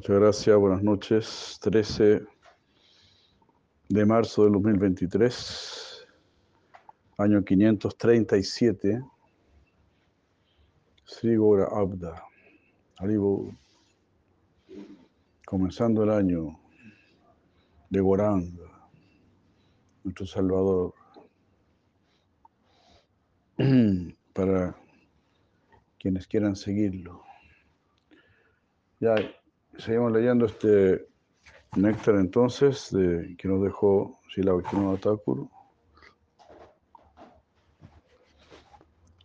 Muchas 0.00 0.18
gracias, 0.18 0.56
buenas 0.56 0.82
noches. 0.82 1.58
13 1.60 2.22
de 3.90 4.06
marzo 4.06 4.44
del 4.44 4.52
2023, 4.54 6.08
año 7.18 7.44
537, 7.44 9.04
Sri 11.04 11.36
Gora 11.36 11.66
Abda, 11.70 12.24
Haribo, 12.96 13.54
comenzando 15.44 16.04
el 16.04 16.10
año 16.12 16.58
de 17.90 18.00
Goranga, 18.00 18.88
nuestro 20.02 20.24
Salvador, 20.24 20.94
para 24.32 24.74
quienes 25.98 26.26
quieran 26.26 26.56
seguirlo. 26.56 27.22
Ya 28.98 29.14
seguimos 29.80 30.12
leyendo 30.12 30.46
este 30.46 31.06
néctar 31.76 32.16
entonces 32.16 32.88
de, 32.90 33.34
que 33.38 33.48
nos 33.48 33.62
dejó 33.62 34.18
Sila 34.34 34.52
Bhaktivinoda 34.52 34.98
Thakur. 34.98 35.48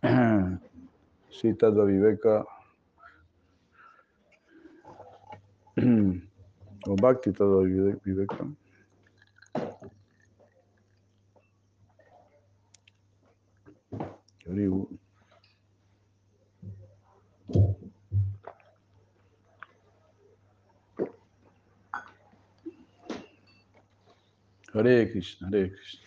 Sí, 1.28 1.52
Tadva 1.52 1.84
Viveka 1.84 2.46
o 6.86 6.96
Bhakti 6.96 7.30
Viveka. 8.02 8.46
Haribu. 14.46 14.88
Hare 24.76 25.10
Krishna, 25.10 25.48
Hare 25.48 25.72
Krishna. 25.72 26.06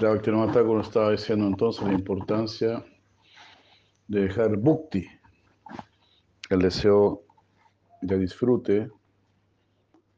Bhaktivinoda 0.00 0.62
nos 0.62 0.88
estaba 0.88 1.12
diciendo 1.12 1.46
entonces 1.46 1.84
la 1.84 1.92
importancia 1.92 2.84
de 4.08 4.20
dejar 4.22 4.56
bhakti, 4.56 5.06
el 6.50 6.58
deseo 6.58 7.22
de 8.02 8.18
disfrute 8.18 8.90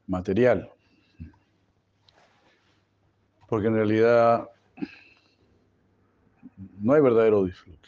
material. 0.06 0.68
Porque 3.48 3.68
en 3.68 3.74
realidad 3.74 4.48
no 6.80 6.94
hay 6.94 7.02
verdadero 7.02 7.44
disfrute. 7.44 7.85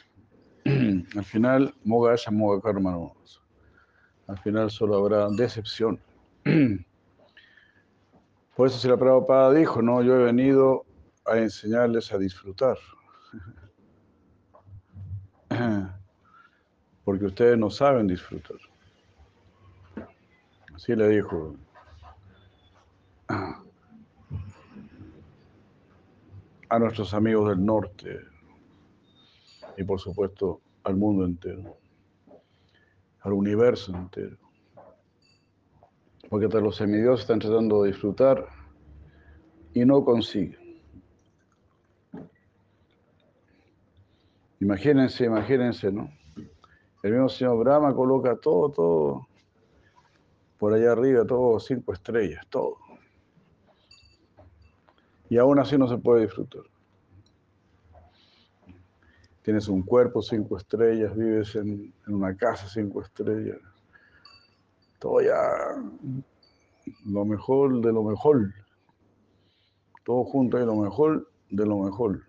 Al 1.17 1.25
final, 1.25 1.75
moga 1.85 2.13
aya, 2.13 2.31
moga 2.31 2.61
karma. 2.61 2.97
Al 4.27 4.39
final 4.39 4.71
solo 4.71 4.97
habrá 4.97 5.29
decepción. 5.31 6.01
Por 8.57 8.67
eso 8.67 8.79
si 8.79 8.89
la 8.89 8.97
Prabhupada 8.97 9.53
dijo, 9.53 9.83
no, 9.83 10.03
yo 10.03 10.17
he 10.17 10.25
venido 10.25 10.85
a 11.27 11.37
enseñarles 11.39 12.13
a 12.13 12.19
disfrutar. 12.19 12.77
Porque 17.05 17.27
ustedes 17.27 17.57
no 17.59 17.71
saben 17.71 18.07
disfrutar. 18.07 18.59
Así 20.75 20.95
le 20.95 21.09
dijo. 21.09 21.57
A 26.71 26.79
nuestros 26.79 27.15
amigos 27.15 27.49
del 27.49 27.65
norte 27.65 28.21
y 29.79 29.85
por 29.85 30.01
supuesto 30.01 30.61
al 30.89 30.97
mundo 30.97 31.27
entero, 31.27 31.77
al 33.21 33.35
universo 33.35 33.95
entero. 33.95 34.39
Porque 36.31 36.47
hasta 36.47 36.61
los 36.61 36.77
semidioses 36.77 37.21
están 37.21 37.41
tratando 37.41 37.83
de 37.83 37.91
disfrutar 37.91 38.47
y 39.75 39.85
no 39.85 40.03
consiguen. 40.03 40.81
Imagínense, 44.61 45.27
imagínense, 45.27 45.93
¿no? 45.93 46.11
El 47.03 47.13
mismo 47.13 47.29
señor 47.29 47.59
Brahma 47.59 47.95
coloca 47.95 48.37
todo, 48.37 48.71
todo, 48.71 49.29
por 50.57 50.73
allá 50.73 50.93
arriba, 50.93 51.27
todo 51.27 51.61
cinco 51.61 51.93
estrellas, 51.93 52.47
todo. 52.49 52.79
Y 55.29 55.37
aún 55.37 55.59
así 55.59 55.77
no 55.77 55.87
se 55.87 55.99
puede 55.99 56.23
disfrutar. 56.23 56.63
Tienes 59.49 59.67
un 59.69 59.81
cuerpo 59.81 60.21
cinco 60.21 60.59
estrellas, 60.59 61.17
vives 61.17 61.57
en, 61.57 61.95
una 62.07 62.37
casa 62.37 62.69
cinco 62.69 63.01
estrellas. 63.01 63.57
Todo 64.99 65.23
ya 65.23 65.41
lo 67.07 67.25
mejor 67.25 67.81
de 67.81 67.91
lo 67.91 68.03
mejor. 68.03 68.53
Todo 70.05 70.25
junto 70.25 70.61
y 70.61 70.67
lo 70.67 70.77
mejor 70.77 71.33
de 71.49 71.65
lo 71.65 71.79
mejor. 71.79 72.27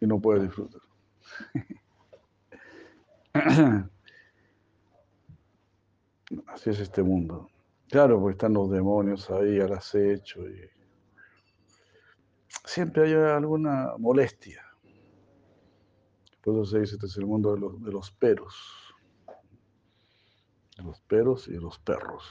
Y 0.00 0.06
no 0.06 0.20
puedes 0.20 0.44
disfrutar. 0.44 0.80
Así 6.46 6.70
es 6.70 6.78
este 6.78 7.02
mundo. 7.02 7.50
Claro, 7.88 8.20
porque 8.20 8.34
están 8.34 8.52
los 8.52 8.70
demonios 8.70 9.28
ahí 9.28 9.58
al 9.58 9.72
acecho 9.72 10.48
y 10.48 10.70
siempre 12.64 13.08
hay 13.08 13.14
alguna 13.14 13.94
molestia. 13.98 14.65
Por 16.46 16.54
eso 16.54 16.64
se 16.66 16.78
dice, 16.78 16.94
este 16.94 17.06
es 17.06 17.16
el 17.16 17.26
mundo 17.26 17.54
de 17.54 17.60
los, 17.60 17.82
de 17.82 17.90
los 17.90 18.12
peros. 18.12 18.54
De 20.76 20.84
los 20.84 21.00
peros 21.00 21.48
y 21.48 21.54
de 21.54 21.60
los 21.60 21.76
perros. 21.80 22.22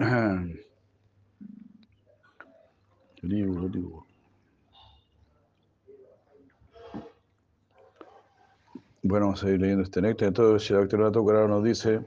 Digo, 3.22 3.68
digo. 3.68 4.06
Bueno, 9.02 9.26
vamos 9.26 9.42
a 9.42 9.46
seguir 9.46 9.60
leyendo 9.60 9.84
este 9.84 10.02
néctar. 10.02 10.26
Entonces, 10.28 10.68
el 10.72 10.88
doctor 10.88 11.12
Thakur 11.12 11.48
nos 11.48 11.62
dice, 11.62 12.04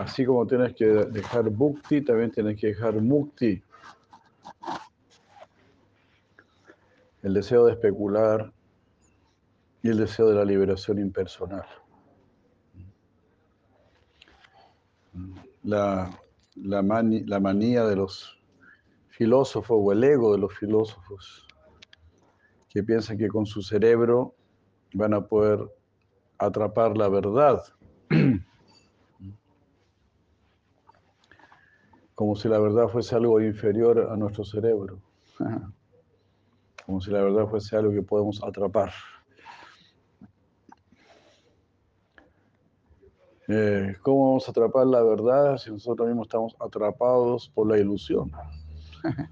así 0.00 0.24
como 0.24 0.46
tienes 0.46 0.74
que 0.74 0.86
dejar 0.86 1.50
bhakti, 1.50 2.00
también 2.00 2.30
tienes 2.30 2.58
que 2.58 2.68
dejar 2.68 2.94
mukti. 2.94 3.62
El 7.22 7.34
deseo 7.34 7.66
de 7.66 7.72
especular 7.72 8.50
y 9.82 9.90
el 9.90 9.98
deseo 9.98 10.28
de 10.28 10.36
la 10.36 10.44
liberación 10.44 10.98
impersonal. 10.98 11.66
La, 15.62 16.18
la, 16.54 16.82
manía 16.82 17.84
de 17.84 17.96
los 17.96 18.40
filósofos 19.08 19.76
o 19.78 19.92
el 19.92 20.02
ego 20.02 20.32
de 20.32 20.38
los 20.38 20.54
filósofos 20.54 21.46
que 22.70 22.82
piensan 22.82 23.18
que 23.18 23.28
con 23.28 23.44
su 23.44 23.60
cerebro 23.60 24.34
van 24.94 25.12
a 25.12 25.26
poder 25.26 25.60
atrapar 26.38 26.96
la 26.96 27.08
verdad. 27.10 27.62
Como 32.20 32.36
si 32.36 32.48
la 32.50 32.58
verdad 32.58 32.86
fuese 32.86 33.16
algo 33.16 33.40
inferior 33.40 34.10
a 34.12 34.14
nuestro 34.14 34.44
cerebro. 34.44 35.00
Como 36.84 37.00
si 37.00 37.10
la 37.10 37.22
verdad 37.22 37.46
fuese 37.46 37.74
algo 37.76 37.92
que 37.92 38.02
podemos 38.02 38.44
atrapar. 38.44 38.92
Eh, 43.48 43.96
¿Cómo 44.02 44.26
vamos 44.26 44.46
a 44.46 44.50
atrapar 44.50 44.86
la 44.86 45.02
verdad 45.02 45.56
si 45.56 45.70
nosotros 45.70 46.08
mismos 46.08 46.26
estamos 46.26 46.54
atrapados 46.60 47.48
por 47.54 47.66
la 47.66 47.78
ilusión? 47.78 48.30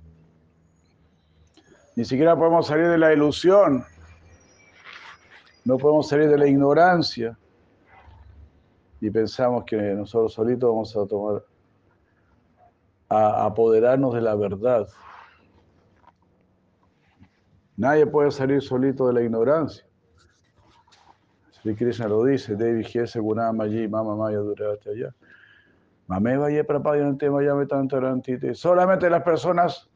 Ni 1.94 2.06
siquiera 2.06 2.38
podemos 2.38 2.68
salir 2.68 2.88
de 2.88 2.96
la 2.96 3.12
ilusión. 3.12 3.84
No 5.66 5.76
podemos 5.76 6.08
salir 6.08 6.30
de 6.30 6.38
la 6.38 6.46
ignorancia. 6.46 7.38
Y 8.98 9.10
pensamos 9.10 9.64
que 9.66 9.76
nosotros 9.76 10.32
solitos 10.32 10.70
vamos 10.70 10.96
a 10.96 11.06
tomar, 11.06 11.44
a 13.08 13.46
apoderarnos 13.46 14.14
de 14.14 14.20
la 14.20 14.34
verdad. 14.34 14.88
Nadie 17.76 18.06
puede 18.06 18.30
salir 18.30 18.60
solito 18.60 19.06
de 19.06 19.12
la 19.14 19.22
ignorancia. 19.22 19.84
Sri 21.50 21.74
Krishna 21.74 22.08
lo 22.08 22.24
dice, 22.24 22.56
Devi 22.56 22.84
Jese 22.84 23.20
Gunama 23.20 23.64
allí, 23.64 23.88
Mama 23.88 24.16
Maya 24.16 24.38
Durate 24.38 24.90
allá. 24.90 25.14
Mame 26.08 26.38
vaya 26.38 26.64
prapayante 26.64 27.30
mayame 27.30 27.66
tantarantite. 27.66 28.54
Solamente 28.54 29.10
las 29.10 29.22
personas 29.22 29.90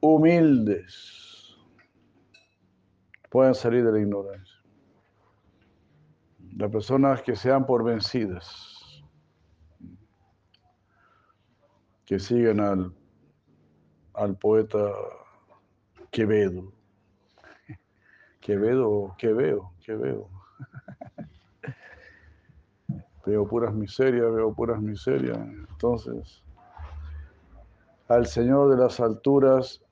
humildes 0.00 1.56
pueden 3.30 3.54
salir 3.54 3.82
de 3.82 3.92
la 3.92 4.00
ignorancia. 4.00 4.58
Las 6.56 6.70
personas 6.70 7.22
que 7.22 7.34
sean 7.34 7.64
por 7.64 7.82
vencidas. 7.82 8.71
Que 12.12 12.18
siguen 12.18 12.60
al, 12.60 12.92
al 14.12 14.36
poeta 14.36 14.86
Quevedo. 16.10 16.70
Quevedo, 18.38 19.14
¿qué 19.16 19.32
veo? 19.32 19.72
¿Qué 19.82 19.94
veo? 19.94 20.28
veo 23.24 23.48
puras 23.48 23.72
miserias, 23.72 24.30
veo 24.30 24.52
puras 24.52 24.78
miserias. 24.82 25.38
Entonces, 25.38 26.42
al 28.08 28.26
Señor 28.26 28.68
de 28.68 28.82
las 28.82 29.00
alturas 29.00 29.82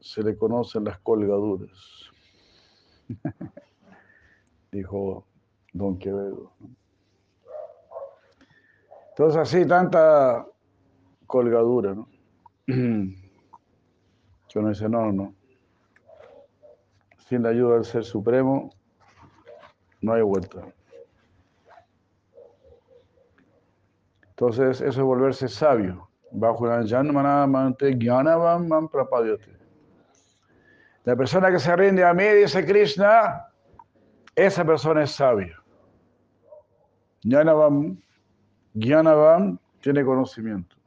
se 0.00 0.22
le 0.22 0.36
conocen 0.36 0.84
las 0.84 0.98
colgaduras, 0.98 2.10
dijo 4.70 5.24
Don 5.72 5.98
Quevedo. 5.98 6.52
Entonces 9.08 9.40
así 9.40 9.66
tanta 9.66 10.46
colgadura, 11.30 11.94
¿no? 11.94 12.08
Que 12.66 14.58
uno 14.58 14.68
dice, 14.68 14.88
no, 14.88 15.12
no. 15.12 15.32
Sin 17.28 17.44
la 17.44 17.50
ayuda 17.50 17.74
del 17.74 17.84
Ser 17.84 18.04
Supremo, 18.04 18.70
no 20.00 20.12
hay 20.12 20.22
vuelta. 20.22 20.66
Entonces, 24.30 24.80
eso 24.80 25.00
es 25.00 25.06
volverse 25.06 25.46
sabio. 25.46 26.08
La 31.04 31.16
persona 31.16 31.50
que 31.52 31.58
se 31.60 31.76
rinde 31.76 32.04
a 32.04 32.12
mí, 32.12 32.24
dice 32.24 32.66
Krishna, 32.66 33.46
esa 34.34 34.64
persona 34.64 35.04
es 35.04 35.12
sabia. 35.12 35.62
Jnanavam, 37.22 38.00
Jnanavam 38.74 39.58
tiene 39.80 40.04
conocimiento. 40.04 40.79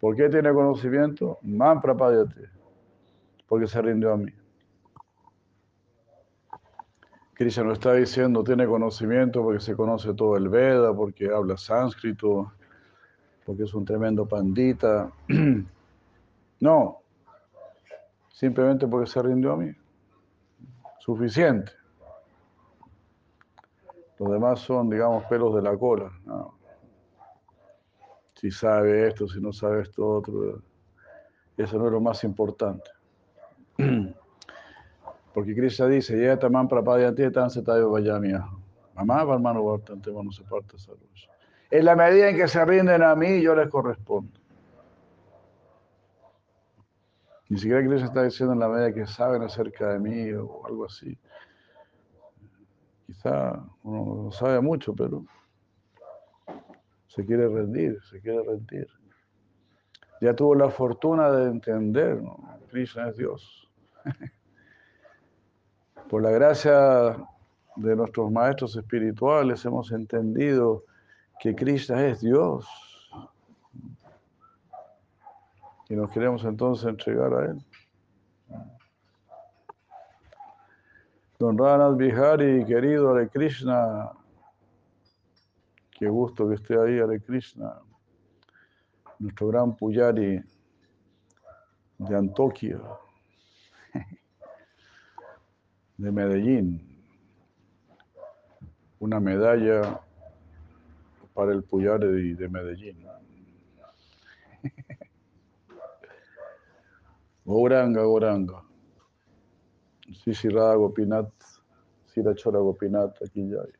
¿Por 0.00 0.14
qué 0.14 0.28
tiene 0.28 0.52
conocimiento? 0.52 1.38
Man 1.42 1.80
prapadyate. 1.80 2.48
Porque 3.48 3.66
se 3.66 3.82
rindió 3.82 4.12
a 4.12 4.16
mí. 4.16 4.32
Krishna 7.34 7.64
no 7.64 7.72
está 7.72 7.92
diciendo 7.92 8.42
tiene 8.42 8.66
conocimiento 8.66 9.42
porque 9.42 9.60
se 9.60 9.76
conoce 9.76 10.12
todo 10.12 10.36
el 10.36 10.48
Veda, 10.48 10.92
porque 10.92 11.30
habla 11.32 11.56
sánscrito, 11.56 12.52
porque 13.46 13.62
es 13.62 13.74
un 13.74 13.84
tremendo 13.84 14.26
pandita. 14.26 15.10
No, 16.60 17.02
simplemente 18.32 18.88
porque 18.88 19.08
se 19.08 19.22
rindió 19.22 19.52
a 19.52 19.56
mí. 19.56 19.70
Suficiente. 20.98 21.70
Los 24.18 24.32
demás 24.32 24.58
son, 24.58 24.90
digamos, 24.90 25.22
pelos 25.26 25.54
de 25.54 25.62
la 25.62 25.76
cola. 25.76 26.10
Si 28.40 28.52
sabe 28.52 29.08
esto, 29.08 29.26
si 29.26 29.40
no 29.40 29.52
sabe 29.52 29.82
esto 29.82 30.06
otro. 30.06 30.62
Eso 31.56 31.76
no 31.76 31.86
es 31.86 31.92
lo 31.92 32.00
más 32.00 32.22
importante. 32.22 32.88
Porque 35.34 35.56
Krishna 35.56 35.86
dice, 35.86 36.20
ya 36.22 36.38
tamán 36.38 36.68
prapadyanti 36.68 37.32
tan 37.32 37.50
setayo 37.50 37.90
vayamia. 37.90 38.48
Mamá, 38.94 39.22
hermano, 39.22 39.64
bastante 39.64 40.12
no 40.12 40.30
se 40.30 40.44
parte 40.44 40.78
salud. 40.78 41.00
En 41.70 41.84
la 41.84 41.96
medida 41.96 42.28
en 42.28 42.36
que 42.36 42.46
se 42.46 42.64
rinden 42.64 43.02
a 43.02 43.16
mí, 43.16 43.42
yo 43.42 43.56
les 43.56 43.68
correspondo. 43.68 44.38
Ni 47.48 47.58
siquiera 47.58 47.84
Krishna 47.84 48.06
está 48.06 48.22
diciendo 48.22 48.52
en 48.52 48.60
la 48.60 48.68
medida 48.68 48.92
que 48.92 49.06
saben 49.06 49.42
acerca 49.42 49.94
de 49.94 49.98
mí 49.98 50.32
o 50.32 50.64
algo 50.64 50.84
así. 50.84 51.18
Quizá 53.06 53.64
uno 53.82 54.24
no 54.24 54.30
sabe 54.30 54.60
mucho, 54.60 54.94
pero 54.94 55.24
se 57.08 57.24
quiere 57.24 57.48
rendir, 57.48 58.00
se 58.04 58.20
quiere 58.20 58.42
rendir. 58.44 58.86
Ya 60.20 60.34
tuvo 60.34 60.54
la 60.54 60.70
fortuna 60.70 61.30
de 61.30 61.50
entender, 61.50 62.22
¿no? 62.22 62.58
Krishna 62.70 63.08
es 63.08 63.16
Dios. 63.16 63.70
Por 66.08 66.22
la 66.22 66.30
gracia 66.30 67.16
de 67.76 67.96
nuestros 67.96 68.30
maestros 68.30 68.76
espirituales 68.76 69.64
hemos 69.64 69.92
entendido 69.92 70.84
que 71.40 71.54
Krishna 71.54 72.06
es 72.06 72.20
Dios. 72.20 72.66
Y 75.88 75.94
nos 75.94 76.10
queremos 76.10 76.44
entonces 76.44 76.86
entregar 76.86 77.32
a 77.32 77.46
Él. 77.46 77.64
Don 81.38 81.56
Ranat 81.56 81.96
Bihari, 81.96 82.64
querido 82.64 83.10
Hare 83.10 83.28
Krishna, 83.28 84.10
qué 85.98 86.08
gusto 86.08 86.48
que 86.48 86.54
esté 86.54 86.78
ahí 86.78 87.00
Hare 87.00 87.20
Krishna, 87.20 87.80
nuestro 89.18 89.48
gran 89.48 89.76
Puyari 89.76 90.40
de 91.98 92.16
Antoquia 92.16 92.80
de 95.96 96.12
Medellín, 96.12 96.80
una 99.00 99.18
medalla 99.18 100.00
para 101.34 101.52
el 101.52 101.64
Puyar 101.64 101.98
de, 101.98 102.48
Medellín. 102.48 103.04
Goranga, 107.44 108.02
Goranga. 108.02 108.62
Sí, 110.12 110.32
Rada 110.48 110.76
Gopinat, 110.76 111.32
Chora 112.36 112.58
Gopinat, 112.58 113.16
aquí 113.22 113.48
ya 113.48 113.62
hay. 113.62 113.77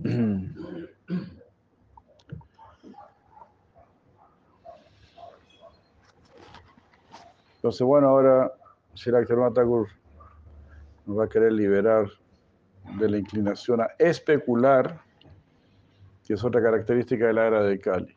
Entonces, 7.56 7.82
bueno, 7.86 8.08
ahora 8.08 8.50
Thakur 9.54 9.88
nos 11.04 11.18
va 11.18 11.24
a 11.24 11.28
querer 11.28 11.52
liberar 11.52 12.06
de 12.98 13.08
la 13.08 13.18
inclinación 13.18 13.82
a 13.82 13.90
especular, 13.98 15.02
que 16.24 16.34
es 16.34 16.42
otra 16.42 16.62
característica 16.62 17.26
de 17.26 17.32
la 17.34 17.46
era 17.46 17.62
de 17.62 17.78
Kali. 17.78 18.16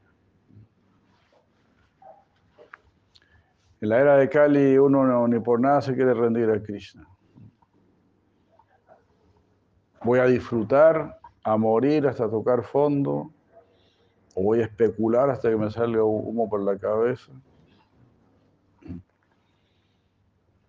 En 3.81 3.89
la 3.89 3.99
era 3.99 4.15
de 4.15 4.29
Kali 4.29 4.77
uno 4.77 5.27
ni 5.27 5.39
por 5.41 5.59
nada 5.59 5.81
se 5.81 5.93
quiere 5.93 6.13
rendir 6.13 6.49
a 6.49 6.63
Krishna. 6.63 7.05
Voy 10.05 10.19
a 10.19 10.25
disfrutar, 10.25 11.19
a 11.43 11.57
morir 11.57 12.07
hasta 12.07 12.29
tocar 12.29 12.63
fondo, 12.63 13.31
o 14.35 14.43
voy 14.43 14.61
a 14.61 14.65
especular 14.65 15.29
hasta 15.29 15.49
que 15.49 15.57
me 15.57 15.69
salga 15.69 16.03
humo 16.03 16.49
por 16.49 16.61
la 16.61 16.77
cabeza. 16.77 17.31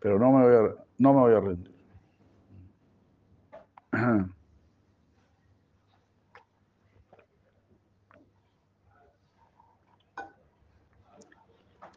pero 0.05 0.19
no 0.19 0.33
me 0.33 0.45
voy 0.45 0.55
a, 0.55 0.85
no 0.99 1.15
me 1.15 1.21
voy 1.21 1.33
a 1.33 1.41
rendir. 1.41 1.75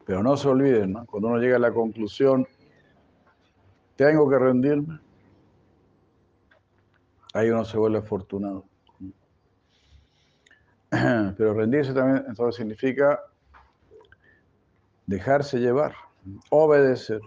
Pero 0.06 0.24
no 0.24 0.38
se 0.38 0.48
olviden, 0.48 0.94
cuando 1.08 1.28
uno 1.28 1.38
llega 1.38 1.58
a 1.58 1.60
la 1.60 1.74
conclusión, 1.74 2.48
tengo 3.98 4.30
que 4.30 4.40
rendirme, 4.40 5.02
ahí 7.38 7.50
uno 7.50 7.66
se 7.66 7.78
vuelve 7.78 8.00
afortunado. 8.00 8.66
Pero 10.90 11.54
rendirse 11.54 11.94
también 11.94 12.26
entonces 12.28 12.56
significa 12.56 13.22
dejarse 15.06 15.60
llevar, 15.60 15.94
obedecer 16.50 17.22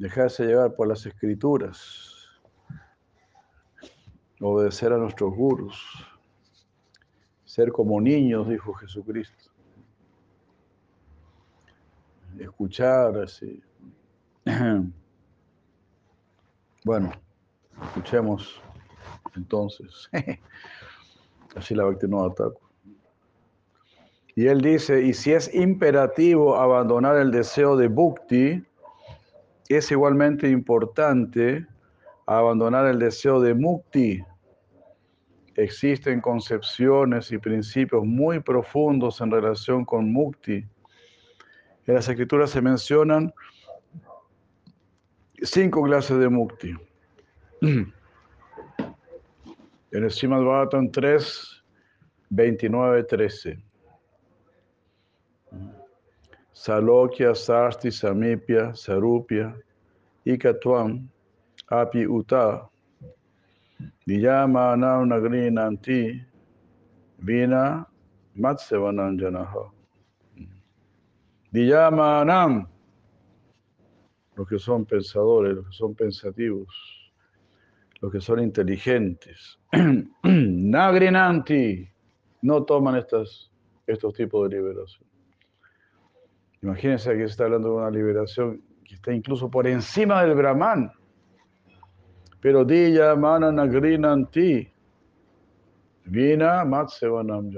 dejarse 0.00 0.46
llevar 0.46 0.74
por 0.74 0.88
las 0.88 1.04
escrituras, 1.04 2.40
obedecer 4.40 4.94
a 4.94 4.96
nuestros 4.96 5.34
gurus, 5.34 5.78
ser 7.44 7.70
como 7.70 8.00
niños, 8.00 8.48
dijo 8.48 8.72
Jesucristo, 8.72 9.50
escuchar 12.38 13.18
así. 13.18 13.62
Bueno, 16.82 17.12
escuchemos 17.86 18.60
entonces. 19.36 20.08
Así 21.56 21.74
la 21.74 21.84
no 22.08 22.24
ataco. 22.24 22.60
Y 24.36 24.46
él 24.46 24.60
dice, 24.60 25.02
y 25.02 25.12
si 25.12 25.32
es 25.32 25.52
imperativo 25.54 26.56
abandonar 26.56 27.16
el 27.16 27.30
deseo 27.30 27.76
de 27.76 27.88
bhakti, 27.88 28.64
es 29.68 29.90
igualmente 29.90 30.48
importante 30.48 31.66
abandonar 32.26 32.86
el 32.86 32.98
deseo 32.98 33.40
de 33.40 33.54
mukti. 33.54 34.22
Existen 35.56 36.20
concepciones 36.20 37.30
y 37.32 37.38
principios 37.38 38.04
muy 38.04 38.40
profundos 38.40 39.20
en 39.20 39.30
relación 39.30 39.84
con 39.84 40.12
mukti. 40.12 40.64
En 41.86 41.94
las 41.94 42.08
escrituras 42.08 42.50
se 42.50 42.62
mencionan 42.62 43.32
cinco 45.42 45.82
clases 45.82 46.18
de 46.18 46.28
mukti. 46.28 46.74
En 47.62 47.92
el 49.92 50.08
Bhagavatam 50.08 50.90
3, 50.90 51.62
29, 52.30 53.04
13. 53.04 53.58
Salokya, 56.54 57.34
Sasti, 57.34 57.90
Samipya, 57.90 58.72
Sarupya, 58.72 59.54
Ikatwam, 60.26 61.06
Api 61.70 62.06
Uta, 62.06 62.66
Niyamanam 64.08 65.08
Nagrinanti, 65.10 66.24
Vina 67.18 67.86
Matsevananjanaha. 68.38 69.70
Diyamanam, 71.52 72.66
los 74.34 74.48
que 74.48 74.58
son 74.58 74.86
pensadores, 74.86 75.56
los 75.56 75.66
que 75.66 75.72
son 75.74 75.94
pensativos, 75.94 76.99
los 78.00 78.12
que 78.12 78.20
son 78.20 78.40
inteligentes. 78.40 79.58
Nagrinanti, 80.22 81.88
no 82.42 82.64
toman 82.64 82.96
estas, 82.96 83.50
estos 83.86 84.14
tipos 84.14 84.48
de 84.48 84.56
liberación. 84.56 85.08
Imagínense 86.62 87.12
que 87.12 87.20
se 87.20 87.24
está 87.24 87.44
hablando 87.44 87.68
de 87.68 87.74
una 87.76 87.90
liberación 87.90 88.62
que 88.84 88.94
está 88.94 89.12
incluso 89.12 89.50
por 89.50 89.66
encima 89.66 90.22
del 90.22 90.34
Brahman. 90.34 90.90
Pero 92.40 92.64
Diya 92.64 93.14
Mana 93.16 93.52
Nagrinanti, 93.52 94.72
Vina 96.04 96.64
Matsevanam 96.64 97.50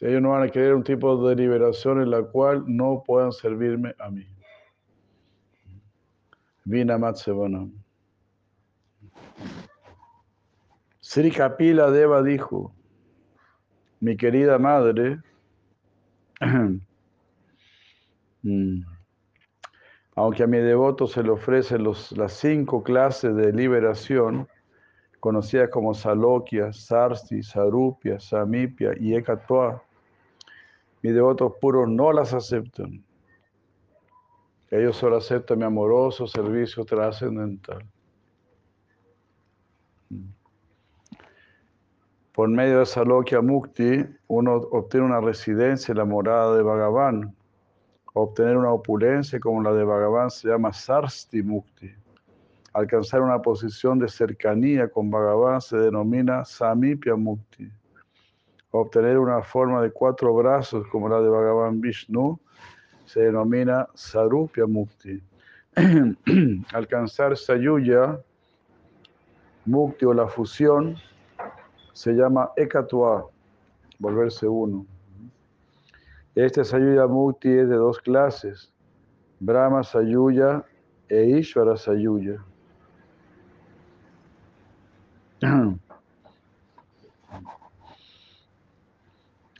Ellos 0.00 0.20
no 0.20 0.30
van 0.30 0.42
a 0.42 0.48
querer 0.48 0.74
un 0.74 0.82
tipo 0.82 1.28
de 1.28 1.36
liberación 1.36 2.02
en 2.02 2.10
la 2.10 2.22
cual 2.22 2.64
no 2.66 3.02
puedan 3.06 3.30
servirme 3.30 3.94
a 4.00 4.10
mí. 4.10 4.31
Vina 6.64 6.98
Matsevanam. 6.98 7.70
Sri 11.00 11.30
Kapila 11.30 11.90
Deva 11.90 12.22
dijo, 12.22 12.72
mi 14.00 14.16
querida 14.16 14.58
madre, 14.58 15.20
mm, 18.42 18.82
aunque 20.14 20.42
a 20.42 20.46
mi 20.46 20.58
devoto 20.58 21.06
se 21.06 21.22
le 21.22 21.30
ofrecen 21.30 21.84
las 21.84 22.32
cinco 22.32 22.82
clases 22.82 23.34
de 23.34 23.52
liberación, 23.52 24.48
conocidas 25.20 25.70
como 25.70 25.94
Salokya, 25.94 26.72
Sarsti, 26.72 27.42
Sarupya, 27.42 28.18
Samipya 28.18 28.92
y 28.98 29.14
Ekatwa, 29.14 29.82
mis 31.02 31.14
devotos 31.14 31.52
puros 31.60 31.88
no 31.88 32.12
las 32.12 32.32
aceptan. 32.32 33.04
Ellos 34.72 34.96
solo 34.96 35.18
aceptan 35.18 35.58
mi 35.58 35.64
amoroso 35.66 36.26
servicio 36.26 36.82
trascendental. 36.86 37.84
Por 42.32 42.48
medio 42.48 42.78
de 42.78 42.86
Salokya 42.86 43.42
Mukti, 43.42 44.02
uno 44.28 44.54
obtiene 44.54 45.04
una 45.04 45.20
residencia 45.20 45.92
en 45.92 45.98
la 45.98 46.06
morada 46.06 46.56
de 46.56 46.62
Bhagavan. 46.62 47.36
Obtener 48.14 48.56
una 48.56 48.72
opulencia 48.72 49.38
como 49.38 49.62
la 49.62 49.74
de 49.74 49.84
Bhagavan 49.84 50.30
se 50.30 50.48
llama 50.48 50.72
Sarsti 50.72 51.42
Mukti. 51.42 51.94
Alcanzar 52.72 53.20
una 53.20 53.42
posición 53.42 53.98
de 53.98 54.08
cercanía 54.08 54.88
con 54.88 55.10
Bhagavan 55.10 55.60
se 55.60 55.76
denomina 55.76 56.46
Samipya 56.46 57.14
Mukti 57.14 57.70
obtener 58.72 59.18
una 59.18 59.42
forma 59.42 59.82
de 59.82 59.90
cuatro 59.90 60.34
brazos 60.34 60.86
como 60.88 61.08
la 61.08 61.20
de 61.20 61.28
Bhagavan 61.28 61.80
Vishnu 61.80 62.40
se 63.12 63.20
denomina 63.20 63.86
Sarupya 63.94 64.66
Mukti. 64.66 65.22
Alcanzar 66.72 67.36
Sayuya 67.36 68.18
Mukti 69.66 70.06
o 70.06 70.14
la 70.14 70.26
fusión 70.28 70.96
se 71.92 72.12
llama 72.12 72.52
Ekatwa, 72.56 73.28
volverse 73.98 74.48
uno. 74.48 74.86
Este 76.34 76.64
Sayuya 76.64 77.06
Mukti 77.06 77.50
es 77.50 77.68
de 77.68 77.76
dos 77.76 77.98
clases, 78.00 78.72
Brahma 79.40 79.82
Sayuya 79.82 80.64
e 81.10 81.38
Ishvara 81.38 81.76
Sayuya. 81.76 82.42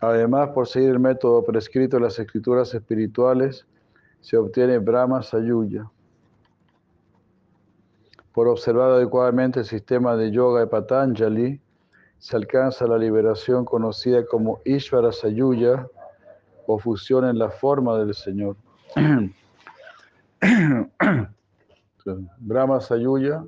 Además, 0.02 0.50
por 0.50 0.66
seguir 0.66 0.90
el 0.90 0.98
método 0.98 1.44
prescrito 1.44 1.96
en 1.96 2.02
las 2.02 2.18
escrituras 2.18 2.74
espirituales, 2.74 3.64
se 4.20 4.36
obtiene 4.36 4.78
Brahma 4.78 5.22
Sayuya. 5.22 5.88
Por 8.32 8.48
observar 8.48 8.90
adecuadamente 8.90 9.60
el 9.60 9.64
sistema 9.64 10.16
de 10.16 10.32
yoga 10.32 10.58
de 10.58 10.66
Patanjali, 10.66 11.60
se 12.18 12.34
alcanza 12.34 12.84
la 12.88 12.98
liberación 12.98 13.64
conocida 13.64 14.26
como 14.26 14.60
Ishvara 14.64 15.12
Sayuya 15.12 15.86
o 16.66 16.80
fusión 16.80 17.24
en 17.24 17.38
la 17.38 17.50
forma 17.50 17.96
del 17.98 18.12
Señor. 18.12 18.56
Brahma 22.40 22.80
Sayuya. 22.80 23.44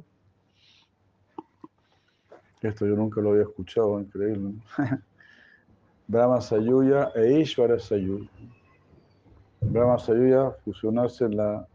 Esto 2.62 2.86
yo 2.86 2.94
nunca 2.94 3.20
lo 3.20 3.30
había 3.30 3.42
escuchado, 3.42 3.98
increíble. 3.98 4.54
Brahma 6.06 6.40
Sayuya 6.40 7.12
e 7.14 7.40
Ishvara 7.40 7.78
Sayuya. 7.78 8.28
Brahma 9.62 9.98
Sayuya, 9.98 10.54
fusionarse 10.64 11.24
en 11.24 11.36
la 11.36 11.66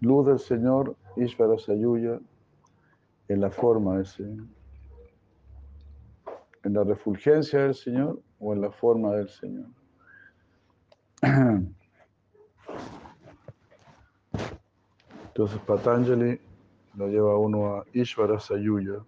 luz 0.00 0.26
del 0.26 0.38
Señor, 0.38 0.96
Ishvara 1.16 1.58
Sayuya, 1.58 2.20
en 3.28 3.40
la 3.40 3.50
forma 3.50 3.96
del 3.96 4.06
Señor. 4.06 4.46
En 6.64 6.74
la 6.74 6.84
refulgencia 6.84 7.60
del 7.60 7.74
Señor 7.74 8.20
o 8.38 8.52
en 8.52 8.60
la 8.60 8.70
forma 8.70 9.12
del 9.12 9.28
Señor. 9.28 9.66
Entonces 15.28 15.60
Patanjali 15.66 16.40
lo 16.94 17.08
lleva 17.08 17.36
uno 17.36 17.76
a 17.76 17.84
Ishvara 17.92 18.38
Sayuya. 18.38 19.04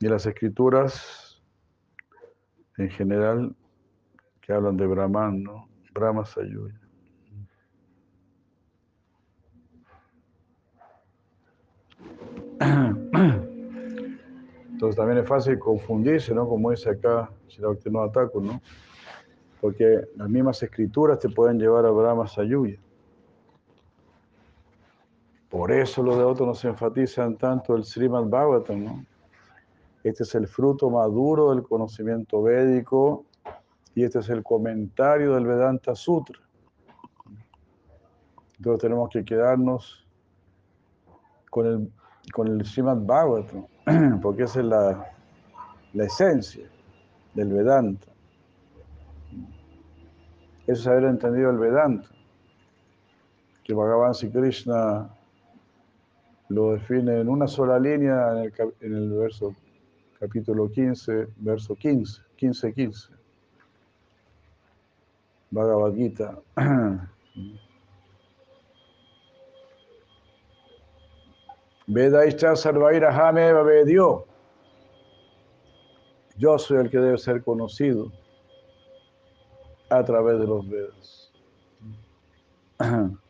Y 0.00 0.08
las 0.08 0.26
escrituras 0.26 1.25
en 2.78 2.90
general 2.90 3.54
que 4.40 4.52
hablan 4.52 4.76
de 4.76 4.86
Brahman, 4.86 5.42
¿no? 5.42 5.68
Brahma 5.92 6.24
Sayuya. 6.24 6.78
Entonces 14.70 14.96
también 14.96 15.18
es 15.18 15.28
fácil 15.28 15.58
confundirse, 15.58 16.34
¿no? 16.34 16.48
Como 16.48 16.70
dice 16.70 16.90
acá 16.90 17.30
no 17.90 18.02
ataco, 18.02 18.40
¿no? 18.40 18.60
Porque 19.60 20.02
las 20.16 20.28
mismas 20.28 20.62
escrituras 20.62 21.18
te 21.18 21.30
pueden 21.30 21.58
llevar 21.58 21.86
a 21.86 21.90
Brahma 21.90 22.26
Sayuya. 22.26 22.78
Por 25.48 25.72
eso 25.72 26.02
los 26.02 26.18
de 26.18 26.24
otros 26.24 26.46
nos 26.46 26.64
enfatizan 26.64 27.36
tanto 27.36 27.74
el 27.74 27.84
Srimad 27.84 28.24
Bhagavatam, 28.24 28.84
¿no? 28.84 29.06
Este 30.06 30.22
es 30.22 30.36
el 30.36 30.46
fruto 30.46 30.88
maduro 30.88 31.50
del 31.50 31.64
conocimiento 31.64 32.40
védico 32.40 33.26
y 33.92 34.04
este 34.04 34.20
es 34.20 34.28
el 34.28 34.44
comentario 34.44 35.34
del 35.34 35.46
Vedanta 35.46 35.96
Sutra. 35.96 36.38
Entonces 38.56 38.82
tenemos 38.82 39.10
que 39.10 39.24
quedarnos 39.24 40.06
con 41.50 41.66
el, 41.66 41.92
con 42.32 42.46
el 42.46 42.64
Srimad 42.64 42.98
Bhagavatam, 42.98 43.66
porque 44.22 44.44
esa 44.44 44.60
es 44.60 44.66
la, 44.66 45.12
la 45.92 46.04
esencia 46.04 46.68
del 47.34 47.52
Vedanta. 47.52 48.06
Eso 50.68 50.82
es 50.82 50.86
haber 50.86 51.06
entendido 51.06 51.50
el 51.50 51.58
Vedanta, 51.58 52.08
que 53.64 53.74
Bhagavan 53.74 54.14
Sri 54.14 54.30
Krishna 54.30 55.10
lo 56.48 56.74
define 56.74 57.22
en 57.22 57.28
una 57.28 57.48
sola 57.48 57.80
línea 57.80 58.30
en 58.34 58.38
el, 58.44 58.52
en 58.82 58.94
el 58.94 59.12
verso 59.12 59.52
capítulo 60.18 60.70
15, 60.70 61.28
verso 61.36 61.74
15, 61.74 62.22
15, 62.36 62.72
15. 62.72 63.08
Bhagavad 65.50 65.94
Gita. 65.94 66.38
Vedaischa 71.88 72.56
Sarvairahame 72.56 73.52
Vedio. 73.64 74.26
Yo 76.36 76.58
soy 76.58 76.78
el 76.78 76.90
que 76.90 76.98
debe 76.98 77.16
ser 77.16 77.42
conocido 77.42 78.12
a 79.88 80.04
través 80.04 80.38
de 80.40 80.46
los 80.46 80.68
Vedas. 80.68 81.32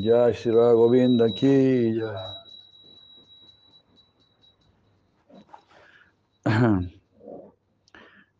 Ya 0.00 0.30
Shira 0.30 0.72
Govinda 0.72 1.26
aquí. 1.26 2.00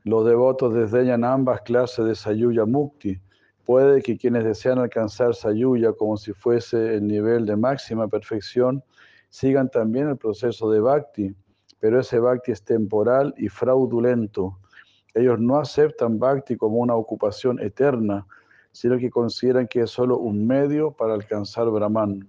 Los 0.04 0.24
devotos 0.24 0.72
desdeñan 0.72 1.24
ambas 1.24 1.62
clases 1.62 2.04
de 2.04 2.14
Sayuya 2.14 2.64
Mukti, 2.64 3.20
Puede 3.68 4.00
que 4.00 4.16
quienes 4.16 4.44
desean 4.44 4.78
alcanzar 4.78 5.34
Sayuya 5.34 5.92
como 5.92 6.16
si 6.16 6.32
fuese 6.32 6.94
el 6.94 7.06
nivel 7.06 7.44
de 7.44 7.54
máxima 7.54 8.08
perfección 8.08 8.82
sigan 9.28 9.68
también 9.68 10.08
el 10.08 10.16
proceso 10.16 10.70
de 10.70 10.80
Bhakti, 10.80 11.36
pero 11.78 12.00
ese 12.00 12.18
Bhakti 12.18 12.52
es 12.52 12.62
temporal 12.62 13.34
y 13.36 13.50
fraudulento. 13.50 14.58
Ellos 15.12 15.38
no 15.38 15.58
aceptan 15.58 16.18
Bhakti 16.18 16.56
como 16.56 16.78
una 16.78 16.94
ocupación 16.94 17.60
eterna, 17.60 18.26
sino 18.78 18.96
que 18.96 19.10
consideran 19.10 19.66
que 19.66 19.80
es 19.80 19.90
solo 19.90 20.18
un 20.18 20.46
medio 20.46 20.92
para 20.92 21.12
alcanzar 21.12 21.68
Brahman. 21.68 22.28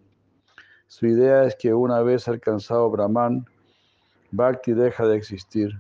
Su 0.88 1.06
idea 1.06 1.44
es 1.44 1.56
que 1.56 1.76
una 1.76 2.02
vez 2.02 2.28
alcanzado 2.28 2.90
Brahman, 2.90 3.46
Bhakti 4.32 4.74
deja 4.74 5.06
de 5.06 5.16
existir. 5.16 5.80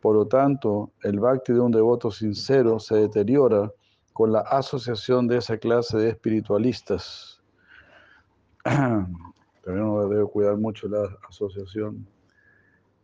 Por 0.00 0.16
lo 0.16 0.26
tanto, 0.26 0.90
el 1.02 1.20
Bhakti 1.20 1.52
de 1.52 1.60
un 1.60 1.72
devoto 1.72 2.10
sincero 2.10 2.80
se 2.80 2.94
deteriora 2.94 3.70
con 4.14 4.32
la 4.32 4.40
asociación 4.40 5.28
de 5.28 5.36
esa 5.36 5.58
clase 5.58 5.98
de 5.98 6.08
espiritualistas. 6.08 7.42
También 8.64 9.10
uno 9.66 10.08
debe 10.08 10.24
cuidar 10.24 10.56
mucho 10.56 10.88
la 10.88 11.06
asociación. 11.28 12.06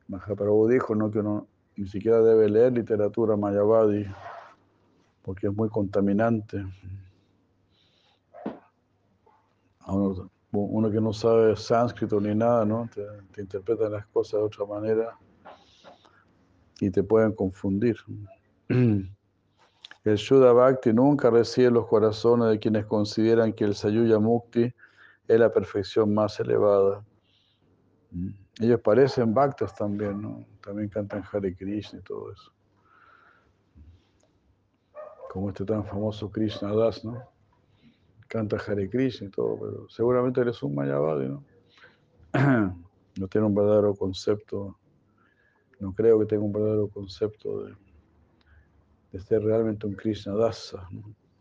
Mahaprabhu 0.08 0.68
dijo 0.68 0.94
¿no? 0.94 1.10
que 1.10 1.18
uno 1.18 1.46
ni 1.76 1.86
siquiera 1.86 2.22
debe 2.22 2.48
leer 2.48 2.72
literatura 2.72 3.36
mayavadi 3.36 4.06
porque 5.24 5.46
es 5.46 5.54
muy 5.54 5.68
contaminante. 5.68 6.64
Uno, 10.52 10.90
que 10.90 11.00
no 11.00 11.12
sabe 11.12 11.56
sánscrito 11.56 12.20
ni 12.20 12.34
nada, 12.34 12.64
¿no? 12.64 12.88
Te, 12.94 13.02
te 13.32 13.40
interpretan 13.40 13.92
las 13.92 14.06
cosas 14.06 14.40
de 14.40 14.46
otra 14.46 14.64
manera 14.66 15.18
y 16.80 16.90
te 16.90 17.02
pueden 17.02 17.32
confundir. 17.32 17.96
El 18.68 20.16
Shuddha 20.16 20.52
Bhakti 20.52 20.92
nunca 20.92 21.30
recibe 21.30 21.70
los 21.70 21.86
corazones 21.86 22.50
de 22.50 22.58
quienes 22.58 22.84
consideran 22.84 23.54
que 23.54 23.64
el 23.64 23.74
Sayuya 23.74 24.18
Mukti 24.18 24.70
es 25.26 25.40
la 25.40 25.50
perfección 25.50 26.12
más 26.12 26.38
elevada. 26.40 27.02
Ellos 28.60 28.80
parecen 28.80 29.32
Bhaktas 29.32 29.74
también, 29.74 30.20
¿no? 30.20 30.44
También 30.62 30.90
cantan 30.90 31.24
Hare 31.32 31.56
Krishna 31.56 32.00
y 32.00 32.02
todo 32.02 32.32
eso. 32.32 32.53
Como 35.34 35.50
este 35.50 35.64
tan 35.64 35.84
famoso 35.84 36.30
Krishna 36.30 36.72
Das, 36.72 37.04
¿no? 37.04 37.20
Canta 38.28 38.56
Hare 38.56 38.88
Krishna 38.88 39.26
y 39.26 39.30
todo, 39.30 39.58
pero 39.60 39.88
seguramente 39.90 40.40
eres 40.40 40.62
un 40.62 40.74
Mayavadi, 40.74 41.28
¿no? 41.28 41.44
No 43.16 43.28
tiene 43.28 43.46
un 43.46 43.54
verdadero 43.54 43.94
concepto, 43.94 44.76
no 45.78 45.92
creo 45.92 46.18
que 46.18 46.26
tenga 46.26 46.42
un 46.42 46.52
verdadero 46.52 46.88
concepto 46.88 47.64
de 47.64 47.74
de 49.14 49.20
ser 49.20 49.44
realmente 49.44 49.86
un 49.86 49.94
Krishna 49.94 50.34
Dasa, 50.34 50.88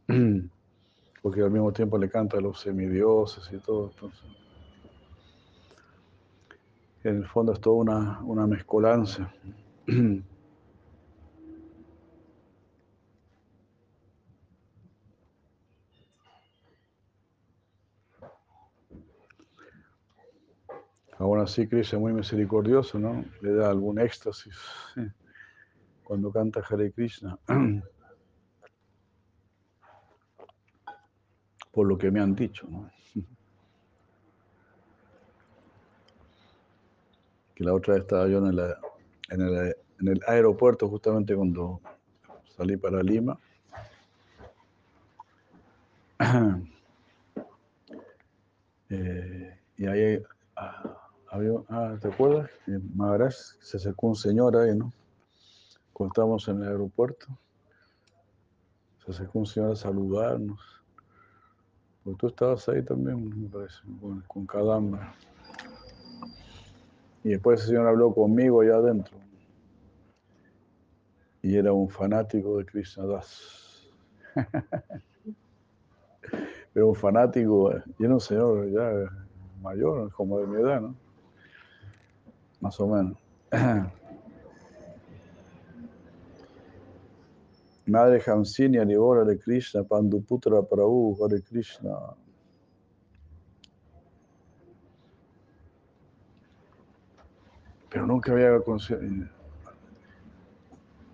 porque 1.24 1.42
al 1.42 1.50
mismo 1.50 1.74
tiempo 1.74 1.98
le 1.98 2.08
canta 2.08 2.38
a 2.38 2.42
los 2.42 2.60
semidioses 2.60 3.52
y 3.52 3.58
todo. 3.58 3.90
Entonces, 3.90 4.22
en 7.04 7.18
el 7.18 7.28
fondo 7.28 7.52
es 7.52 7.60
toda 7.60 7.78
una, 7.78 8.22
una 8.22 8.46
mezcolanza. 8.46 9.34
Aún 21.20 21.40
así, 21.40 21.68
Krishna 21.68 21.98
es 21.98 22.02
muy 22.02 22.14
misericordioso, 22.14 22.98
¿no? 23.00 23.24
Le 23.42 23.54
da 23.54 23.70
algún 23.70 24.00
éxtasis 24.00 24.56
cuando 26.04 26.32
canta 26.32 26.62
Hare 26.68 26.92
Krishna. 26.92 27.38
Por 31.72 31.88
lo 31.88 31.98
que 31.98 32.12
me 32.12 32.20
han 32.20 32.36
dicho, 32.36 32.68
¿no? 32.70 32.90
Que 37.56 37.64
la 37.64 37.74
otra 37.76 37.94
vez 37.94 38.04
estaba 38.04 38.28
yo 38.28 38.40
en, 38.40 38.46
en, 38.48 39.42
el, 39.42 39.76
en 40.00 40.08
el 40.08 40.20
aeropuerto 40.26 40.90
justamente 40.90 41.36
cuando 41.36 41.80
salí 42.58 42.78
para 42.78 43.04
Lima. 43.04 43.38
Eh, 48.90 49.60
y 49.78 49.88
ahí 49.88 50.22
ah, 50.56 51.03
ah, 51.70 51.98
¿te 52.00 52.08
acuerdas? 52.08 52.50
En 52.68 52.96
Maharaj 52.96 53.34
se 53.34 53.78
acercó 53.78 54.08
un 54.08 54.16
señor 54.16 54.56
ahí, 54.56 54.76
¿no? 54.76 54.92
cuando 55.94 56.12
estábamos 56.12 56.48
en 56.48 56.62
el 56.62 56.68
aeropuerto, 56.70 57.28
se 59.06 59.12
acercó 59.12 59.40
un 59.40 59.46
señor 59.46 59.72
a 59.72 59.76
saludarnos. 59.76 60.60
Porque 62.04 62.18
tú 62.18 62.28
estabas 62.28 62.68
ahí 62.68 62.84
también, 62.84 63.44
me 63.44 63.48
parece, 63.48 63.78
con, 64.28 64.46
con. 64.46 65.00
Y 67.24 67.30
después 67.30 67.60
ese 67.60 67.70
señor 67.70 67.88
habló 67.88 68.14
conmigo 68.14 68.62
allá 68.62 68.76
adentro. 68.76 69.18
Y 71.42 71.56
era 71.56 71.72
un 71.72 71.90
fanático 71.90 72.58
de 72.58 72.66
Krishna 72.66 73.06
Das. 73.06 73.88
Era 76.76 76.86
un 76.86 76.96
fanático, 76.96 77.72
y 78.00 78.04
era 78.04 78.16
un 78.16 78.20
señor 78.20 78.68
ya 78.72 78.92
mayor, 79.62 80.12
como 80.14 80.40
de 80.40 80.48
mi 80.48 80.60
edad, 80.60 80.82
¿no? 80.82 80.96
Más 82.64 82.80
o 82.80 82.88
menos. 82.88 83.18
Madre 87.86 88.22
Hamsini, 88.26 88.78
Arivora 88.78 89.26
de 89.26 89.38
Krishna, 89.38 89.84
Panduputra 89.84 90.62
Prabhu, 90.62 91.18
Hare 91.22 91.42
Krishna. 91.42 91.94
Pero 97.90 98.08
nunca 98.08 98.32
había 98.32 98.58
conseguido. 98.62 99.28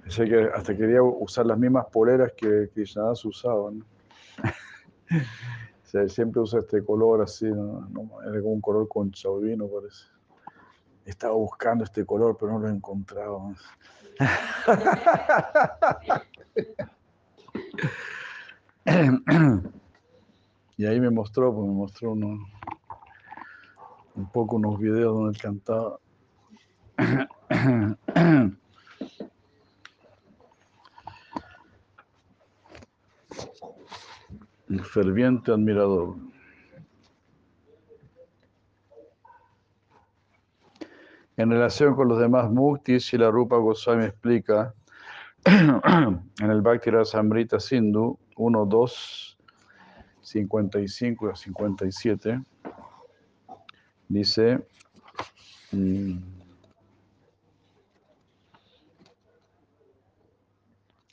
Pensé 0.04 0.26
que 0.26 0.52
hasta 0.54 0.78
quería 0.78 1.02
usar 1.02 1.48
las 1.48 1.58
mismas 1.58 1.88
poleras 1.88 2.32
que 2.38 2.70
Krishna 2.76 3.12
usaba. 3.12 3.72
¿no? 3.72 3.84
siempre 6.10 6.42
usa 6.42 6.60
este 6.60 6.86
color 6.86 7.24
así, 7.24 7.48
¿no? 7.48 8.22
era 8.22 8.40
como 8.40 8.54
un 8.54 8.62
color 8.62 8.88
con 8.88 9.12
vino, 9.42 9.68
parece. 9.68 10.19
Estaba 11.10 11.34
buscando 11.34 11.84
este 11.84 12.06
color, 12.06 12.38
pero 12.40 12.52
no 12.52 12.60
lo 12.60 12.70
encontraba. 12.70 13.56
y 20.78 20.86
ahí 20.86 21.00
me 21.00 21.10
mostró, 21.10 21.52
pues 21.52 21.66
me 21.68 21.74
mostró 21.74 22.12
un 22.12 22.46
poco 24.32 24.58
unos 24.58 24.80
videos 24.80 25.16
donde 25.16 25.32
él 25.32 25.42
cantaba. 25.42 26.00
Un 34.70 34.80
ferviente 34.84 35.52
admirador. 35.52 36.29
En 41.40 41.50
relación 41.50 41.96
con 41.96 42.10
los 42.10 42.20
demás 42.20 42.52
muktis, 42.52 43.14
la 43.14 43.32
Rupa 43.32 43.56
Goswami 43.56 44.04
explica 44.04 44.74
en 45.46 46.52
el 46.52 46.62
Bhakti 46.62 46.90
Rasamrita 46.90 47.62
Sindhu 47.62 48.20
1, 48.36 48.66
2, 48.66 49.38
55 50.22 51.30
a 51.30 51.36
57, 51.38 52.42
dice, 54.10 54.68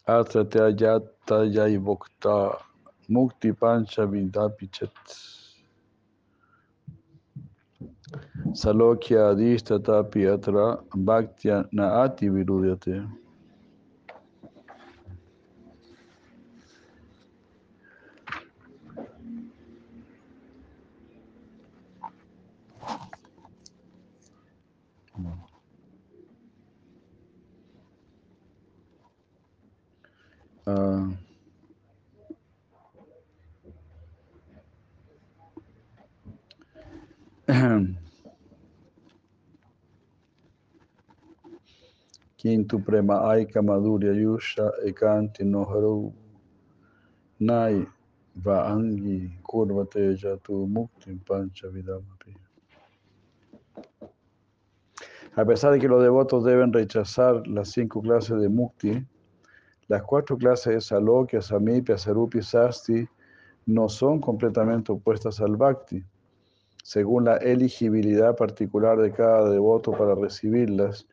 Atrate 0.07 0.61
ayata 0.61 1.45
yai 1.45 1.79
bhokta 1.79 2.59
mukti 3.09 3.53
pancha 3.53 4.05
vidapichet. 4.05 5.36
सलोख्यादिश 8.57 9.63
तथापि 9.71 10.25
अत्र 10.35 10.67
वाक्या 11.07 11.63
न 11.75 11.81
आति 11.95 12.29
विरुध्यते 12.29 12.99
Uh... 30.67 31.26
Yatu 50.17 50.67
mukti 50.67 51.15
pancha. 51.27 51.69
A 55.37 55.45
pesar 55.45 55.73
de 55.73 55.79
que 55.79 55.89
los 55.89 56.03
devotos 56.03 56.45
deben 56.45 56.73
rechazar 56.73 57.47
las 57.47 57.71
cinco 57.71 58.01
clases 58.01 58.41
de 58.41 58.49
mukti, 58.49 59.07
las 59.87 60.03
cuatro 60.03 60.37
clases 60.37 60.75
de 60.75 60.81
salokya, 60.81 61.43
samipya, 61.43 61.97
sarupi, 61.97 62.43
sasti 62.43 63.07
no 63.67 63.89
son 63.89 64.21
completamente 64.21 64.93
opuestas 64.93 65.41
al 65.41 65.57
bhakti. 65.57 66.05
Según 66.87 67.25
la 67.25 67.39
elegibilidad 67.39 68.37
particular 68.37 68.97
de 68.97 69.11
cada 69.11 69.51
devoto 69.51 69.91
para 69.91 70.15
recibirlas, 70.15 71.05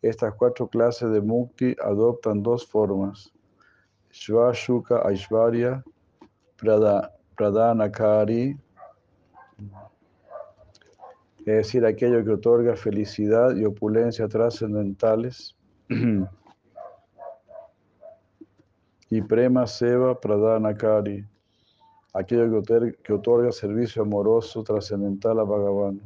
estas 0.00 0.32
cuatro 0.34 0.68
clases 0.68 1.10
de 1.10 1.20
mukti 1.20 1.74
adoptan 1.82 2.44
dos 2.44 2.64
formas, 2.64 3.32
Shvashuka 4.12 5.04
Aishvarya, 5.04 5.82
Pradhanakari, 7.34 8.56
es 11.40 11.44
decir, 11.44 11.84
aquello 11.84 12.24
que 12.24 12.30
otorga 12.30 12.76
felicidad 12.76 13.56
y 13.56 13.64
opulencia 13.64 14.28
trascendentales, 14.28 15.56
y 19.10 19.22
Prema 19.22 19.66
Seva 19.66 20.20
Pradhanakari, 20.20 21.26
aquello 22.16 22.62
que 23.02 23.12
otorga, 23.12 23.52
servicio 23.52 24.02
amoroso 24.02 24.62
trascendental 24.62 25.38
a 25.38 25.44
Bhagavan. 25.44 26.00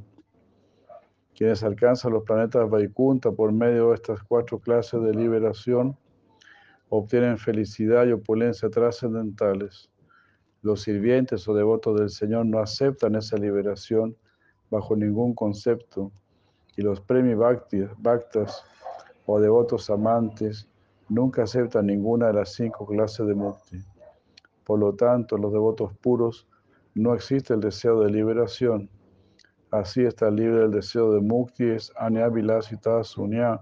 Quienes 1.36 1.62
alcanzan 1.62 2.12
los 2.12 2.24
planetas 2.24 2.68
Vaikunta 2.68 3.30
por 3.30 3.52
medio 3.52 3.90
de 3.90 3.94
estas 3.94 4.22
cuatro 4.24 4.58
clases 4.58 5.00
de 5.02 5.14
liberación 5.14 5.96
obtienen 6.88 7.38
felicidad 7.38 8.06
y 8.06 8.12
opulencia 8.12 8.68
trascendentales. 8.68 9.88
Los 10.62 10.82
sirvientes 10.82 11.46
o 11.48 11.54
devotos 11.54 11.98
del 11.98 12.10
Señor 12.10 12.44
no 12.44 12.58
aceptan 12.58 13.14
esa 13.14 13.36
liberación 13.36 14.16
bajo 14.68 14.96
ningún 14.96 15.32
concepto 15.32 16.10
y 16.76 16.82
los 16.82 17.00
premi 17.00 17.34
bhaktas 17.34 18.64
o 19.26 19.40
devotos 19.40 19.88
amantes 19.88 20.68
nunca 21.08 21.44
aceptan 21.44 21.86
ninguna 21.86 22.26
de 22.28 22.34
las 22.34 22.52
cinco 22.52 22.84
clases 22.84 23.26
de 23.26 23.34
mukti. 23.34 23.76
Por 24.70 24.78
lo 24.78 24.94
tanto, 24.94 25.36
los 25.36 25.52
devotos 25.52 25.92
puros 25.96 26.46
no 26.94 27.12
existe 27.12 27.54
el 27.54 27.60
deseo 27.60 28.02
de 28.02 28.10
liberación. 28.12 28.88
Así 29.72 30.04
está 30.04 30.30
libre 30.30 30.66
el 30.66 30.70
deseo 30.70 31.10
de 31.12 31.20
mukti, 31.20 31.64
es 31.64 31.92
aniavilasita 31.96 33.02
sunya, 33.02 33.60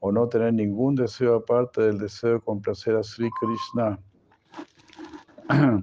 o 0.00 0.12
no 0.12 0.28
tener 0.28 0.52
ningún 0.52 0.96
deseo 0.96 1.36
aparte 1.36 1.80
del 1.80 1.96
deseo 1.96 2.34
de 2.34 2.40
complacer 2.40 2.94
a 2.94 3.02
Sri 3.02 3.30
Krishna. 3.40 3.98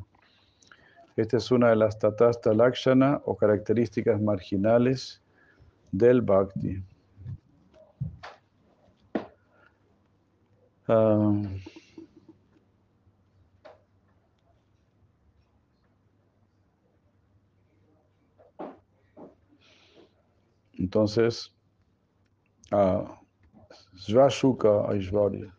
Esta 1.15 1.37
es 1.37 1.49
una 1.49 1.71
de 1.71 1.77
las 1.77 1.97
tatasta 1.97 2.53
lakshana 2.53 3.19
o 3.25 3.35
características 3.35 4.21
marginales 4.21 5.23
del 5.91 6.21
bhakti. 6.21 6.83
Ah, 10.87 11.33
entonces, 20.81 21.53
uh, 22.71 23.05
Svashuka 23.95 24.89
Aishvarya. 24.89 25.53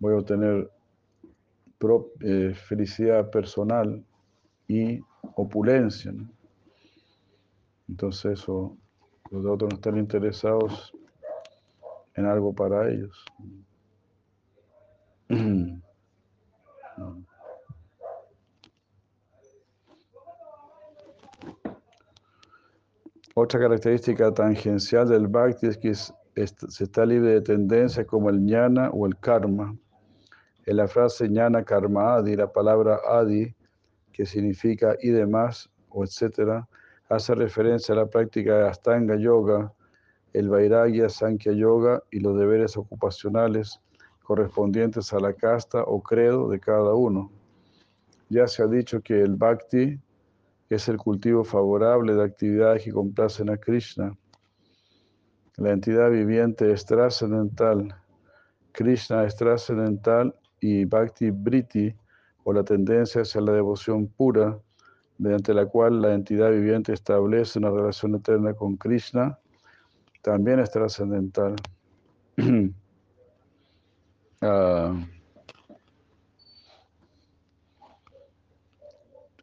Voy 0.00 0.14
a 0.14 0.18
obtener 0.18 0.68
eh, 2.22 2.54
felicidad 2.54 3.30
personal 3.30 4.04
y 4.66 5.00
opulencia. 5.36 6.12
Entonces, 7.88 8.44
los 8.48 9.46
otros 9.46 9.70
no 9.70 9.76
están 9.76 9.96
interesados 9.96 10.92
en 12.14 12.26
algo 12.26 12.52
para 12.52 12.90
ellos. 12.90 13.24
Otra 23.38 23.60
característica 23.60 24.32
tangencial 24.32 25.06
del 25.08 25.26
bhakti 25.26 25.66
es 25.66 25.76
que 25.76 25.94
se 25.94 26.84
está 26.84 27.04
libre 27.04 27.32
de 27.32 27.42
tendencias 27.42 28.06
como 28.06 28.30
el 28.30 28.40
jnana 28.40 28.88
o 28.88 29.06
el 29.06 29.14
karma. 29.18 29.76
En 30.64 30.78
la 30.78 30.88
frase 30.88 31.28
jnana 31.28 31.62
karma 31.62 32.14
adi, 32.14 32.34
la 32.34 32.50
palabra 32.50 32.98
adi, 33.06 33.54
que 34.10 34.24
significa 34.24 34.96
y 35.02 35.10
demás 35.10 35.68
o 35.90 36.02
etcétera, 36.02 36.66
hace 37.10 37.34
referencia 37.34 37.94
a 37.94 37.98
la 37.98 38.06
práctica 38.06 38.56
de 38.56 38.68
Astanga 38.68 39.16
Yoga, 39.16 39.70
el 40.32 40.48
Vairagya, 40.48 41.10
Sankhya 41.10 41.52
Yoga 41.52 42.02
y 42.10 42.20
los 42.20 42.38
deberes 42.38 42.74
ocupacionales 42.78 43.78
correspondientes 44.22 45.12
a 45.12 45.20
la 45.20 45.34
casta 45.34 45.82
o 45.82 46.02
credo 46.02 46.48
de 46.48 46.58
cada 46.58 46.94
uno. 46.94 47.30
Ya 48.30 48.46
se 48.46 48.62
ha 48.62 48.66
dicho 48.66 49.02
que 49.02 49.20
el 49.20 49.36
Bhakti 49.36 50.00
es 50.68 50.88
el 50.88 50.96
cultivo 50.96 51.44
favorable 51.44 52.14
de 52.14 52.24
actividades 52.24 52.82
que 52.84 52.92
complacen 52.92 53.50
a 53.50 53.56
Krishna. 53.56 54.16
La 55.56 55.70
entidad 55.70 56.10
viviente 56.10 56.70
es 56.72 56.84
trascendental. 56.84 57.94
Krishna 58.72 59.24
es 59.24 59.36
trascendental 59.36 60.34
y 60.60 60.84
Bhakti 60.84 61.30
Briti, 61.30 61.94
o 62.44 62.52
la 62.52 62.62
tendencia 62.62 63.22
hacia 63.22 63.40
la 63.40 63.52
devoción 63.52 64.06
pura, 64.06 64.58
mediante 65.18 65.54
la 65.54 65.66
cual 65.66 66.02
la 66.02 66.14
entidad 66.14 66.50
viviente 66.50 66.92
establece 66.92 67.58
una 67.58 67.70
relación 67.70 68.14
eterna 68.14 68.54
con 68.54 68.76
Krishna, 68.76 69.38
también 70.22 70.60
es 70.60 70.70
trascendental. 70.70 71.56
Ah, 74.42 74.94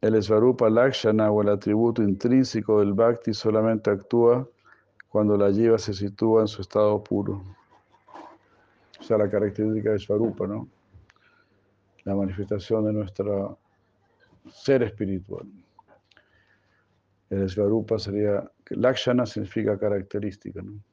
el 0.03 0.21
Svarupa 0.21 0.69
Lakshana 0.69 1.31
o 1.31 1.41
el 1.41 1.47
atributo 1.47 2.03
intrínseco 2.03 2.81
del 2.81 2.91
Bhakti 2.91 3.33
solamente 3.33 3.89
actúa 3.89 4.45
cuando 5.07 5.37
la 5.37 5.49
jiva 5.49 5.77
se 5.77 5.93
sitúa 5.93 6.41
en 6.41 6.47
su 6.49 6.61
estado 6.61 7.01
puro. 7.01 7.41
O 8.99 9.03
sea, 9.03 9.17
la 9.17 9.29
característica 9.29 9.91
de 9.91 9.99
Svarupa, 9.99 10.45
¿no? 10.45 10.67
La 12.03 12.15
manifestación 12.15 12.83
de 12.83 12.91
nuestro 12.91 13.57
ser 14.51 14.83
espiritual. 14.83 15.47
El 17.29 17.49
Svarupa 17.49 17.97
sería, 17.97 18.43
Lakshana 18.71 19.25
significa 19.25 19.79
característica, 19.79 20.61
¿no? 20.61 20.83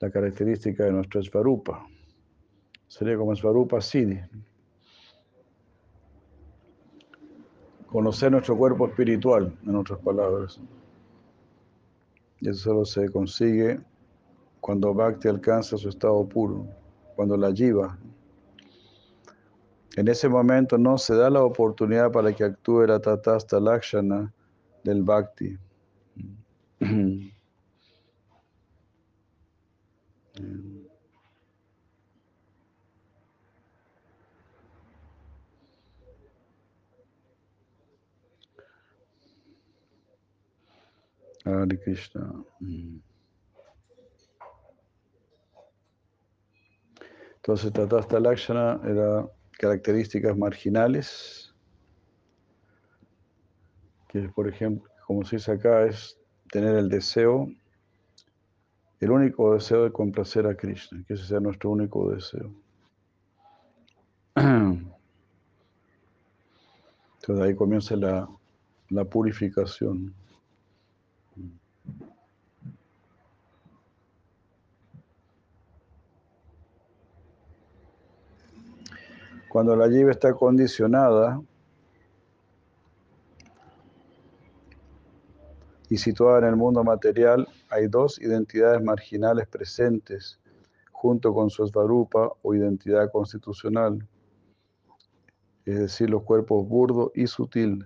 La 0.00 0.10
característica 0.10 0.84
de 0.84 0.92
nuestro 0.92 1.22
Svarupa. 1.22 1.86
Sería 2.86 3.18
como 3.18 3.36
Svarupa 3.36 3.82
Siddhi. 3.82 4.18
Conocer 7.90 8.30
nuestro 8.30 8.56
cuerpo 8.56 8.86
espiritual, 8.86 9.56
en 9.66 9.76
otras 9.76 9.98
palabras. 10.00 10.60
Y 12.40 12.48
eso 12.48 12.60
solo 12.60 12.84
se 12.84 13.08
consigue 13.10 13.80
cuando 14.60 14.92
Bhakti 14.92 15.28
alcanza 15.28 15.76
su 15.78 15.88
estado 15.88 16.26
puro, 16.28 16.66
cuando 17.16 17.36
la 17.36 17.52
jiva. 17.52 17.98
En 19.96 20.06
ese 20.06 20.28
momento 20.28 20.78
no 20.78 20.98
se 20.98 21.14
da 21.14 21.30
la 21.30 21.42
oportunidad 21.42 22.12
para 22.12 22.32
que 22.32 22.44
actúe 22.44 22.86
la 22.86 23.00
Tatasta 23.00 23.58
Lakshana 23.58 24.32
del 24.84 25.02
bhakti. 25.02 25.58
Hare 41.48 41.80
Krishna. 41.80 42.44
Entonces, 47.36 47.72
Tatasta 47.72 48.20
Lakshana 48.20 48.80
era 48.84 49.26
características 49.58 50.36
marginales 50.36 51.48
que 54.08 54.28
por 54.30 54.48
ejemplo, 54.48 54.90
como 55.06 55.24
se 55.24 55.36
dice 55.36 55.52
acá, 55.52 55.84
es 55.84 56.18
tener 56.50 56.74
el 56.76 56.88
deseo, 56.88 57.48
el 59.00 59.10
único 59.10 59.54
deseo 59.54 59.84
de 59.84 59.92
complacer 59.92 60.46
a 60.46 60.56
Krishna, 60.56 61.04
que 61.06 61.14
ese 61.14 61.26
sea 61.26 61.40
nuestro 61.40 61.70
único 61.70 62.10
deseo. 62.10 62.50
Entonces 67.20 67.44
ahí 67.44 67.54
comienza 67.54 67.94
la, 67.96 68.28
la 68.88 69.04
purificación. 69.04 70.14
Cuando 79.58 79.74
la 79.74 79.88
yiva 79.88 80.12
está 80.12 80.34
condicionada 80.34 81.42
y 85.90 85.98
situada 85.98 86.38
en 86.38 86.44
el 86.44 86.54
mundo 86.54 86.84
material, 86.84 87.48
hay 87.68 87.88
dos 87.88 88.20
identidades 88.20 88.80
marginales 88.80 89.48
presentes 89.48 90.38
junto 90.92 91.34
con 91.34 91.50
su 91.50 91.66
svarupa 91.66 92.30
o 92.40 92.54
identidad 92.54 93.10
constitucional, 93.10 94.06
es 95.64 95.80
decir, 95.80 96.08
los 96.08 96.22
cuerpos 96.22 96.68
burdo 96.68 97.10
y 97.16 97.26
sutil, 97.26 97.84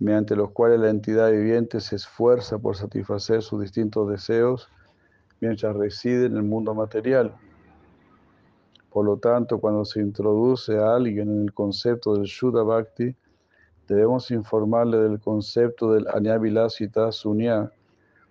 mediante 0.00 0.34
los 0.34 0.50
cuales 0.50 0.80
la 0.80 0.90
entidad 0.90 1.30
viviente 1.30 1.78
se 1.78 1.94
esfuerza 1.94 2.58
por 2.58 2.74
satisfacer 2.74 3.42
sus 3.42 3.62
distintos 3.62 4.10
deseos 4.10 4.68
mientras 5.40 5.76
reside 5.76 6.26
en 6.26 6.36
el 6.36 6.42
mundo 6.42 6.74
material. 6.74 7.36
Por 8.90 9.04
lo 9.04 9.16
tanto, 9.16 9.58
cuando 9.58 9.84
se 9.84 10.00
introduce 10.00 10.76
a 10.76 10.96
alguien 10.96 11.30
en 11.30 11.42
el 11.44 11.54
concepto 11.54 12.14
del 12.14 12.24
Shuddha 12.24 12.62
Bhakti, 12.62 13.14
debemos 13.86 14.30
informarle 14.30 14.98
del 14.98 15.20
concepto 15.20 15.92
del 15.92 16.06
Anyavilasita 16.08 17.12
Sunya, 17.12 17.70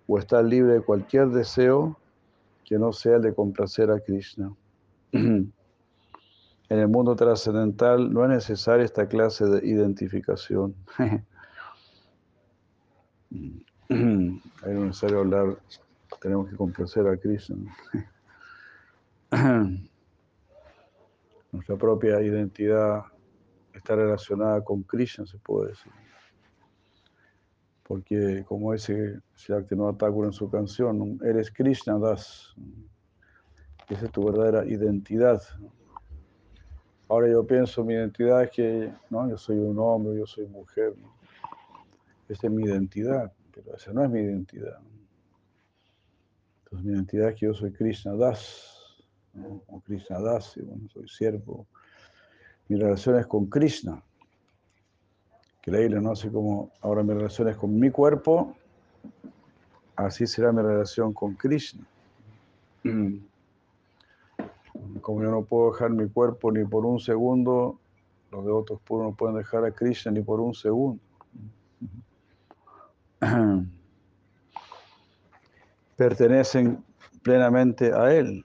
o 0.06 0.18
estar 0.18 0.44
libre 0.44 0.74
de 0.74 0.80
cualquier 0.80 1.28
deseo 1.28 1.96
que 2.64 2.78
no 2.78 2.92
sea 2.92 3.16
el 3.16 3.22
de 3.22 3.34
complacer 3.34 3.90
a 3.90 4.00
Krishna. 4.00 4.52
en 5.12 5.52
el 6.68 6.88
mundo 6.88 7.14
trascendental 7.14 8.12
no 8.12 8.24
es 8.24 8.30
necesaria 8.30 8.84
esta 8.84 9.06
clase 9.06 9.46
de 9.46 9.66
identificación. 9.66 10.74
es 13.88 14.66
necesario 14.66 15.20
hablar, 15.20 15.56
tenemos 16.20 16.50
que 16.50 16.56
complacer 16.56 17.06
a 17.06 17.16
Krishna. 17.16 17.74
Nuestra 21.52 21.76
propia 21.76 22.20
identidad 22.22 23.02
está 23.74 23.96
relacionada 23.96 24.62
con 24.62 24.82
Krishna, 24.82 25.26
se 25.26 25.38
puede 25.38 25.70
decir. 25.70 25.92
Porque 27.82 28.44
como 28.46 28.72
dice 28.72 29.18
Shaktinova 29.36 29.96
Thakur 29.96 30.26
en 30.26 30.32
su 30.32 30.48
canción, 30.48 31.18
eres 31.24 31.50
Krishna 31.50 31.98
Das. 31.98 32.54
Esa 33.88 34.06
es 34.06 34.12
tu 34.12 34.24
verdadera 34.24 34.64
identidad. 34.64 35.42
Ahora 37.08 37.28
yo 37.28 37.44
pienso, 37.44 37.84
mi 37.84 37.94
identidad 37.94 38.44
es 38.44 38.50
que 38.50 38.92
¿no? 39.10 39.28
yo 39.28 39.36
soy 39.36 39.58
un 39.58 39.76
hombre, 39.80 40.16
yo 40.16 40.26
soy 40.26 40.46
mujer. 40.46 40.94
Esa 42.28 42.46
es 42.46 42.52
mi 42.52 42.62
identidad, 42.62 43.32
pero 43.52 43.74
esa 43.74 43.92
no 43.92 44.04
es 44.04 44.10
mi 44.10 44.20
identidad. 44.20 44.78
Entonces 46.62 46.86
mi 46.86 46.92
identidad 46.92 47.30
es 47.30 47.34
que 47.34 47.46
yo 47.46 47.54
soy 47.54 47.72
Krishna 47.72 48.14
Das 48.14 48.79
o 49.68 49.80
Krishna 49.80 50.20
Dasi, 50.20 50.60
bueno, 50.60 50.88
soy 50.92 51.08
siervo. 51.08 51.66
Mi 52.68 52.76
relación 52.76 53.18
es 53.18 53.26
con 53.26 53.46
Krishna. 53.46 54.02
Increíble, 55.58 56.00
¿no? 56.00 56.12
Así 56.12 56.28
como 56.30 56.70
ahora 56.80 57.02
mi 57.02 57.12
relación 57.14 57.48
es 57.48 57.56
con 57.56 57.78
mi 57.78 57.90
cuerpo, 57.90 58.56
así 59.96 60.26
será 60.26 60.52
mi 60.52 60.62
relación 60.62 61.12
con 61.12 61.34
Krishna. 61.34 61.86
Como 65.02 65.22
yo 65.22 65.30
no 65.30 65.44
puedo 65.44 65.72
dejar 65.72 65.90
mi 65.90 66.08
cuerpo 66.08 66.50
ni 66.50 66.64
por 66.64 66.86
un 66.86 66.98
segundo, 66.98 67.78
los 68.30 68.44
devotos 68.44 68.80
puros 68.80 69.08
no 69.08 69.14
pueden 69.14 69.36
dejar 69.36 69.64
a 69.64 69.70
Krishna 69.72 70.12
ni 70.12 70.22
por 70.22 70.40
un 70.40 70.54
segundo. 70.54 71.02
Pertenecen 75.96 76.82
plenamente 77.22 77.92
a 77.92 78.14
Él. 78.14 78.44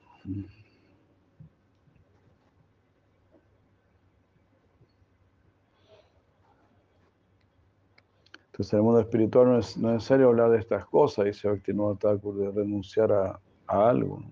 Entonces, 8.56 8.72
en 8.72 8.78
el 8.78 8.84
mundo 8.84 9.00
espiritual 9.00 9.48
no 9.48 9.58
es, 9.58 9.76
necesario 9.76 10.28
hablar 10.28 10.50
de 10.50 10.56
estas 10.56 10.86
cosas, 10.86 11.26
dice 11.26 11.46
Bhaktivinoda 11.46 11.96
Thakur, 11.96 12.36
de 12.36 12.50
renunciar 12.50 13.12
a, 13.12 13.38
algo. 13.66 14.22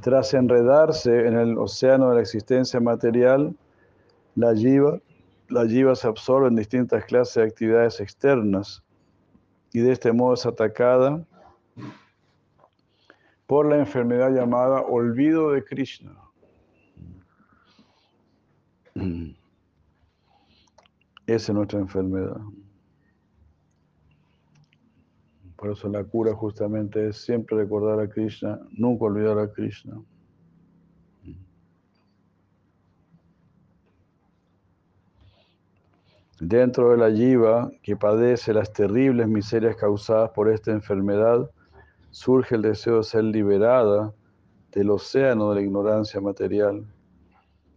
Tras 0.00 0.32
enredarse 0.32 1.26
en 1.26 1.34
el 1.38 1.58
océano 1.58 2.08
de 2.08 2.14
la 2.14 2.22
existencia 2.22 2.80
material, 2.80 3.54
la 4.34 4.54
jiva, 4.54 4.98
la 5.50 5.66
jiva 5.66 5.94
se 5.94 6.08
absorbe 6.08 6.48
en 6.48 6.56
distintas 6.56 7.04
clases 7.04 7.34
de 7.34 7.42
actividades 7.42 8.00
externas 8.00 8.82
y 9.74 9.80
de 9.80 9.92
este 9.92 10.10
modo 10.10 10.32
es 10.32 10.46
atacada 10.46 11.22
por 13.46 13.68
la 13.68 13.76
enfermedad 13.76 14.30
llamada 14.30 14.80
olvido 14.80 15.50
de 15.50 15.62
Krishna. 15.62 16.16
Esa 21.32 21.52
es 21.52 21.56
nuestra 21.56 21.78
enfermedad. 21.78 22.36
Por 25.56 25.70
eso 25.70 25.88
la 25.88 26.04
cura 26.04 26.34
justamente 26.34 27.08
es 27.08 27.24
siempre 27.24 27.56
recordar 27.56 27.98
a 28.00 28.06
Krishna, 28.06 28.60
nunca 28.72 29.06
olvidar 29.06 29.38
a 29.38 29.50
Krishna. 29.50 29.98
Dentro 36.38 36.90
de 36.90 36.98
la 36.98 37.08
yiva 37.08 37.70
que 37.82 37.96
padece 37.96 38.52
las 38.52 38.70
terribles 38.70 39.26
miserias 39.26 39.76
causadas 39.76 40.32
por 40.32 40.50
esta 40.50 40.70
enfermedad, 40.70 41.50
surge 42.10 42.56
el 42.56 42.62
deseo 42.62 42.98
de 42.98 43.04
ser 43.04 43.24
liberada 43.24 44.12
del 44.70 44.90
océano 44.90 45.48
de 45.48 45.54
la 45.54 45.62
ignorancia 45.62 46.20
material. 46.20 46.84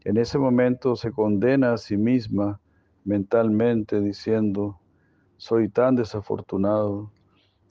En 0.04 0.18
ese 0.18 0.38
momento 0.38 0.98
se 0.98 1.14
condena 1.14 1.72
a 1.72 1.78
sí 1.78 1.96
misma 1.96 2.60
mentalmente 3.06 4.02
diciendo, 4.02 4.80
soy 5.38 5.70
tan 5.70 5.96
desafortunado, 5.96 7.12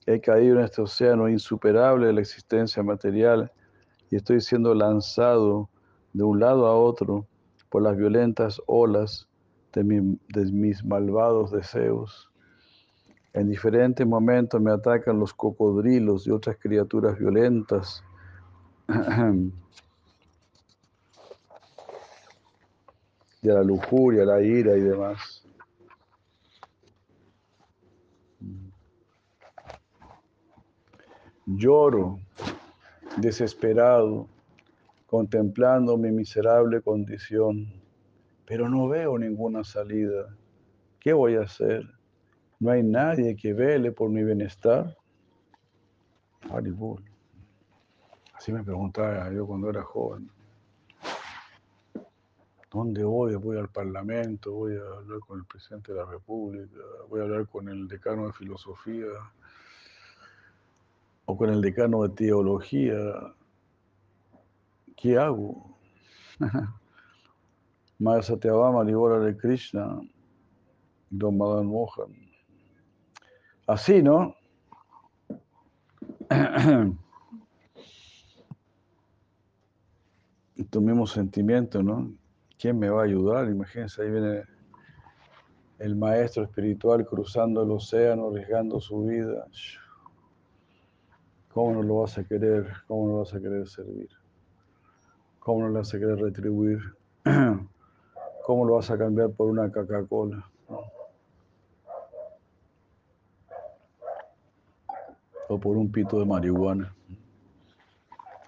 he 0.06 0.20
caído 0.20 0.58
en 0.58 0.64
este 0.64 0.82
océano 0.82 1.28
insuperable 1.28 2.06
de 2.06 2.12
la 2.12 2.20
existencia 2.20 2.82
material 2.82 3.50
y 4.10 4.16
estoy 4.16 4.40
siendo 4.40 4.74
lanzado 4.74 5.68
de 6.12 6.22
un 6.22 6.40
lado 6.40 6.66
a 6.66 6.74
otro 6.76 7.26
por 7.68 7.82
las 7.82 7.96
violentas 7.96 8.60
olas 8.66 9.28
de, 9.72 9.82
mis 9.82 10.84
malvados 10.84 11.50
deseos. 11.50 12.30
En 13.32 13.48
diferentes 13.48 14.06
momentos 14.06 14.60
me 14.60 14.70
atacan 14.70 15.18
los 15.18 15.34
cocodrilos 15.34 16.26
y 16.26 16.30
otras 16.30 16.56
criaturas 16.60 17.18
violentas. 17.18 18.04
de 23.44 23.52
la 23.52 23.62
lujuria, 23.62 24.24
la 24.24 24.40
ira 24.40 24.74
y 24.74 24.80
demás. 24.80 25.46
Lloro 31.44 32.20
desesperado, 33.18 34.26
contemplando 35.06 35.98
mi 35.98 36.10
miserable 36.10 36.80
condición, 36.80 37.70
pero 38.46 38.70
no 38.70 38.88
veo 38.88 39.18
ninguna 39.18 39.62
salida. 39.62 40.34
¿Qué 40.98 41.12
voy 41.12 41.34
a 41.34 41.42
hacer? 41.42 41.84
¿No 42.58 42.70
hay 42.70 42.82
nadie 42.82 43.36
que 43.36 43.52
vele 43.52 43.92
por 43.92 44.08
mi 44.08 44.24
bienestar? 44.24 44.96
Así 48.32 48.52
me 48.52 48.64
preguntaba 48.64 49.30
yo 49.30 49.46
cuando 49.46 49.68
era 49.68 49.82
joven. 49.82 50.33
¿Dónde 52.74 53.04
voy? 53.04 53.36
Voy 53.36 53.56
al 53.56 53.68
Parlamento, 53.68 54.50
voy 54.50 54.76
a 54.76 54.80
hablar 54.96 55.20
con 55.20 55.38
el 55.38 55.44
presidente 55.44 55.92
de 55.92 55.98
la 55.98 56.06
República, 56.06 56.80
voy 57.08 57.20
a 57.20 57.22
hablar 57.22 57.46
con 57.46 57.68
el 57.68 57.86
decano 57.86 58.26
de 58.26 58.32
filosofía 58.32 59.06
o 61.24 61.36
con 61.36 61.50
el 61.50 61.60
decano 61.60 62.02
de 62.02 62.08
teología. 62.08 62.98
¿Qué 64.96 65.16
hago? 65.16 65.78
Maya 68.00 68.22
Satyabhama, 68.22 68.82
Libora 68.82 69.20
de 69.20 69.36
Krishna, 69.36 70.00
Don 71.10 71.38
Madan 71.38 71.66
Mohan. 71.66 72.12
Así, 73.68 74.02
¿no? 74.02 74.34
tu 80.70 80.80
mismo 80.80 81.06
sentimiento, 81.06 81.80
¿no? 81.80 82.23
¿Quién 82.64 82.78
me 82.78 82.88
va 82.88 83.02
a 83.02 83.04
ayudar? 83.04 83.46
Imagínense, 83.50 84.00
ahí 84.00 84.10
viene 84.10 84.42
el 85.78 85.94
maestro 85.96 86.44
espiritual 86.44 87.04
cruzando 87.04 87.62
el 87.62 87.70
océano, 87.70 88.28
arriesgando 88.28 88.80
su 88.80 89.02
vida. 89.02 89.46
¿Cómo 91.52 91.74
no 91.74 91.82
lo 91.82 91.98
vas 91.98 92.16
a 92.16 92.24
querer? 92.24 92.72
¿Cómo 92.88 93.06
no 93.06 93.18
vas 93.18 93.34
a 93.34 93.38
querer 93.38 93.68
servir? 93.68 94.08
¿Cómo 95.40 95.60
no 95.60 95.68
lo 95.68 95.80
vas 95.80 95.92
a 95.92 95.98
querer 95.98 96.16
retribuir? 96.16 96.78
¿Cómo 98.46 98.64
lo 98.64 98.76
vas 98.76 98.90
a 98.90 98.96
cambiar 98.96 99.28
por 99.32 99.50
una 99.50 99.70
Coca-Cola? 99.70 100.50
O 105.50 105.60
por 105.60 105.76
un 105.76 105.92
pito 105.92 106.18
de 106.18 106.24
marihuana. 106.24 106.94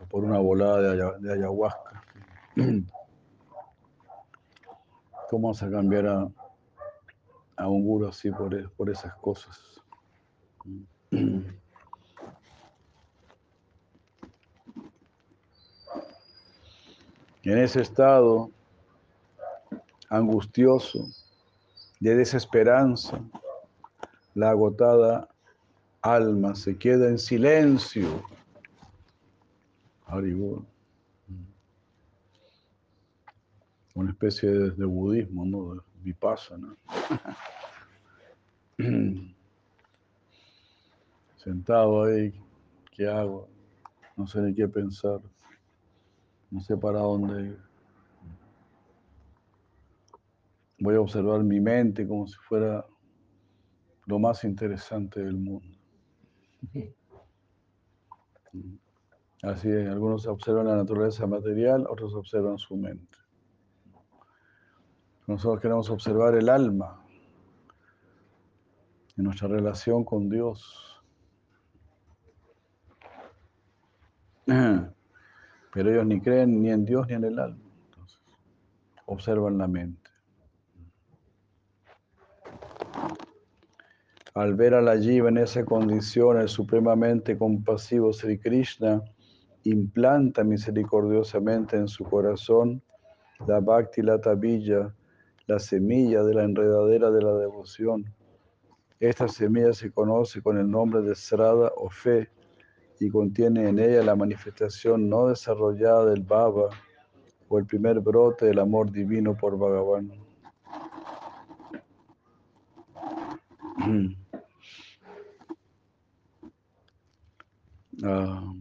O 0.02 0.06
por 0.06 0.24
una 0.24 0.38
volada 0.38 1.18
de 1.18 1.32
ayahuasca. 1.34 2.02
¿Cómo 5.28 5.48
vas 5.48 5.62
a 5.62 5.70
cambiar 5.70 6.06
a, 6.06 6.28
a 7.56 7.68
un 7.68 7.84
guru 7.84 8.08
así 8.08 8.30
por, 8.30 8.70
por 8.72 8.90
esas 8.90 9.14
cosas. 9.16 9.58
En 17.42 17.58
ese 17.58 17.80
estado 17.80 18.50
angustioso, 20.10 21.06
de 22.00 22.16
desesperanza, 22.16 23.20
la 24.34 24.50
agotada 24.50 25.28
alma 26.02 26.56
se 26.56 26.76
queda 26.76 27.08
en 27.08 27.20
silencio. 27.20 28.20
Una 33.96 34.10
especie 34.10 34.50
de, 34.50 34.84
budismo, 34.84 35.46
¿no? 35.46 35.74
De 35.74 35.80
vipassana. 36.02 36.76
Sentado 41.36 42.04
ahí, 42.04 42.38
¿qué 42.92 43.08
hago? 43.08 43.48
No 44.14 44.26
sé 44.26 44.42
ni 44.42 44.54
qué 44.54 44.68
pensar. 44.68 45.22
No 46.50 46.60
sé 46.60 46.76
para 46.76 46.98
dónde 47.00 47.40
ir. 47.40 47.58
Voy 50.78 50.94
a 50.96 51.00
observar 51.00 51.42
mi 51.42 51.58
mente 51.58 52.06
como 52.06 52.26
si 52.26 52.36
fuera 52.46 52.84
lo 54.04 54.18
más 54.18 54.44
interesante 54.44 55.24
del 55.24 55.38
mundo. 55.38 55.74
Así 59.42 59.70
es, 59.70 59.88
algunos 59.88 60.26
observan 60.26 60.66
la 60.66 60.76
naturaleza 60.76 61.26
material, 61.26 61.86
otros 61.88 62.14
observan 62.14 62.58
su 62.58 62.76
mente. 62.76 63.16
Nosotros 65.26 65.60
queremos 65.60 65.90
observar 65.90 66.36
el 66.36 66.48
alma 66.48 67.02
en 69.16 69.24
nuestra 69.24 69.48
relación 69.48 70.04
con 70.04 70.28
Dios. 70.28 71.02
Pero 74.46 75.90
ellos 75.90 76.06
ni 76.06 76.20
creen 76.20 76.62
ni 76.62 76.70
en 76.70 76.84
Dios 76.84 77.08
ni 77.08 77.14
en 77.14 77.24
el 77.24 77.38
alma. 77.38 77.64
Entonces, 77.86 78.20
observan 79.06 79.58
la 79.58 79.66
mente. 79.66 80.10
Al 84.34 84.54
ver 84.54 84.74
a 84.74 84.82
la 84.82 84.98
Jiva 84.98 85.28
en 85.30 85.38
esa 85.38 85.64
condición, 85.64 86.38
el 86.38 86.48
supremamente 86.48 87.36
compasivo 87.38 88.12
Sri 88.12 88.38
Krishna 88.38 89.02
implanta 89.64 90.44
misericordiosamente 90.44 91.76
en 91.76 91.88
su 91.88 92.04
corazón 92.04 92.82
la 93.46 93.60
Bhakti 93.60 94.02
Lata 94.02 94.34
Villa, 94.34 94.94
la 95.46 95.58
semilla 95.58 96.22
de 96.24 96.34
la 96.34 96.44
enredadera 96.44 97.10
de 97.10 97.22
la 97.22 97.34
devoción. 97.34 98.04
Esta 98.98 99.28
semilla 99.28 99.72
se 99.72 99.90
conoce 99.92 100.42
con 100.42 100.58
el 100.58 100.70
nombre 100.70 101.02
de 101.02 101.14
Srada 101.14 101.72
o 101.76 101.88
fe 101.88 102.28
y 102.98 103.10
contiene 103.10 103.68
en 103.68 103.78
ella 103.78 104.02
la 104.02 104.16
manifestación 104.16 105.08
no 105.08 105.28
desarrollada 105.28 106.06
del 106.06 106.22
Baba 106.22 106.70
o 107.48 107.58
el 107.58 107.66
primer 107.66 108.00
brote 108.00 108.46
del 108.46 108.58
amor 108.58 108.90
divino 108.90 109.36
por 109.36 109.56
Bhagavan. 109.58 110.12
Ah. 118.04 118.52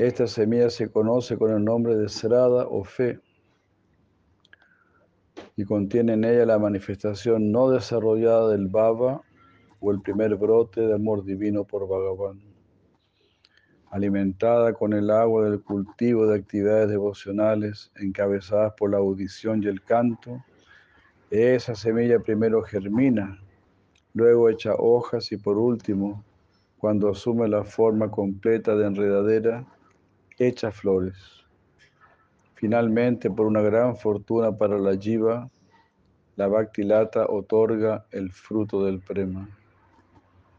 Esta 0.00 0.26
semilla 0.26 0.70
se 0.70 0.88
conoce 0.88 1.36
con 1.36 1.52
el 1.52 1.62
nombre 1.62 1.94
de 1.94 2.08
Srada 2.08 2.66
o 2.66 2.84
fe 2.84 3.20
y 5.56 5.64
contiene 5.66 6.14
en 6.14 6.24
ella 6.24 6.46
la 6.46 6.58
manifestación 6.58 7.52
no 7.52 7.68
desarrollada 7.68 8.48
del 8.48 8.68
Baba 8.68 9.20
o 9.78 9.90
el 9.90 10.00
primer 10.00 10.36
brote 10.36 10.80
de 10.80 10.94
amor 10.94 11.22
divino 11.22 11.64
por 11.64 11.86
Bhagavan. 11.86 12.40
Alimentada 13.90 14.72
con 14.72 14.94
el 14.94 15.10
agua 15.10 15.50
del 15.50 15.60
cultivo 15.60 16.26
de 16.26 16.38
actividades 16.38 16.88
devocionales 16.88 17.92
encabezadas 17.96 18.72
por 18.78 18.92
la 18.92 18.96
audición 18.96 19.62
y 19.62 19.66
el 19.66 19.82
canto, 19.82 20.42
esa 21.30 21.74
semilla 21.74 22.20
primero 22.20 22.62
germina, 22.62 23.38
luego 24.14 24.48
echa 24.48 24.72
hojas 24.76 25.30
y 25.30 25.36
por 25.36 25.58
último, 25.58 26.24
cuando 26.78 27.10
asume 27.10 27.46
la 27.48 27.64
forma 27.64 28.10
completa 28.10 28.74
de 28.74 28.86
enredadera, 28.86 29.66
echa 30.40 30.72
flores. 30.72 31.16
Finalmente, 32.54 33.30
por 33.30 33.46
una 33.46 33.60
gran 33.60 33.96
fortuna 33.96 34.50
para 34.50 34.78
la 34.78 34.96
jiva, 34.96 35.48
la 36.36 36.48
Bhaktilata 36.48 37.26
otorga 37.26 38.06
el 38.10 38.32
fruto 38.32 38.84
del 38.84 39.00
prema. 39.00 39.48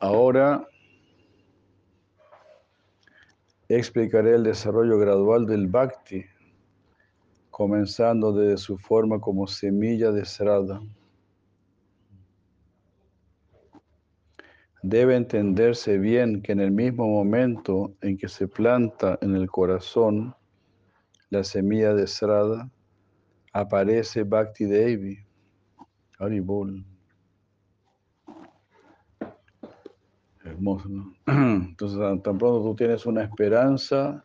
Ahora 0.00 0.66
explicaré 3.68 4.34
el 4.34 4.44
desarrollo 4.44 4.98
gradual 4.98 5.46
del 5.46 5.66
Bhakti 5.68 6.24
comenzando 7.60 8.32
desde 8.32 8.56
su 8.56 8.78
forma 8.78 9.20
como 9.20 9.46
semilla 9.46 10.10
de 10.12 10.24
Srada. 10.24 10.80
Debe 14.82 15.14
entenderse 15.14 15.98
bien 15.98 16.40
que 16.40 16.52
en 16.52 16.60
el 16.60 16.70
mismo 16.70 17.06
momento 17.06 17.92
en 18.00 18.16
que 18.16 18.28
se 18.28 18.48
planta 18.48 19.18
en 19.20 19.36
el 19.36 19.50
corazón 19.50 20.34
la 21.28 21.44
semilla 21.44 21.92
de 21.92 22.06
Srada, 22.06 22.70
aparece 23.52 24.22
Bhakti 24.22 24.64
Devi, 24.64 25.18
Haribol. 26.18 26.82
Hermoso, 30.46 30.88
¿no? 30.88 31.12
Entonces, 31.26 31.98
tan 32.22 32.38
pronto 32.38 32.62
tú 32.62 32.74
tienes 32.74 33.04
una 33.04 33.22
esperanza 33.22 34.24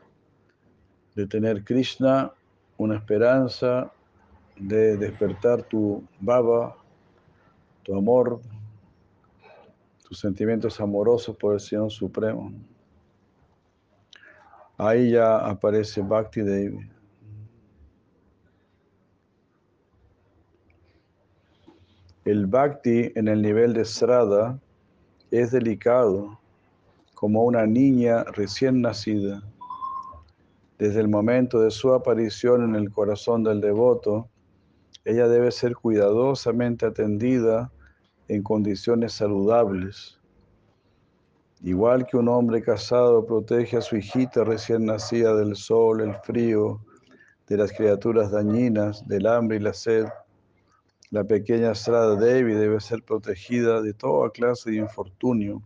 de 1.16 1.28
tener 1.28 1.66
Krishna 1.66 2.32
una 2.78 2.96
esperanza 2.96 3.92
de 4.58 4.98
despertar 4.98 5.64
tu 5.64 6.04
baba, 6.20 6.76
tu 7.84 7.96
amor, 7.96 8.42
tus 10.08 10.20
sentimientos 10.20 10.80
amorosos 10.80 11.36
por 11.38 11.54
el 11.54 11.60
Señor 11.60 11.92
Supremo. 11.92 12.52
Ahí 14.78 15.12
ya 15.12 15.38
aparece 15.38 16.02
Bhakti 16.02 16.42
Devi. 16.42 16.90
El 22.26 22.48
Bhakti 22.48 23.12
en 23.16 23.28
el 23.28 23.42
nivel 23.42 23.74
de 23.74 23.86
Srada 23.86 24.60
es 25.32 25.52
delicado, 25.52 26.40
como 27.14 27.44
una 27.44 27.66
niña 27.66 28.24
recién 28.24 28.82
nacida. 28.82 29.44
Desde 30.78 31.00
el 31.00 31.08
momento 31.08 31.62
de 31.62 31.72
su 31.72 31.94
aparición 31.94 32.64
en 32.64 32.76
el 32.76 32.92
corazón 32.92 33.44
del 33.44 33.62
devoto, 33.62 34.30
ella 35.06 35.28
debe 35.28 35.52
ser 35.52 35.76
cuidadosamente 35.76 36.86
atendida 36.86 37.72
en 38.28 38.44
condiciones 38.44 39.14
saludables. 39.14 40.20
Igual 41.64 42.06
que 42.06 42.18
un 42.18 42.28
hombre 42.28 42.62
casado 42.62 43.26
protege 43.26 43.78
a 43.78 43.82
su 43.82 43.96
hijita 43.96 44.44
recién 44.44 44.86
nacida 44.86 45.34
del 45.36 45.56
sol, 45.56 46.02
el 46.02 46.16
frío, 46.16 46.82
de 47.48 47.58
las 47.58 47.72
criaturas 47.72 48.32
dañinas, 48.32 49.08
del 49.08 49.28
hambre 49.28 49.58
y 49.58 49.60
la 49.62 49.74
sed, 49.74 50.06
la 51.12 51.24
pequeña 51.24 51.74
Strada 51.74 52.16
Devi 52.16 52.54
debe 52.54 52.82
ser 52.82 53.04
protegida 53.04 53.82
de 53.82 53.94
toda 53.94 54.32
clase 54.32 54.72
de 54.72 54.78
infortunio, 54.78 55.62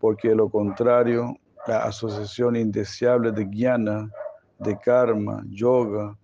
porque 0.00 0.34
lo 0.34 0.48
contrario 0.48 1.36
la 1.66 1.84
asociación 1.84 2.56
indeseable 2.56 3.32
de 3.32 3.44
jnana, 3.46 4.10
de 4.58 4.78
karma, 4.78 5.42
yoga, 5.48 6.16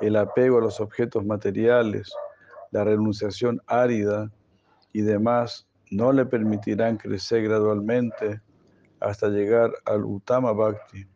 el 0.00 0.16
apego 0.16 0.58
a 0.58 0.62
los 0.62 0.80
objetos 0.80 1.24
materiales, 1.24 2.12
la 2.70 2.84
renunciación 2.84 3.60
árida 3.66 4.30
y 4.92 5.02
demás 5.02 5.68
no 5.90 6.12
le 6.12 6.24
permitirán 6.24 6.96
crecer 6.96 7.44
gradualmente 7.44 8.40
hasta 9.00 9.28
llegar 9.28 9.70
al 9.84 10.04
Uttama 10.04 10.52
Bhakti, 10.52 11.06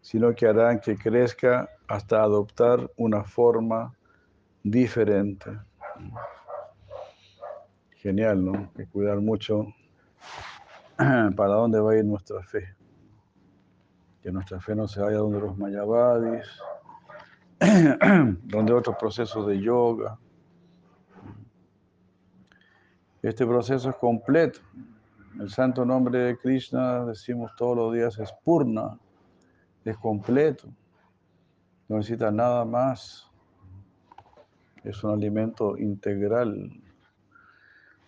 sino 0.00 0.34
que 0.34 0.46
harán 0.46 0.80
que 0.80 0.96
crezca 0.96 1.68
hasta 1.88 2.22
adoptar 2.22 2.90
una 2.96 3.22
forma 3.22 3.94
diferente. 4.62 5.50
Genial, 7.96 8.44
¿no? 8.44 8.52
Hay 8.76 8.86
que 8.86 8.86
cuidar 8.86 9.20
mucho 9.20 9.66
para 11.36 11.54
dónde 11.54 11.80
va 11.80 11.92
a 11.92 11.96
ir 11.96 12.04
nuestra 12.04 12.42
fe. 12.42 12.74
Que 14.22 14.30
nuestra 14.30 14.60
fe 14.60 14.74
no 14.74 14.86
se 14.86 15.00
vaya 15.00 15.18
donde 15.18 15.40
los 15.40 15.56
mayavadis, 15.58 16.46
donde 18.44 18.72
otros 18.72 18.96
procesos 18.96 19.46
de 19.46 19.60
yoga. 19.60 20.18
Este 23.22 23.46
proceso 23.46 23.90
es 23.90 23.96
completo. 23.96 24.60
El 25.38 25.48
santo 25.48 25.84
nombre 25.84 26.18
de 26.18 26.38
Krishna, 26.38 27.04
decimos 27.04 27.52
todos 27.56 27.76
los 27.76 27.94
días, 27.94 28.18
es 28.18 28.32
purna, 28.44 28.98
es 29.84 29.96
completo. 29.96 30.68
No 31.88 31.96
necesita 31.96 32.30
nada 32.30 32.64
más. 32.64 33.30
Es 34.84 35.02
un 35.04 35.12
alimento 35.12 35.76
integral. 35.78 36.70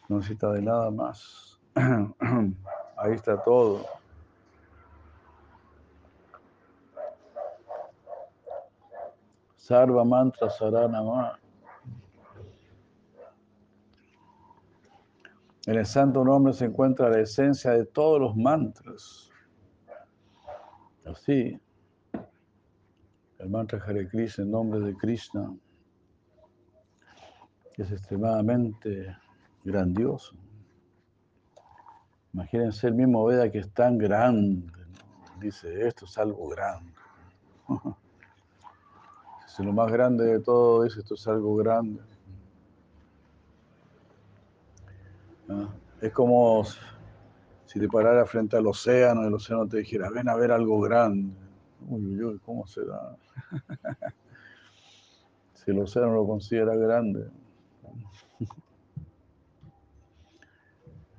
No 0.09 0.17
necesita 0.17 0.51
de 0.53 0.63
nada 0.63 0.91
más. 0.91 1.54
Ahí 2.97 3.13
está 3.15 3.43
todo. 3.43 3.85
Sarva 9.57 10.05
mantra 10.05 10.51
saranama. 10.51 11.39
En 15.67 15.79
el 15.79 15.87
santo 15.87 16.23
nombre 16.23 16.53
se 16.53 16.67
encuentra 16.67 17.09
la 17.09 17.21
esencia 17.21 17.71
de 17.73 17.87
todos 17.87 18.21
los 18.21 18.37
mantras. 18.37 19.31
Así, 21.07 21.59
el 23.39 23.49
mantra 23.49 23.83
Hare 23.85 24.07
Krishna, 24.09 24.45
en 24.45 24.51
nombre 24.51 24.81
de 24.81 24.95
Krishna, 24.95 25.55
es 27.77 27.91
extremadamente 27.91 29.17
grandioso. 29.65 30.37
Imagínense 32.35 32.89
el 32.89 32.95
mismo 32.95 33.25
Veda 33.27 33.51
que 33.51 33.59
es 33.59 33.71
tan 33.71 33.97
grande. 33.97 34.67
Dice, 35.41 35.87
esto 35.87 36.05
es 36.05 36.19
algo 36.19 36.49
grande. 36.49 36.93
Si 39.47 39.63
lo 39.63 39.73
más 39.73 39.93
grande 39.93 40.25
de 40.25 40.41
todo 40.41 40.83
dice, 40.83 40.99
esto 40.99 41.15
es 41.15 41.29
algo 41.29 41.55
grande. 41.55 42.03
Es 46.01 46.13
como 46.13 46.65
si 47.65 47.79
te 47.79 47.87
parara 47.87 48.27
frente 48.27 48.57
al 48.57 48.67
océano 48.67 49.23
y 49.23 49.29
el 49.29 49.35
océano 49.35 49.69
te 49.69 49.77
dijera, 49.77 50.11
ven 50.11 50.29
a 50.29 50.35
ver 50.35 50.51
algo 50.51 50.81
grande. 50.81 51.37
Uy, 51.89 52.05
uy, 52.05 52.25
uy, 52.25 52.41
¿cómo 52.41 52.67
será? 52.67 53.17
si 55.55 55.71
el 55.71 55.79
océano 55.79 56.13
lo 56.15 56.27
considera 56.27 56.75
grande. 56.75 57.31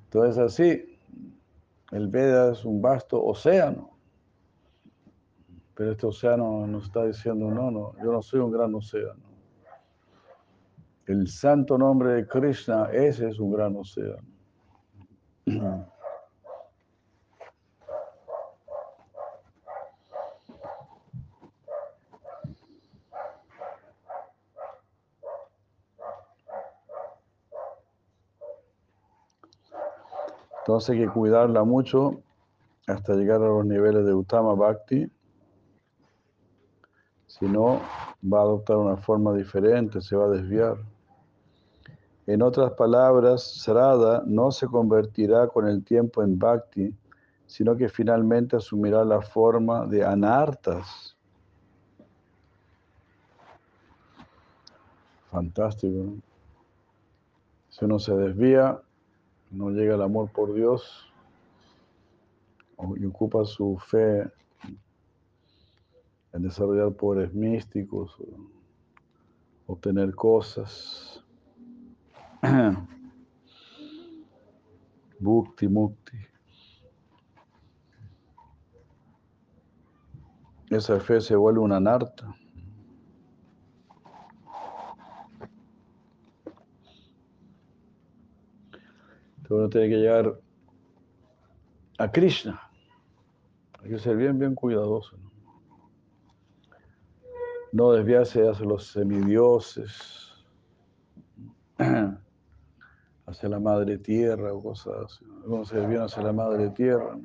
Entonces 0.04 0.36
así, 0.36 0.95
el 1.96 2.08
Veda 2.08 2.52
es 2.52 2.64
un 2.64 2.82
vasto 2.82 3.22
océano. 3.24 3.90
Pero 5.74 5.92
este 5.92 6.06
océano 6.06 6.66
nos 6.66 6.84
está 6.84 7.04
diciendo, 7.04 7.50
no, 7.50 7.70
no, 7.70 7.94
yo 8.02 8.12
no 8.12 8.22
soy 8.22 8.40
un 8.40 8.50
gran 8.50 8.74
océano. 8.74 9.24
El 11.06 11.28
santo 11.28 11.78
nombre 11.78 12.12
de 12.12 12.26
Krishna, 12.26 12.90
ese 12.92 13.28
es 13.28 13.38
un 13.38 13.52
gran 13.52 13.76
océano. 13.76 14.26
Entonces 30.66 30.90
hay 30.90 30.98
que 30.98 31.08
cuidarla 31.08 31.62
mucho 31.62 32.20
hasta 32.88 33.14
llegar 33.14 33.40
a 33.40 33.46
los 33.46 33.64
niveles 33.64 34.04
de 34.04 34.12
Uttama 34.12 34.52
Bhakti. 34.54 35.08
Si 37.28 37.46
no, 37.46 37.80
va 38.24 38.40
a 38.40 38.42
adoptar 38.42 38.76
una 38.78 38.96
forma 38.96 39.32
diferente, 39.32 40.00
se 40.00 40.16
va 40.16 40.24
a 40.24 40.30
desviar. 40.30 40.78
En 42.26 42.42
otras 42.42 42.72
palabras, 42.72 43.44
Srada 43.44 44.24
no 44.26 44.50
se 44.50 44.66
convertirá 44.66 45.46
con 45.46 45.68
el 45.68 45.84
tiempo 45.84 46.24
en 46.24 46.36
Bhakti, 46.36 46.92
sino 47.46 47.76
que 47.76 47.88
finalmente 47.88 48.56
asumirá 48.56 49.04
la 49.04 49.22
forma 49.22 49.86
de 49.86 50.04
anartas. 50.04 51.16
Fantástico. 55.30 56.14
Si 57.68 57.84
uno 57.84 58.00
se 58.00 58.16
desvía, 58.16 58.80
no 59.56 59.70
llega 59.70 59.94
el 59.94 60.02
amor 60.02 60.30
por 60.30 60.52
Dios 60.52 61.10
y 62.96 63.06
ocupa 63.06 63.44
su 63.46 63.78
fe 63.78 64.30
en 66.32 66.42
desarrollar 66.42 66.92
poderes 66.92 67.32
místicos, 67.32 68.14
obtener 69.66 70.14
cosas. 70.14 71.24
Bhukti, 75.18 75.66
mukti. 75.66 76.18
Esa 80.68 81.00
fe 81.00 81.22
se 81.22 81.34
vuelve 81.34 81.60
una 81.60 81.80
narta. 81.80 82.34
Uno 89.48 89.68
tiene 89.68 89.88
que 89.88 89.96
llegar 89.96 90.38
a 91.98 92.10
Krishna. 92.10 92.60
Hay 93.82 93.90
que 93.90 93.98
ser 93.98 94.16
bien, 94.16 94.38
bien 94.38 94.54
cuidadoso. 94.54 95.16
No, 97.72 97.92
desviarse 97.92 98.48
hacia 98.48 98.64
los 98.64 98.86
semidioses, 98.86 100.44
hacia 103.26 103.48
la 103.48 103.60
madre 103.60 103.98
tierra 103.98 104.52
o 104.52 104.62
cosas 104.62 104.94
así. 105.04 105.24
Algunos 105.42 105.68
se 105.68 105.76
desvían 105.76 106.02
hacia 106.02 106.22
la 106.22 106.32
madre 106.32 106.70
tierra. 106.70 107.18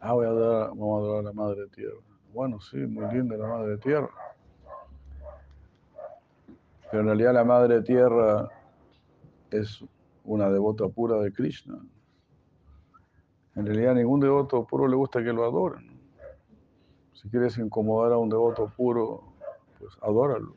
Ah, 0.00 0.12
voy 0.12 0.26
a 0.26 0.32
dar, 0.32 0.68
vamos 0.68 1.00
a 1.00 1.04
adorar 1.04 1.20
a 1.20 1.22
la 1.22 1.32
madre 1.32 1.66
tierra. 1.68 1.98
Bueno, 2.32 2.60
sí, 2.60 2.76
muy 2.76 3.12
linda 3.12 3.36
la 3.36 3.48
madre 3.48 3.78
tierra. 3.78 4.10
Pero 6.90 7.00
en 7.00 7.06
realidad 7.06 7.34
la 7.34 7.44
madre 7.44 7.82
tierra 7.82 8.48
es 9.50 9.82
una 10.28 10.48
devota 10.50 10.86
pura 10.88 11.18
de 11.20 11.32
Krishna. 11.32 11.78
En 13.56 13.66
realidad 13.66 13.94
ningún 13.94 14.20
devoto 14.20 14.66
puro 14.66 14.86
le 14.86 14.94
gusta 14.94 15.24
que 15.24 15.32
lo 15.32 15.44
adoren. 15.44 15.98
Si 17.14 17.30
quieres 17.30 17.56
incomodar 17.58 18.12
a 18.12 18.18
un 18.18 18.28
devoto 18.28 18.70
puro, 18.76 19.32
pues 19.78 19.96
adóralo. 20.02 20.54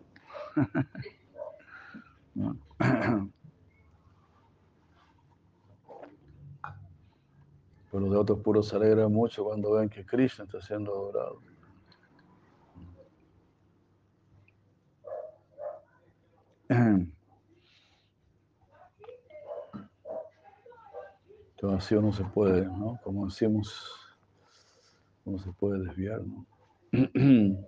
Pero 7.91 8.03
los 8.03 8.11
devotos 8.11 8.39
puros 8.39 8.67
se 8.67 8.76
alegran 8.76 9.11
mucho 9.11 9.45
cuando 9.45 9.72
ven 9.72 9.89
que 9.89 10.05
Krishna 10.05 10.45
está 10.45 10.61
siendo 10.61 10.91
adorado. 10.91 11.41
Entonces 21.62 21.86
así 21.86 21.95
uno 21.95 22.12
se 22.12 22.24
puede, 22.24 22.66
¿no? 22.66 22.99
Como 23.03 23.28
decimos, 23.28 23.72
uno 25.26 25.38
se 25.38 25.51
puede 25.51 25.86
desviar, 25.86 26.20
¿no? 26.24 26.43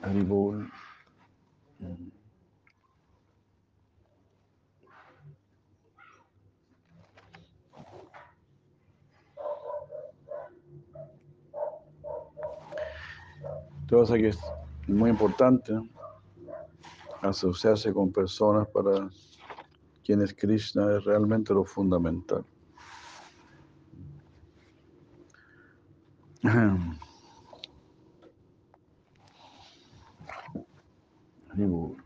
Haribol. 0.00 0.70
Entonces 13.80 14.14
aquí 14.14 14.26
es 14.26 14.38
muy 14.86 15.10
importante 15.10 15.72
asociarse 17.22 17.92
con 17.92 18.12
personas 18.12 18.68
para 18.68 19.10
quienes 20.06 20.34
Krishna 20.34 20.96
es 20.96 21.04
realmente 21.04 21.52
lo 21.52 21.64
fundamental. 21.64 22.44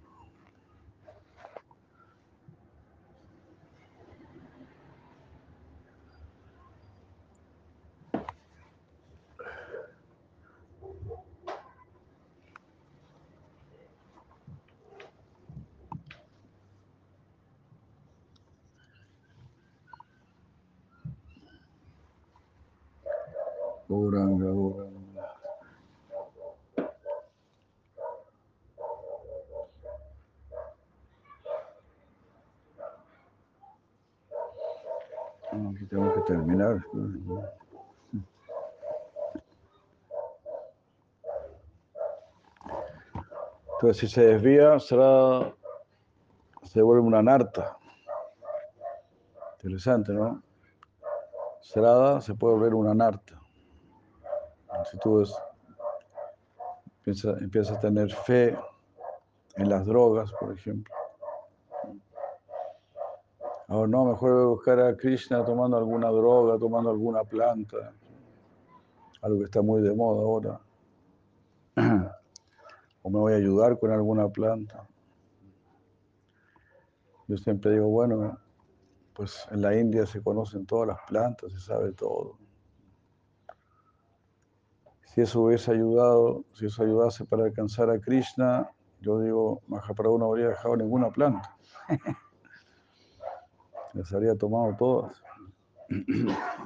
Entonces, 43.72 43.96
si 43.96 44.09
se 44.09 44.26
desvía, 44.26 44.78
será, 44.78 45.55
se 46.62 46.82
vuelve 46.82 47.03
una 47.03 47.22
narta. 47.22 47.78
Interesante, 49.55 50.12
¿no? 50.12 50.42
Serada 51.61 52.20
se 52.20 52.34
puede 52.34 52.55
volver 52.55 52.74
una 52.74 52.94
narta. 52.94 53.40
Si 54.90 54.98
tú 54.98 55.24
empiezas 57.05 57.76
a 57.76 57.80
tener 57.80 58.11
fe 58.12 58.59
en 59.57 59.68
las 59.68 59.86
drogas, 59.86 60.32
por 60.32 60.53
ejemplo. 60.53 60.94
Ahora 63.71 63.87
no, 63.87 64.05
mejor 64.05 64.33
voy 64.33 64.43
a 64.43 64.47
buscar 64.47 64.81
a 64.81 64.97
Krishna 64.97 65.45
tomando 65.45 65.77
alguna 65.77 66.09
droga, 66.09 66.59
tomando 66.59 66.91
alguna 66.91 67.23
planta, 67.23 67.95
algo 69.23 69.39
que 69.39 69.45
está 69.45 69.62
muy 69.62 69.81
de 69.81 69.95
moda 69.95 70.23
ahora. 70.23 70.61
O 73.03 73.09
me 73.09 73.18
voy 73.18 73.33
a 73.33 73.37
ayudar 73.37 73.79
con 73.79 73.93
alguna 73.93 74.29
planta. 74.29 74.87
Yo 77.29 77.37
siempre 77.39 77.71
digo, 77.71 77.87
bueno, 77.87 78.39
pues 79.14 79.47
en 79.53 79.62
la 79.62 79.75
India 79.75 80.05
se 80.05 80.21
conocen 80.21 80.66
todas 80.66 80.89
las 80.89 80.99
plantas, 81.07 81.51
se 81.53 81.61
sabe 81.61 81.93
todo. 81.93 82.39
Si 85.05 85.23
eso 85.23 85.43
hubiese 85.43 85.71
ayudado, 85.71 86.45
si 86.53 86.66
eso 86.66 86.83
ayudase 86.83 87.25
para 87.25 87.45
alcanzar 87.45 87.89
a 87.89 87.99
Krishna, 88.01 88.68
yo 89.01 89.21
digo, 89.21 89.62
Mahaprabhu 89.68 90.18
no 90.18 90.27
habría 90.27 90.49
dejado 90.49 90.77
ninguna 90.77 91.11
planta. 91.11 91.57
Las 93.95 94.12
habría 94.12 94.36
tomado 94.36 94.76
todas. 94.78 95.22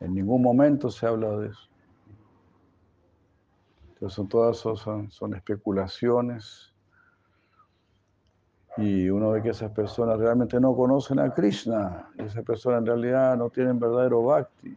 En 0.00 0.14
ningún 0.14 0.42
momento 0.42 0.90
se 0.90 1.06
habla 1.06 1.36
de 1.38 1.48
eso. 1.48 1.68
Entonces 3.94 4.28
todas 4.28 4.56
son, 4.56 5.10
son 5.10 5.34
especulaciones. 5.34 6.72
Y 8.76 9.10
uno 9.10 9.30
ve 9.30 9.42
que 9.42 9.48
esas 9.48 9.72
personas 9.72 10.18
realmente 10.18 10.60
no 10.60 10.76
conocen 10.76 11.18
a 11.18 11.34
Krishna. 11.34 12.08
Esas 12.16 12.44
personas 12.44 12.78
en 12.80 12.86
realidad 12.86 13.36
no 13.36 13.50
tienen 13.50 13.80
verdadero 13.80 14.22
bhakti. 14.22 14.76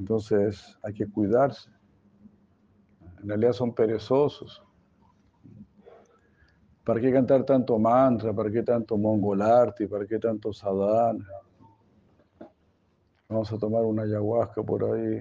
Entonces 0.00 0.76
hay 0.82 0.94
que 0.94 1.06
cuidarse. 1.06 1.70
En 3.22 3.28
realidad 3.28 3.52
son 3.52 3.72
perezosos. 3.72 4.62
¿Para 6.88 7.02
qué 7.02 7.12
cantar 7.12 7.44
tanto 7.44 7.78
mantra? 7.78 8.32
¿Para 8.32 8.50
qué 8.50 8.62
tanto 8.62 8.96
mongolarti? 8.96 9.86
¿Para 9.86 10.06
qué 10.06 10.18
tanto 10.18 10.54
sadhana? 10.54 11.22
Vamos 13.28 13.52
a 13.52 13.58
tomar 13.58 13.84
una 13.84 14.04
ayahuasca 14.04 14.62
por 14.62 14.84
ahí. 14.84 15.20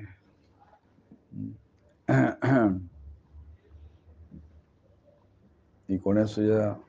Y 5.89 5.99
con 5.99 6.17
eso 6.19 6.41
ya, 6.41 6.79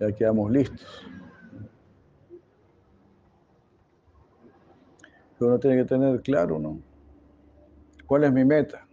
ya 0.00 0.10
quedamos 0.10 0.50
listos. 0.50 1.06
Uno 5.38 5.60
tiene 5.60 5.76
que 5.76 5.84
tener 5.84 6.20
claro, 6.22 6.58
¿no? 6.58 6.80
¿Cuál 8.04 8.24
es 8.24 8.32
mi 8.32 8.44
meta? 8.44 8.84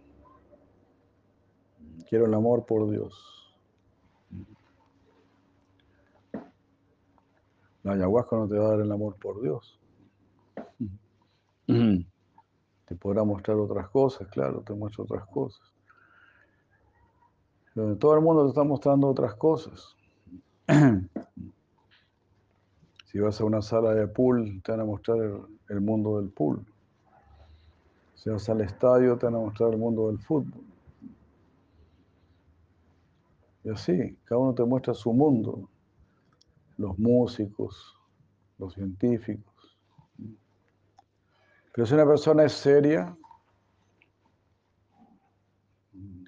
Quiero 2.08 2.26
el 2.26 2.34
amor 2.34 2.64
por 2.64 2.88
Dios. 2.88 3.41
La 7.82 7.92
ayahuasca 7.92 8.36
no 8.36 8.48
te 8.48 8.58
va 8.58 8.66
a 8.66 8.70
dar 8.70 8.80
el 8.80 8.92
amor 8.92 9.16
por 9.16 9.40
Dios. 9.40 9.78
Te 11.66 12.96
podrá 12.96 13.24
mostrar 13.24 13.56
otras 13.56 13.88
cosas, 13.88 14.28
claro, 14.28 14.60
te 14.60 14.72
muestra 14.74 15.04
otras 15.04 15.26
cosas. 15.26 15.62
todo 17.74 18.14
el 18.14 18.20
mundo 18.20 18.44
te 18.44 18.48
está 18.50 18.64
mostrando 18.64 19.08
otras 19.08 19.34
cosas. 19.34 19.96
Si 23.06 23.18
vas 23.18 23.38
a 23.42 23.44
una 23.44 23.60
sala 23.60 23.92
de 23.92 24.08
pool, 24.08 24.62
te 24.62 24.72
van 24.72 24.80
a 24.80 24.84
mostrar 24.86 25.18
el, 25.68 25.80
mundo 25.82 26.18
del 26.18 26.30
pool. 26.30 26.64
Si 28.14 28.30
vas 28.30 28.48
al 28.48 28.62
estadio, 28.62 29.18
te 29.18 29.26
van 29.26 29.34
a 29.34 29.38
mostrar 29.38 29.70
el 29.70 29.78
mundo 29.78 30.06
del 30.06 30.18
fútbol. 30.18 30.64
Y 33.64 33.68
así, 33.68 34.16
cada 34.24 34.40
uno 34.40 34.54
te 34.54 34.64
muestra 34.64 34.94
su 34.94 35.12
mundo 35.12 35.68
los 36.82 36.98
músicos, 36.98 37.96
los 38.58 38.74
científicos. 38.74 39.78
Pero 41.72 41.86
si 41.86 41.94
una 41.94 42.04
persona 42.04 42.42
es 42.44 42.52
seria, 42.52 43.16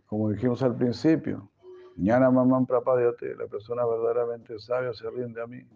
como 0.07 0.31
dijimos 0.31 0.63
al 0.63 0.77
principio, 0.77 1.51
ñana 1.97 2.31
mamán 2.31 2.67
prapadyate, 2.67 3.35
la 3.35 3.49
persona 3.49 3.85
verdaderamente 3.85 4.61
sabia 4.61 4.95
se 4.95 5.11
rinde 5.11 5.43
a 5.43 5.47
mí. 5.49 5.67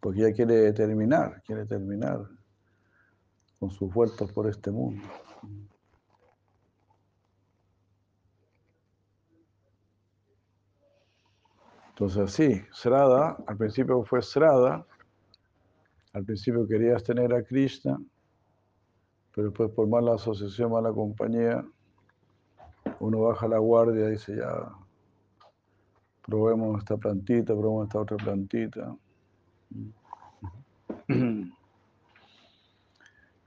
Porque 0.00 0.20
ella 0.20 0.32
quiere 0.32 0.72
terminar, 0.72 1.42
quiere 1.42 1.66
terminar 1.66 2.28
con 3.58 3.70
sus 3.72 3.92
vueltas 3.92 4.30
por 4.32 4.48
este 4.48 4.70
mundo. 4.70 5.02
Entonces, 11.92 12.32
sí, 12.32 12.62
Srada, 12.72 13.36
al 13.46 13.56
principio 13.56 14.02
fue 14.02 14.22
Srada, 14.22 14.86
al 16.14 16.24
principio 16.24 16.66
querías 16.66 17.04
tener 17.04 17.34
a 17.34 17.42
Krishna, 17.42 18.00
pero 19.34 19.48
después 19.48 19.70
por 19.72 19.86
mala 19.86 20.14
asociación, 20.14 20.72
mala 20.72 20.90
compañía, 20.90 21.64
uno 22.98 23.20
baja 23.20 23.46
la 23.46 23.58
guardia 23.58 24.08
y 24.08 24.12
dice 24.12 24.36
ya, 24.36 24.72
probemos 26.22 26.78
esta 26.78 26.96
plantita, 26.96 27.52
probemos 27.54 27.88
esta 27.88 28.00
otra 28.00 28.16
plantita. 28.16 28.96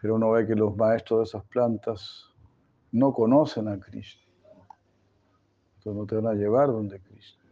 Pero 0.02 0.16
uno 0.16 0.32
ve 0.32 0.46
que 0.46 0.56
los 0.56 0.76
maestros 0.76 1.20
de 1.20 1.24
esas 1.24 1.44
plantas 1.46 2.32
no 2.92 3.12
conocen 3.12 3.68
a 3.70 3.80
Krishna. 3.80 4.24
Entonces 5.78 6.00
no 6.00 6.06
te 6.06 6.16
van 6.16 6.28
a 6.28 6.34
llevar 6.34 6.68
donde 6.68 7.00
Krishna. 7.00 7.45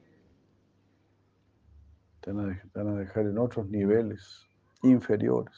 Te 2.24 2.32
van, 2.32 2.58
a, 2.74 2.96
dejar 2.96 3.26
en 3.26 3.38
otros 3.38 3.70
niveles 3.70 4.48
inferiores. 4.82 5.54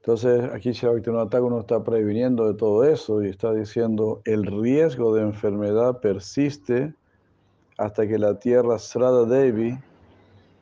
Entonces, 0.00 0.50
aquí 0.54 0.70
ataque 0.70 1.50
no 1.50 1.60
está 1.60 1.84
previniendo 1.84 2.50
de 2.50 2.54
todo 2.54 2.82
eso 2.82 3.22
y 3.22 3.28
está 3.28 3.52
diciendo, 3.52 4.22
el 4.24 4.46
riesgo 4.46 5.14
de 5.14 5.20
enfermedad 5.20 6.00
persiste 6.00 6.94
hasta 7.76 8.08
que 8.08 8.18
la 8.18 8.38
tierra 8.38 8.78
Srada 8.78 9.26
Devi, 9.26 9.78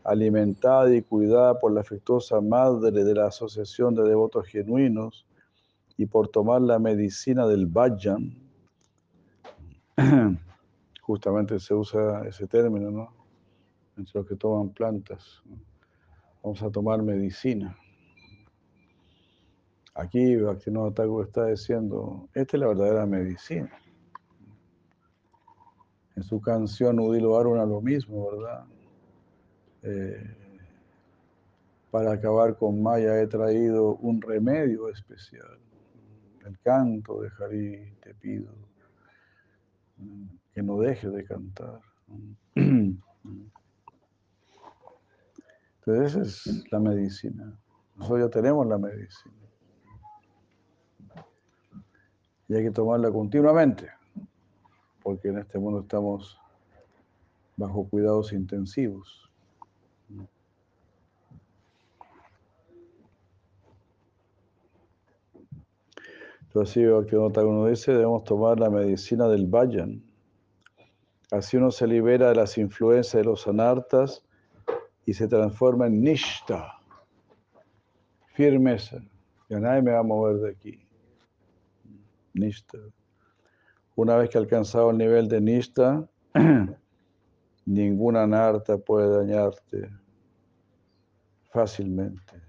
alimentada 0.02 0.92
y 0.92 1.02
cuidada 1.02 1.60
por 1.60 1.70
la 1.70 1.82
afectuosa 1.82 2.40
madre 2.40 3.04
de 3.04 3.14
la 3.14 3.26
Asociación 3.26 3.94
de 3.94 4.02
Devotos 4.02 4.48
Genuinos, 4.48 5.25
y 5.96 6.06
por 6.06 6.28
tomar 6.28 6.60
la 6.60 6.78
medicina 6.78 7.46
del 7.46 7.66
Bhajan, 7.66 8.34
justamente 11.00 11.58
se 11.58 11.74
usa 11.74 12.26
ese 12.26 12.46
término, 12.46 12.90
¿no? 12.90 13.08
Entre 13.96 14.12
los 14.14 14.26
que 14.26 14.36
toman 14.36 14.70
plantas. 14.70 15.42
Vamos 16.42 16.62
a 16.62 16.70
tomar 16.70 17.02
medicina. 17.02 17.76
Aquí 19.94 20.36
Bhaktivinoda 20.36 20.92
Thakur 20.92 21.26
está 21.26 21.46
diciendo, 21.46 22.28
esta 22.34 22.56
es 22.56 22.60
la 22.60 22.68
verdadera 22.68 23.06
medicina. 23.06 23.72
En 26.14 26.22
su 26.22 26.40
canción 26.40 27.00
Udilo 27.00 27.38
Aruna 27.38 27.64
lo 27.64 27.80
mismo, 27.80 28.30
¿verdad? 28.30 28.66
Eh, 29.82 30.36
para 31.90 32.12
acabar 32.12 32.56
con 32.56 32.82
Maya 32.82 33.22
he 33.22 33.26
traído 33.26 33.96
un 33.96 34.20
remedio 34.20 34.88
especial 34.90 35.58
el 36.46 36.58
canto 36.60 37.20
de 37.20 37.30
Jari, 37.30 37.92
te 38.00 38.14
pido 38.14 38.52
que 40.52 40.62
no 40.62 40.78
dejes 40.78 41.12
de 41.12 41.24
cantar. 41.24 41.80
Entonces 42.54 42.96
esa 45.86 46.22
es 46.22 46.72
la 46.72 46.80
medicina. 46.80 47.58
Nosotros 47.96 48.28
ya 48.28 48.30
tenemos 48.30 48.66
la 48.66 48.78
medicina. 48.78 49.34
Y 52.48 52.54
hay 52.54 52.62
que 52.64 52.70
tomarla 52.70 53.10
continuamente, 53.10 53.90
porque 55.02 55.28
en 55.28 55.38
este 55.38 55.58
mundo 55.58 55.80
estamos 55.80 56.38
bajo 57.56 57.88
cuidados 57.88 58.32
intensivos. 58.32 59.25
Pero 66.56 66.64
así 66.64 66.82
uno 66.86 67.66
dice, 67.66 67.92
debemos 67.92 68.24
tomar 68.24 68.58
la 68.58 68.70
medicina 68.70 69.28
del 69.28 69.46
Vayan. 69.46 70.02
Así 71.30 71.58
uno 71.58 71.70
se 71.70 71.86
libera 71.86 72.30
de 72.30 72.34
las 72.34 72.56
influencias 72.56 73.12
de 73.12 73.24
los 73.24 73.46
anartas 73.46 74.24
y 75.04 75.12
se 75.12 75.28
transforma 75.28 75.86
en 75.86 76.00
Nishta, 76.00 76.80
firmeza. 78.32 79.02
Ya 79.50 79.60
nadie 79.60 79.82
me 79.82 79.90
va 79.90 79.98
a 79.98 80.02
mover 80.02 80.36
de 80.36 80.50
aquí. 80.52 80.88
Nishta. 82.32 82.78
Una 83.94 84.16
vez 84.16 84.30
que 84.30 84.38
alcanzado 84.38 84.90
el 84.92 84.96
nivel 84.96 85.28
de 85.28 85.42
Nishta, 85.42 86.08
ninguna 87.66 88.22
anarta 88.22 88.78
puede 88.78 89.10
dañarte 89.14 89.90
fácilmente. 91.52 92.45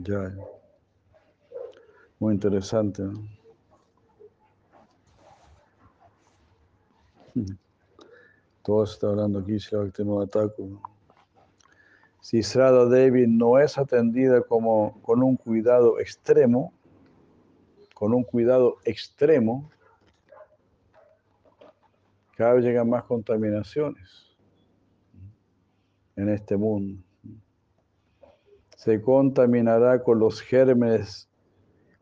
Ya. 0.00 0.32
Muy 2.20 2.34
interesante. 2.34 3.02
¿no? 3.02 3.14
Todo 8.62 8.84
está 8.84 9.08
hablando 9.08 9.40
aquí, 9.40 9.58
si 9.58 9.74
no 10.04 10.20
ataco. 10.20 10.80
Si 12.20 12.42
Srada 12.42 12.86
Devi 12.86 13.26
no 13.26 13.58
es 13.58 13.78
atendida 13.78 14.42
como, 14.42 15.00
con 15.02 15.22
un 15.22 15.36
cuidado 15.36 15.98
extremo, 15.98 16.72
con 17.94 18.12
un 18.12 18.22
cuidado 18.22 18.76
extremo, 18.84 19.70
cada 22.36 22.54
vez 22.54 22.64
llegan 22.64 22.88
más 22.88 23.04
contaminaciones 23.04 24.36
en 26.14 26.28
este 26.28 26.56
mundo. 26.56 27.07
Se 28.78 29.02
contaminará 29.02 30.04
con 30.04 30.20
los 30.20 30.40
gérmenes, 30.40 31.28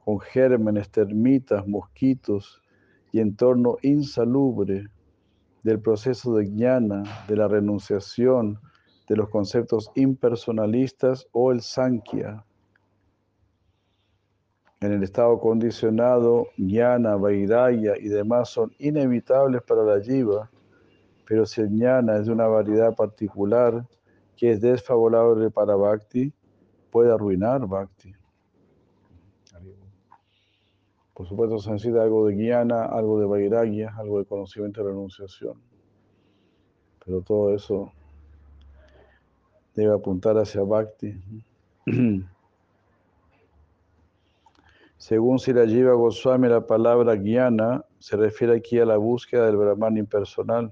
con 0.05 0.20
gérmenes, 0.20 0.91
termitas, 0.91 1.66
mosquitos 1.66 2.61
y 3.12 3.20
entorno 3.20 3.79
insalubre 3.81 4.85
del 5.62 5.81
proceso 5.81 6.35
de 6.35 6.45
jnana, 6.45 7.03
de 7.29 7.37
la 7.37 7.49
renunciación, 7.49 8.61
de 9.09 9.16
los 9.16 9.31
conceptos 9.31 9.91
impersonalistas 9.95 11.27
o 11.33 11.51
el 11.51 11.62
sankhya. 11.62 12.45
En 14.83 14.93
el 14.93 15.03
estado 15.03 15.41
condicionado, 15.41 16.49
jnana, 16.59 17.16
vairagya 17.16 17.95
y 17.99 18.09
demás 18.09 18.51
son 18.51 18.70
inevitables 18.79 19.62
para 19.62 19.83
la 19.83 19.99
jiva, 20.03 20.51
pero 21.27 21.47
si 21.47 21.62
el 21.62 21.83
es 21.83 22.27
de 22.27 22.33
una 22.33 22.49
variedad 22.49 22.95
particular 22.95 23.89
que 24.37 24.51
es 24.51 24.61
desfavorable 24.61 25.51
para 25.51 25.74
bhakti, 25.74 26.35
puede 26.97 27.12
arruinar 27.12 27.66
bhakti. 27.66 28.11
Por 31.12 31.28
supuesto, 31.28 31.59
se 31.59 31.70
necesita 31.70 32.03
algo 32.03 32.26
de 32.26 32.34
guiana, 32.34 32.86
algo 32.86 33.20
de 33.20 33.26
vairagya, 33.26 33.94
algo 33.99 34.18
de 34.18 34.24
conocimiento 34.24 34.80
y 34.80 34.84
renunciación. 34.84 35.61
Pero 37.05 37.20
todo 37.20 37.55
eso 37.55 37.92
debe 39.74 39.92
apuntar 39.92 40.38
hacia 40.38 40.62
bhakti. 40.62 41.20
Según 44.97 45.38
Sirajiva 45.38 45.92
Goswami, 45.92 46.49
la 46.49 46.66
palabra 46.66 47.14
guiana 47.16 47.84
se 47.99 48.16
refiere 48.16 48.57
aquí 48.57 48.78
a 48.78 48.86
la 48.86 48.97
búsqueda 48.97 49.44
del 49.44 49.59
Brahman 49.59 49.99
impersonal. 49.99 50.70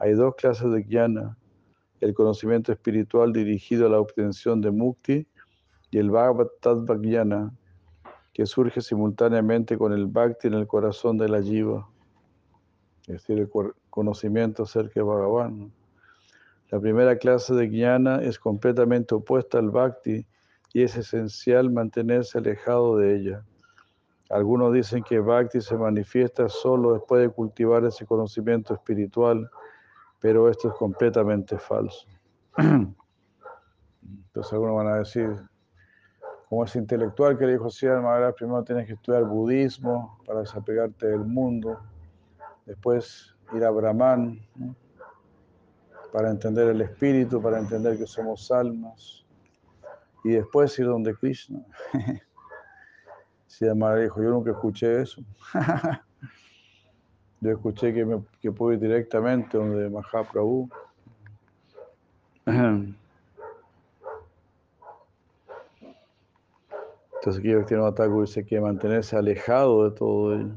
Hay 0.00 0.14
dos 0.14 0.34
clases 0.34 0.72
de 0.72 0.82
guiana, 0.82 1.38
el 2.00 2.14
conocimiento 2.14 2.72
espiritual 2.72 3.32
dirigido 3.32 3.86
a 3.86 3.90
la 3.90 4.00
obtención 4.00 4.60
de 4.60 4.72
mukti 4.72 5.28
y 5.96 5.98
el 5.98 6.10
Bhagavad 6.10 6.48
Tattva 6.60 7.00
que 8.34 8.44
surge 8.44 8.82
simultáneamente 8.82 9.78
con 9.78 9.94
el 9.94 10.04
bhakti 10.08 10.46
en 10.46 10.52
el 10.52 10.66
corazón 10.66 11.16
de 11.16 11.26
la 11.26 11.40
jiva, 11.40 11.88
es 13.06 13.14
decir, 13.14 13.38
el 13.38 13.48
conocimiento 13.88 14.64
acerca 14.64 15.00
de 15.00 15.04
Bhagavan. 15.04 15.72
La 16.68 16.78
primera 16.80 17.16
clase 17.16 17.54
de 17.54 17.68
jnana 17.68 18.20
es 18.20 18.38
completamente 18.38 19.14
opuesta 19.14 19.58
al 19.58 19.70
bhakti 19.70 20.26
y 20.74 20.82
es 20.82 20.98
esencial 20.98 21.70
mantenerse 21.70 22.36
alejado 22.36 22.98
de 22.98 23.16
ella. 23.16 23.42
Algunos 24.28 24.74
dicen 24.74 25.02
que 25.02 25.18
bhakti 25.18 25.62
se 25.62 25.78
manifiesta 25.78 26.50
solo 26.50 26.92
después 26.92 27.22
de 27.22 27.30
cultivar 27.30 27.86
ese 27.86 28.04
conocimiento 28.04 28.74
espiritual, 28.74 29.48
pero 30.20 30.50
esto 30.50 30.68
es 30.68 30.74
completamente 30.74 31.56
falso. 31.56 32.06
Entonces 32.58 34.52
algunos 34.52 34.76
van 34.76 34.88
a 34.88 34.96
decir, 34.96 35.34
como 36.48 36.64
ese 36.64 36.78
intelectual 36.78 37.36
que 37.36 37.46
le 37.46 37.52
dijo, 37.52 37.70
sí, 37.70 37.86
Maharaj, 37.86 38.34
primero 38.34 38.62
tienes 38.62 38.86
que 38.86 38.92
estudiar 38.92 39.24
budismo 39.24 40.18
para 40.24 40.40
desapegarte 40.40 41.08
del 41.08 41.24
mundo, 41.24 41.80
después 42.64 43.34
ir 43.52 43.64
a 43.64 43.70
Brahman 43.70 44.40
para 46.12 46.30
entender 46.30 46.68
el 46.68 46.80
espíritu, 46.80 47.42
para 47.42 47.58
entender 47.58 47.98
que 47.98 48.06
somos 48.06 48.50
almas, 48.50 49.24
y 50.22 50.30
después 50.30 50.78
ir 50.78 50.86
donde 50.86 51.14
Krishna. 51.14 51.64
Sí, 53.48 53.64
Maharaj 53.64 54.02
dijo, 54.02 54.22
yo 54.22 54.30
nunca 54.30 54.50
escuché 54.50 55.00
eso. 55.00 55.22
yo 57.40 57.50
escuché 57.50 57.94
que, 57.94 58.04
me, 58.04 58.22
que 58.38 58.52
puedo 58.52 58.74
ir 58.74 58.80
directamente 58.80 59.56
donde 59.56 59.88
Mahaprabhu. 59.88 60.68
Entonces 67.26 67.60
aquí 67.60 67.74
un 67.74 67.84
ataque 67.84 68.20
dice 68.20 68.46
que 68.46 68.60
mantenerse 68.60 69.16
alejado 69.16 69.90
de 69.90 69.96
todo 69.96 70.34
ello. 70.34 70.54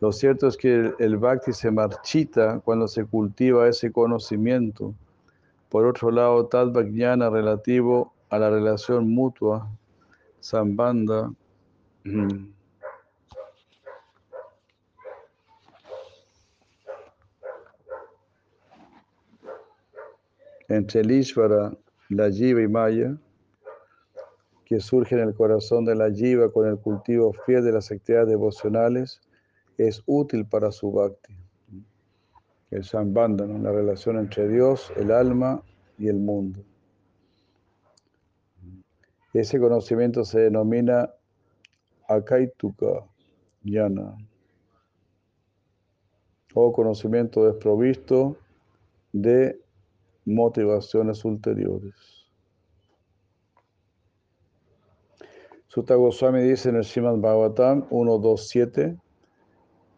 Lo 0.00 0.12
cierto 0.12 0.46
es 0.46 0.56
que 0.56 0.94
el, 0.96 1.16
bhakti 1.16 1.52
se 1.52 1.72
marchita 1.72 2.60
cuando 2.60 2.86
se 2.86 3.04
cultiva 3.04 3.66
ese 3.66 3.90
conocimiento. 3.90 4.94
Por 5.68 5.86
otro 5.86 6.12
lado, 6.12 6.46
tal 6.46 6.70
jnana 6.72 7.30
relativo 7.30 8.12
a 8.30 8.38
la 8.38 8.48
relación 8.48 9.08
mutua, 9.08 9.68
sambanda, 10.38 11.32
entre 20.68 21.00
el 21.00 21.10
Ishvara, 21.10 21.76
la 22.08 22.30
Jiva 22.30 22.62
y 22.62 22.68
Maya, 22.68 23.16
que 24.64 24.80
surge 24.80 25.14
en 25.14 25.22
el 25.22 25.34
corazón 25.34 25.84
de 25.84 25.94
la 25.94 26.10
Jiva 26.10 26.50
con 26.50 26.66
el 26.66 26.78
cultivo 26.78 27.32
fiel 27.44 27.64
de 27.64 27.72
las 27.72 27.90
actividades 27.92 28.30
devocionales, 28.30 29.20
es 29.78 30.02
útil 30.06 30.46
para 30.46 30.72
su 30.72 30.90
bhakti. 30.90 31.36
El 32.70 32.84
Sambandha, 32.84 33.46
la 33.46 33.70
relación 33.70 34.18
entre 34.18 34.48
Dios, 34.48 34.92
el 34.96 35.12
alma 35.12 35.62
y 35.98 36.08
el 36.08 36.16
mundo. 36.16 36.64
Ese 39.32 39.60
conocimiento 39.60 40.24
se 40.24 40.40
denomina 40.40 41.10
Akaituka 42.08 43.04
Jnana, 43.62 44.16
o 46.54 46.72
conocimiento 46.72 47.44
desprovisto 47.44 48.36
de 49.12 49.60
motivaciones 50.26 51.24
ulteriores. 51.24 51.94
Sutta 55.68 55.94
Goswami 55.94 56.40
dice 56.40 56.68
en 56.70 56.76
el 56.76 56.84
Srimad 56.84 57.16
Bhagavatam 57.16 57.88
1.2.7, 57.90 58.98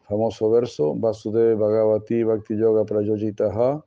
famoso 0.08 0.50
verso, 0.50 0.94
Vasudeva 0.94 1.66
Bhagavati 1.66 2.24
Bhakti 2.24 2.56
Yoga 2.56 2.84
Prayojitaha, 2.84 3.84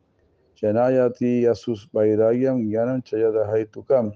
Janayati 0.55 1.45
Asus 1.45 1.89
Vairagyam 1.91 2.69
Gyanam 2.69 3.03
Chayadahaitukam. 3.03 4.13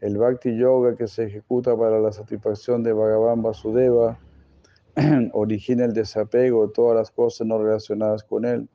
El 0.00 0.18
Bhakti 0.18 0.56
Yoga 0.56 0.96
que 0.96 1.06
se 1.06 1.24
ejecuta 1.24 1.76
para 1.76 2.00
la 2.00 2.12
satisfacción 2.12 2.82
de 2.82 2.92
Bhagavan 2.92 3.40
Vasudeva 3.40 4.18
origina 5.32 5.84
el 5.84 5.92
desapego 5.92 6.66
de 6.66 6.72
todas 6.72 6.96
las 6.96 7.10
cosas 7.10 7.46
no 7.46 7.62
relacionadas 7.62 8.24
con 8.24 8.44
él 8.44 8.68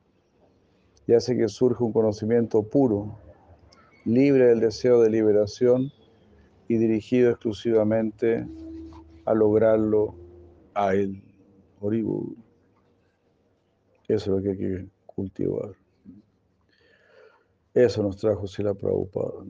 y 1.08 1.14
hace 1.14 1.36
que 1.36 1.48
surja 1.48 1.82
un 1.82 1.92
conocimiento 1.92 2.62
puro, 2.62 3.18
libre 4.04 4.48
del 4.48 4.60
deseo 4.60 5.00
de 5.00 5.08
liberación 5.08 5.90
y 6.68 6.76
dirigido 6.76 7.30
exclusivamente 7.30 8.46
a 9.24 9.32
lograrlo 9.32 10.14
a 10.74 10.94
Él. 10.94 11.22
Eso 11.80 12.26
es 14.06 14.26
lo 14.26 14.42
que 14.42 14.50
hay 14.50 14.58
que 14.58 14.88
cultivar. 15.06 15.72
Eso 17.72 18.02
nos 18.02 18.18
trajo 18.18 18.46
Sila 18.46 18.74
Prabhupada. 18.74 19.44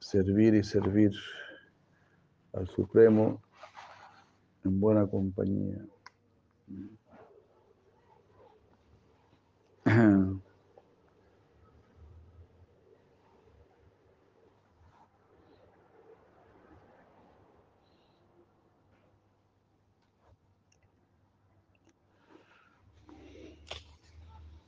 Servir 0.00 0.54
y 0.54 0.62
servir 0.64 1.12
al 2.52 2.68
Supremo 2.68 3.40
en 4.66 4.78
buena 4.78 5.06
compañía. 5.06 5.82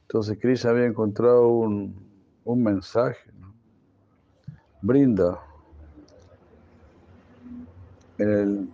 Entonces 0.02 0.38
Krishna 0.40 0.70
había 0.70 0.86
encontrado 0.86 1.48
un, 1.48 1.94
un 2.44 2.62
mensaje. 2.62 3.30
Brinda 4.80 5.40
en 8.18 8.30
el 8.30 8.68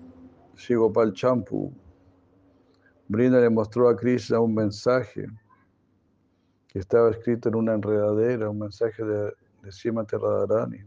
Shigopal 0.57 1.13
Champu. 1.15 1.73
Brinda 3.09 3.41
le 3.41 3.51
mostró 3.51 3.89
a 3.89 3.97
Krishna 3.97 4.41
un 4.41 4.55
mensaje 4.55 5.27
que 6.75 6.81
estaba 6.81 7.09
escrito 7.09 7.49
en 7.49 7.55
una 7.55 7.75
enredadera, 7.75 8.51
un 8.51 8.59
mensaje 8.59 9.05
de, 9.05 9.33
de 9.63 9.71
Srimati 9.71 10.17
Radharani. 10.17 10.79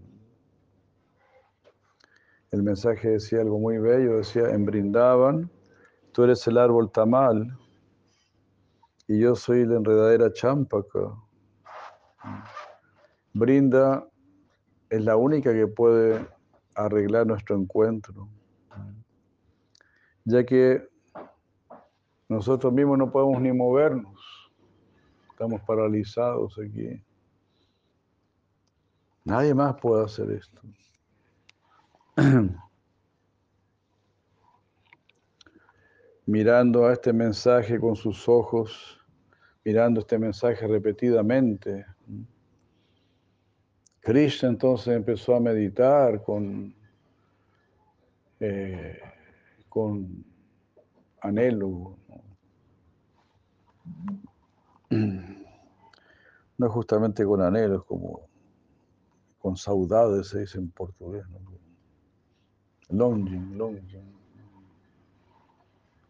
El 2.51 2.61
mensaje 2.61 3.11
decía 3.11 3.39
algo 3.39 3.57
muy 3.57 3.77
bello, 3.77 4.17
decía, 4.17 4.49
en 4.49 4.65
Brindaban, 4.65 5.49
tú 6.11 6.25
eres 6.25 6.45
el 6.45 6.57
árbol 6.57 6.91
tamal 6.91 7.57
y 9.07 9.17
yo 9.19 9.33
soy 9.33 9.65
la 9.65 9.77
enredadera 9.77 10.33
champaka. 10.33 11.15
Brinda 13.33 14.05
es 14.89 15.01
la 15.05 15.15
única 15.15 15.53
que 15.53 15.67
puede 15.67 16.27
arreglar 16.75 17.25
nuestro 17.27 17.55
encuentro, 17.55 18.27
ya 20.25 20.45
que 20.45 20.85
nosotros 22.27 22.73
mismos 22.73 22.97
no 22.97 23.09
podemos 23.09 23.39
ni 23.39 23.53
movernos. 23.53 24.36
Estamos 25.37 25.61
paralizados 25.61 26.57
aquí. 26.57 26.99
Nadie 29.23 29.53
más 29.53 29.75
puede 29.79 30.03
hacer 30.03 30.31
esto. 30.31 30.59
Mirando 36.25 36.87
a 36.87 36.93
este 36.93 37.13
mensaje 37.13 37.79
con 37.79 37.95
sus 37.95 38.27
ojos, 38.27 38.99
mirando 39.63 39.99
este 39.99 40.17
mensaje 40.17 40.65
repetidamente, 40.65 41.85
Krishna 43.99 44.49
entonces 44.49 44.87
empezó 44.87 45.35
a 45.35 45.39
meditar 45.39 46.23
con, 46.23 46.73
eh, 48.39 48.99
con 49.69 50.25
anhelo. 51.21 51.95
Justamente 56.69 57.25
con 57.25 57.41
anhelos, 57.41 57.83
como 57.85 58.27
con 59.39 59.55
saudades 59.57 60.27
se 60.27 60.39
dice 60.41 60.57
en 60.57 60.69
portugués. 60.71 61.25
¿no? 61.29 61.39
Longing, 62.89 63.57
longing. 63.57 64.17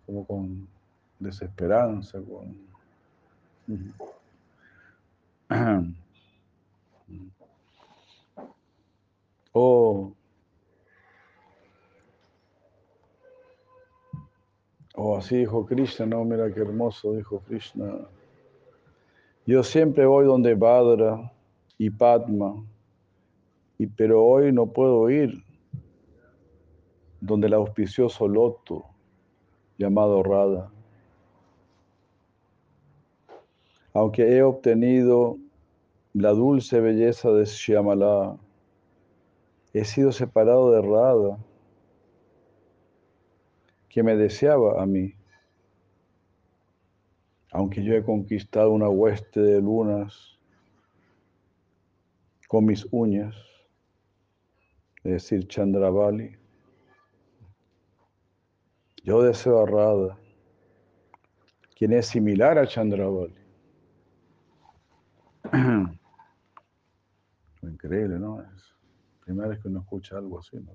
Como 0.06 0.26
con 0.26 0.68
desesperanza, 1.20 2.20
con. 2.22 2.68
Oh, 9.60 10.14
oh, 14.94 15.18
así 15.18 15.38
dijo 15.38 15.66
Krishna, 15.66 16.06
no, 16.06 16.24
mira 16.26 16.54
qué 16.54 16.60
hermoso 16.60 17.14
dijo 17.14 17.40
Krishna. 17.40 18.08
Yo 19.48 19.64
siempre 19.64 20.06
voy 20.06 20.26
donde 20.26 20.56
Badra 20.56 21.32
y 21.78 21.90
Padma, 21.90 22.66
y, 23.78 23.88
pero 23.88 24.22
hoy 24.26 24.52
no 24.52 24.74
puedo 24.74 25.10
ir 25.10 25.42
donde 27.22 27.48
el 27.48 27.54
auspicioso 27.54 28.28
loto 28.28 28.84
llamado 29.78 30.22
Radha. 30.22 30.70
Aunque 33.94 34.36
he 34.36 34.44
obtenido 34.44 35.38
la 36.14 36.32
dulce 36.32 36.82
belleza 36.82 37.32
de 37.32 37.46
Shyamala, 37.46 38.38
he 39.72 39.86
sido 39.86 40.12
separado 40.12 40.72
de 40.72 40.82
Radha, 40.82 41.38
que 43.88 44.04
me 44.04 44.18
deseaba 44.18 44.84
a 44.84 44.86
mí. 44.86 45.17
Aunque 47.58 47.84
yo 47.84 47.96
he 47.96 48.04
conquistado 48.04 48.70
una 48.70 48.88
hueste 48.88 49.42
de 49.42 49.60
lunas 49.60 50.38
con 52.48 52.66
mis 52.66 52.86
uñas, 52.92 53.36
es 54.98 55.14
decir, 55.14 55.48
Chandravali, 55.48 56.38
yo 59.04 59.24
deseo 59.24 59.64
a 59.64 59.66
Radha, 59.66 60.20
quien 61.76 61.94
es 61.94 62.06
similar 62.06 62.60
a 62.60 62.68
Chandravali. 62.68 63.34
Increíble, 67.64 68.20
¿no? 68.20 68.40
Es 68.40 68.76
primera 69.26 69.48
vez 69.48 69.60
que 69.60 69.68
uno 69.68 69.80
escucha 69.80 70.20
algo 70.20 70.38
así, 70.38 70.58
¿no? 70.58 70.74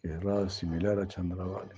Que 0.00 0.18
Radha 0.18 0.46
es 0.46 0.54
similar 0.54 0.98
a 0.98 1.06
Chandravali. 1.06 1.68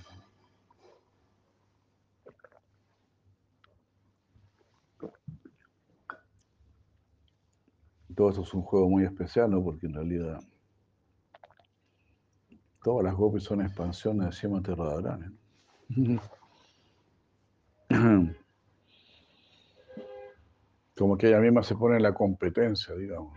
Todo 8.15 8.29
esto 8.29 8.41
es 8.43 8.53
un 8.53 8.61
juego 8.61 8.89
muy 8.89 9.03
especial, 9.03 9.49
¿no? 9.51 9.63
Porque 9.63 9.87
en 9.87 9.93
realidad 9.93 10.39
todas 12.83 13.03
las 13.05 13.15
gopis 13.15 13.43
son 13.43 13.61
expansiones 13.61 14.25
de 14.27 14.31
Srimati 14.33 14.73
Radharani. 14.73 15.35
Como 20.95 21.17
que 21.17 21.27
ella 21.27 21.39
misma 21.39 21.63
se 21.63 21.75
pone 21.75 21.97
en 21.97 22.03
la 22.03 22.13
competencia, 22.13 22.93
digamos. 22.95 23.33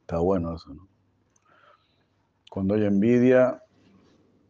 Está 0.00 0.18
bueno 0.18 0.54
eso, 0.54 0.72
¿no? 0.74 0.88
Cuando 2.50 2.74
hay 2.74 2.84
envidia 2.84 3.62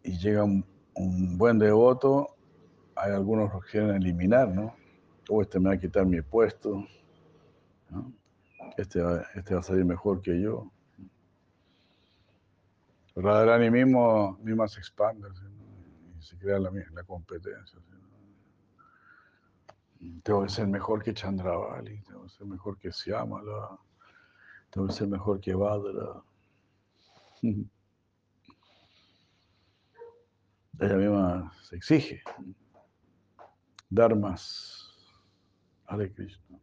y 0.03 0.17
llega 0.19 0.45
un, 0.45 0.65
buen 1.37 1.59
devoto, 1.59 2.37
hay 2.95 3.13
algunos 3.13 3.53
que 3.53 3.71
quieren 3.71 3.97
eliminar, 3.97 4.49
¿no? 4.49 4.75
O 5.29 5.43
este 5.43 5.61
me 5.61 5.69
va 5.69 5.75
a 5.75 5.79
quitar 5.79 6.07
mi 6.07 6.21
puesto. 6.23 6.87
Este, 8.77 9.01
va, 9.01 9.23
este 9.35 9.55
va 9.55 9.61
a 9.61 9.63
salir 9.63 9.85
mejor 9.85 10.21
que 10.21 10.41
yo. 10.41 10.71
Radharani 13.17 13.71
mismo, 13.71 14.39
misma 14.43 14.69
se 14.69 14.79
expande 14.79 15.29
y 16.19 16.23
se 16.23 16.39
crea 16.39 16.59
la, 16.61 16.71
competencia. 17.05 17.79
Tengo 20.23 20.45
que 20.45 20.49
ser 20.49 20.69
mejor 20.69 21.03
que 21.03 21.13
Chandravali, 21.13 22.01
tengo 22.03 22.23
que 22.25 22.29
ser 22.29 22.47
mejor 22.47 22.79
que 22.79 22.93
Syamala, 22.93 23.77
tengo 24.71 24.87
que 24.87 24.93
ser 24.93 25.09
mejor 25.09 25.41
que 25.41 25.55
Vadra. 25.55 26.23
Ella 30.81 30.95
misma 30.95 31.53
se 31.63 31.75
exige 31.75 32.23
dar 33.91 34.15
más. 34.15 34.85
Hare 35.87 36.13
Krishna. 36.13 36.61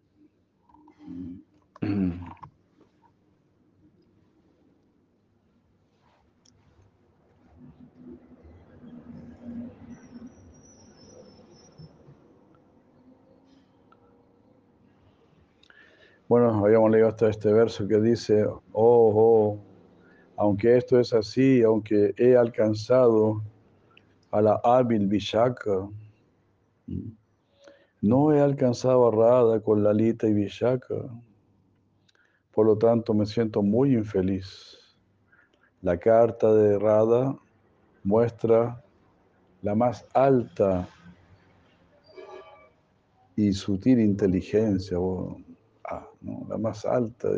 Bueno, 16.27 16.65
habíamos 16.65 16.89
leído 16.89 17.07
hasta 17.09 17.29
este 17.29 17.53
verso 17.53 17.87
que 17.87 18.01
dice, 18.01 18.45
oh, 18.45 18.59
oh, 18.73 19.59
aunque 20.37 20.77
esto 20.77 20.99
es 20.99 21.13
así, 21.13 21.61
aunque 21.61 22.15
he 22.17 22.35
alcanzado 22.35 23.43
a 24.31 24.41
la 24.41 24.59
hábil 24.63 25.05
Vishaka, 25.07 25.87
no 28.05 28.31
he 28.31 28.39
alcanzado 28.39 29.07
a 29.07 29.11
Radha 29.11 29.59
con 29.61 29.83
Lalita 29.83 30.27
y 30.27 30.33
Vishaka, 30.33 31.09
por 32.53 32.67
lo 32.67 32.77
tanto 32.77 33.15
me 33.15 33.25
siento 33.25 33.63
muy 33.63 33.95
infeliz. 33.95 34.77
La 35.81 35.97
carta 35.97 36.53
de 36.53 36.77
Radha 36.77 37.35
muestra 38.03 38.79
la 39.63 39.73
más 39.73 40.05
alta 40.13 40.87
y 43.35 43.51
sutil 43.53 43.99
inteligencia. 43.99 44.99
Oh, 44.99 45.41
ah, 45.89 46.07
la 46.47 46.59
más 46.59 46.85
alta 46.85 47.29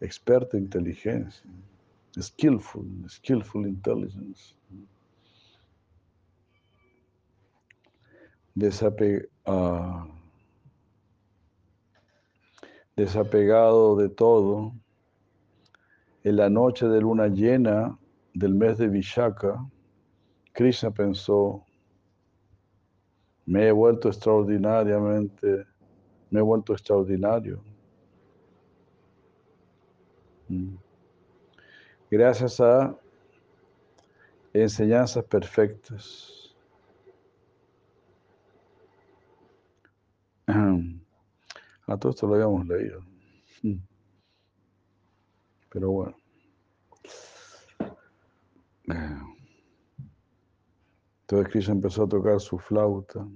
experta 0.00 0.56
inteligencia, 0.56 1.50
skillful, 2.16 2.86
skillful 3.08 3.66
intelligence. 3.66 4.54
Ah, 9.46 10.06
desapegado 12.96 13.96
de 13.96 14.08
todo, 14.08 14.72
en 16.24 16.36
la 16.36 16.48
noche 16.48 16.86
de 16.86 17.00
luna 17.00 17.28
llena 17.28 17.98
del 18.34 18.54
mes 18.54 18.78
de 18.78 18.88
Vishaka, 18.88 19.64
Krishna 20.52 20.90
pensó, 20.90 21.64
me 23.46 23.68
he 23.68 23.72
vuelto 23.72 24.08
extraordinariamente, 24.08 25.66
me 26.30 26.40
he 26.40 26.42
vuelto 26.42 26.72
extraordinario. 26.74 27.62
Mm. 30.48 30.76
Gracias 32.10 32.60
a 32.60 32.94
enseñanzas 34.52 35.24
perfectas. 35.24 36.41
A 41.86 41.96
todo 41.96 42.10
esto 42.10 42.26
lo 42.26 42.34
habíamos 42.34 42.66
leído. 42.66 43.00
Pero 45.70 45.90
bueno. 45.90 46.16
Entonces 51.22 51.50
Krishna 51.50 51.72
empezó 51.74 52.04
a 52.04 52.08
tocar 52.08 52.40
su 52.40 52.58
flauta. 52.58 53.26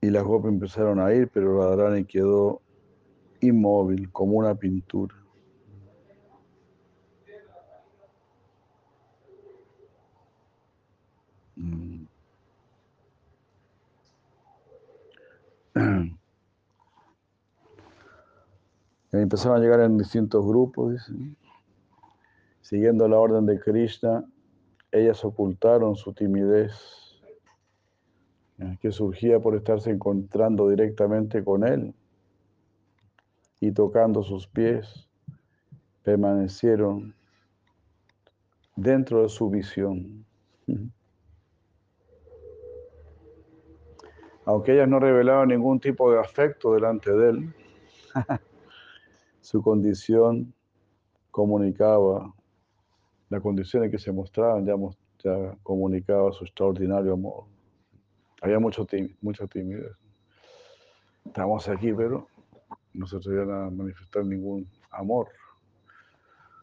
Y 0.00 0.10
las 0.10 0.24
gopas 0.24 0.50
empezaron 0.52 1.00
a 1.00 1.12
ir, 1.12 1.28
pero 1.28 1.58
Radharani 1.58 2.04
quedó 2.04 2.62
inmóvil, 3.40 4.10
como 4.12 4.38
una 4.38 4.54
pintura. 4.54 5.14
Mm. 11.56 12.06
empezaron 19.12 19.58
a 19.58 19.60
llegar 19.60 19.80
en 19.80 19.98
distintos 19.98 20.46
grupos, 20.46 21.12
siguiendo 22.62 23.06
la 23.08 23.18
orden 23.18 23.44
de 23.46 23.60
Krishna, 23.60 24.24
ellas 24.90 25.24
ocultaron 25.24 25.96
su 25.96 26.12
timidez, 26.12 26.72
que 28.80 28.90
surgía 28.90 29.38
por 29.38 29.54
estarse 29.54 29.90
encontrando 29.90 30.70
directamente 30.70 31.44
con 31.44 31.62
él 31.66 31.94
y 33.60 33.70
tocando 33.70 34.22
sus 34.22 34.46
pies, 34.46 35.06
permanecieron 36.02 37.14
dentro 38.76 39.22
de 39.22 39.28
su 39.28 39.50
visión. 39.50 40.24
Aunque 44.46 44.74
ellas 44.74 44.88
no 44.88 45.00
revelaban 45.00 45.48
ningún 45.48 45.80
tipo 45.80 46.10
de 46.10 46.20
afecto 46.20 46.72
delante 46.72 47.12
de 47.12 47.30
él, 47.30 47.54
su 49.40 49.60
condición 49.60 50.54
comunicaba, 51.32 52.32
la 53.28 53.40
condición 53.40 53.84
en 53.84 53.90
que 53.90 53.98
se 53.98 54.12
mostraban 54.12 54.64
ya, 54.64 54.74
comunicaba 55.64 56.32
su 56.32 56.44
extraordinario 56.44 57.12
amor. 57.12 57.44
Había 58.40 58.60
mucho, 58.60 58.86
mucha 59.20 59.48
timidez. 59.48 59.96
Estamos 61.24 61.68
aquí, 61.68 61.92
pero 61.92 62.28
no 62.94 63.04
se 63.06 63.16
atrevían 63.16 63.50
a 63.50 63.68
manifestar 63.68 64.24
ningún 64.24 64.70
amor. 64.92 65.26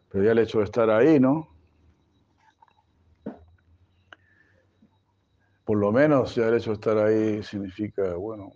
Pero 0.09 0.23
ya 0.23 0.31
el 0.31 0.39
hecho 0.39 0.59
de 0.59 0.63
estar 0.63 0.89
ahí, 0.89 1.19
¿no? 1.19 1.53
Por 5.66 5.78
lo 5.78 5.91
menos 5.91 6.36
ya 6.36 6.47
el 6.47 6.55
hecho 6.55 6.72
de 6.72 6.76
estar 6.76 6.97
ahí 6.97 7.43
significa, 7.43 8.16
bueno, 8.16 8.51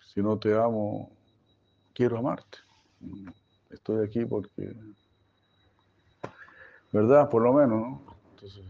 si 0.00 0.22
no 0.22 0.38
te 0.38 0.54
amo, 0.54 1.10
quiero 1.92 2.18
amarte. 2.18 2.58
Estoy 3.70 4.04
aquí 4.04 4.24
porque, 4.24 4.74
¿verdad? 6.92 7.28
Por 7.28 7.42
lo 7.42 7.52
menos, 7.52 7.80
¿no? 7.80 8.02
Entonces, 8.30 8.64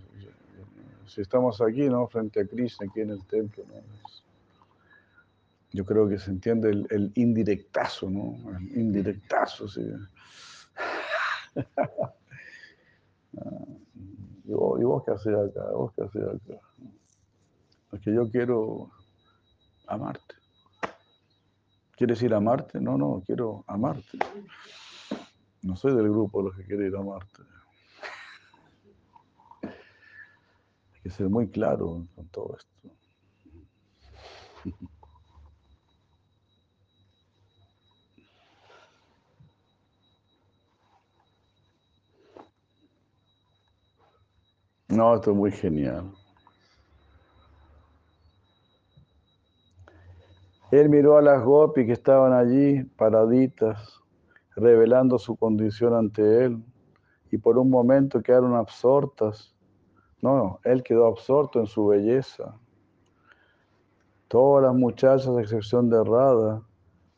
si 1.06 1.20
estamos 1.20 1.61
aquí, 1.61 1.88
¿no? 1.88 2.06
Frente 2.06 2.40
a 2.40 2.46
Cristo, 2.46 2.84
aquí 2.88 3.00
en 3.00 3.11
el 3.11 3.24
templo, 3.26 3.64
¿no? 3.68 4.00
yo 5.72 5.84
creo 5.84 6.08
que 6.08 6.18
se 6.18 6.30
entiende 6.30 6.70
el, 6.70 7.12
indirectazo, 7.14 8.11
¿no? 8.11 8.36
El 8.56 8.76
indirectazo, 8.76 9.68
sí. 9.68 9.82
y, 14.44 14.52
vos, 14.52 14.80
y 14.80 14.84
vos 14.84 15.04
qué 15.04 15.12
haces 15.12 15.34
acá, 15.34 15.70
vos 15.72 15.92
qué 15.94 16.02
haces 16.02 16.22
acá. 16.22 16.61
Es 17.93 18.01
que 18.01 18.14
yo 18.14 18.30
quiero 18.30 18.91
amarte. 19.86 20.34
¿Quieres 21.97 22.22
ir 22.22 22.32
a 22.32 22.38
amarte? 22.38 22.80
No, 22.80 22.97
no, 22.97 23.22
quiero 23.26 23.64
amarte. 23.66 24.18
No 25.62 25.76
soy 25.76 25.95
del 25.95 26.09
grupo 26.09 26.38
de 26.38 26.49
los 26.49 26.57
que 26.57 26.64
quieren 26.64 26.86
ir 26.86 26.97
a 26.97 27.01
amarte. 27.01 27.43
Hay 30.93 31.01
que 31.03 31.11
ser 31.11 31.28
muy 31.28 31.51
claro 31.51 32.07
con 32.14 32.28
todo 32.28 32.57
esto. 32.57 32.70
No, 44.88 45.14
esto 45.14 45.30
es 45.30 45.36
muy 45.36 45.53
genial. 45.53 46.12
Él 50.70 50.88
miró 50.88 51.16
a 51.16 51.22
las 51.22 51.44
gopis 51.44 51.86
que 51.86 51.92
estaban 51.92 52.32
allí, 52.32 52.84
paraditas, 52.96 54.00
revelando 54.54 55.18
su 55.18 55.36
condición 55.36 55.94
ante 55.94 56.44
él, 56.44 56.62
y 57.30 57.38
por 57.38 57.58
un 57.58 57.70
momento 57.70 58.22
quedaron 58.22 58.54
absortas. 58.54 59.54
No, 60.22 60.60
él 60.64 60.82
quedó 60.82 61.06
absorto 61.06 61.58
en 61.58 61.66
su 61.66 61.86
belleza. 61.86 62.56
Todas 64.28 64.64
las 64.64 64.74
muchachas, 64.74 65.28
a 65.28 65.40
excepción 65.40 65.90
de 65.90 66.04
Rada, 66.04 66.62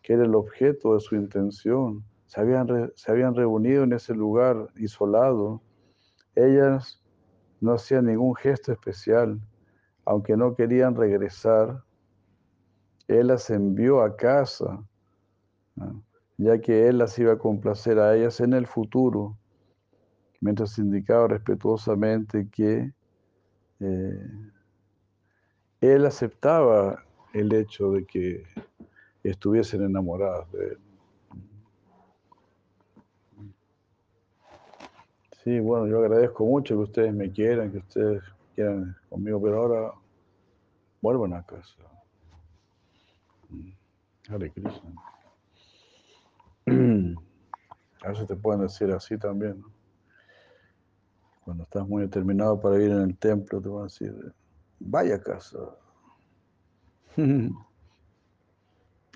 que 0.03 0.15
era 0.15 0.25
el 0.25 0.35
objeto 0.35 0.95
de 0.95 1.01
su 1.01 1.15
intención, 1.15 2.03
se 2.27 2.41
habían, 2.41 2.91
se 2.95 3.11
habían 3.11 3.35
reunido 3.35 3.85
en 3.85 3.93
ese 3.93 4.15
lugar 4.15 4.69
isolado. 4.77 5.61
Ellas 6.35 7.03
no 7.61 7.75
hacían 7.75 8.07
ningún 8.07 8.35
gesto 8.35 8.73
especial, 8.73 9.39
aunque 10.07 10.37
no 10.37 10.55
querían 10.55 10.97
regresar. 10.97 11.83
Él 13.09 13.29
las 13.29 13.51
envió 13.51 14.03
a 14.03 14.17
casa, 14.17 14.83
ya 16.37 16.59
que 16.61 16.89
Él 16.89 16.99
las 16.99 17.19
iba 17.19 17.33
a 17.33 17.39
complacer 17.39 17.99
a 17.99 18.15
ellas 18.17 18.41
en 18.41 18.53
el 18.53 18.67
futuro, 18.67 19.37
mientras 20.41 20.79
indicaba 20.79 21.29
respetuosamente 21.29 22.49
que 22.49 22.93
eh, 23.81 24.31
Él 25.81 26.07
aceptaba 26.07 27.03
el 27.33 27.53
hecho 27.53 27.93
de 27.93 28.05
que 28.05 28.45
estuviesen 29.23 29.83
enamoradas 29.83 30.51
de 30.53 30.67
Él. 30.67 30.79
Sí, 35.43 35.59
bueno, 35.59 35.89
yo 35.89 35.99
agradezco 35.99 36.45
mucho 36.45 36.77
que 36.77 36.83
ustedes 36.83 37.13
me 37.13 37.33
quieran, 37.33 37.73
que 37.73 37.79
ustedes 37.79 38.23
quieran 38.55 38.97
conmigo, 39.09 39.43
pero 39.43 39.61
ahora 39.61 39.93
vuelvan 41.01 41.35
a 41.35 41.43
casa. 41.45 41.92
Hare 44.29 44.51
Krishna. 44.51 44.95
A 48.03 48.09
veces 48.09 48.27
te 48.27 48.37
pueden 48.37 48.63
decir 48.63 48.91
así 48.93 49.19
también. 49.19 49.61
¿no? 49.61 49.73
Cuando 51.45 51.65
estás 51.65 51.87
muy 51.87 52.03
determinado 52.03 52.61
para 52.61 52.77
ir 52.83 52.91
en 52.91 53.03
el 53.03 53.17
templo, 53.17 53.61
te 53.61 53.69
van 53.69 53.81
a 53.81 53.85
decir, 53.85 54.15
vaya 54.79 55.17
a 55.17 55.21
casa. 55.21 55.59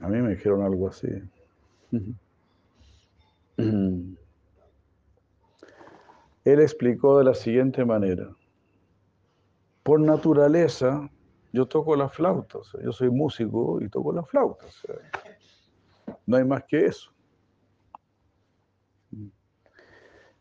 A 0.03 0.09
mí 0.09 0.19
me 0.21 0.31
dijeron 0.35 0.63
algo 0.63 0.89
así. 0.89 1.09
Él 3.57 4.19
explicó 6.45 7.19
de 7.19 7.25
la 7.25 7.35
siguiente 7.35 7.83
manera. 7.85 8.29
Por 9.83 10.01
naturaleza, 10.01 11.11
yo 11.53 11.67
toco 11.67 11.97
la 11.97 12.09
flauta, 12.09 12.59
yo 12.83 12.93
soy 12.93 13.11
músico 13.11 13.81
y 13.81 13.89
toco 13.89 14.13
la 14.13 14.23
flauta. 14.23 14.67
no 16.27 16.37
hay 16.37 16.45
más 16.45 16.65
que 16.65 16.87
eso. 16.87 17.11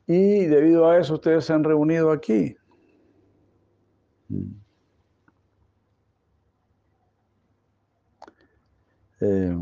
Y 0.08 0.46
debido 0.46 0.88
a 0.90 1.00
eso 1.00 1.16
ustedes 1.16 1.46
se 1.46 1.54
han 1.54 1.64
reunido 1.64 2.12
aquí. 2.12 2.56
Eh, 9.22 9.56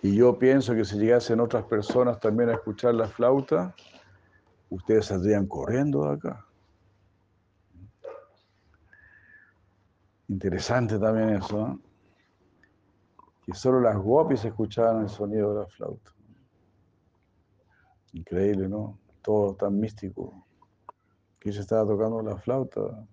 Y 0.00 0.14
yo 0.14 0.38
pienso 0.38 0.74
que 0.74 0.84
si 0.84 0.96
llegasen 0.96 1.40
otras 1.40 1.64
personas 1.64 2.20
también 2.20 2.50
a 2.50 2.54
escuchar 2.54 2.94
la 2.94 3.08
flauta, 3.08 3.74
ustedes 4.70 5.06
saldrían 5.06 5.46
corriendo 5.46 6.04
de 6.04 6.14
acá. 6.14 6.47
Interesante 10.28 10.98
también 10.98 11.30
eso, 11.30 11.78
que 13.44 13.54
solo 13.54 13.80
las 13.80 13.96
gopis 13.96 14.44
escuchaban 14.44 15.02
el 15.02 15.08
sonido 15.08 15.54
de 15.54 15.60
la 15.60 15.66
flauta. 15.66 16.10
Increíble, 18.12 18.68
¿no? 18.68 18.98
Todo 19.22 19.54
tan 19.54 19.78
místico. 19.78 20.46
Que 21.40 21.50
ella 21.50 21.60
estaba 21.60 21.86
tocando 21.86 22.20
la 22.22 22.36
flauta, 22.36 23.06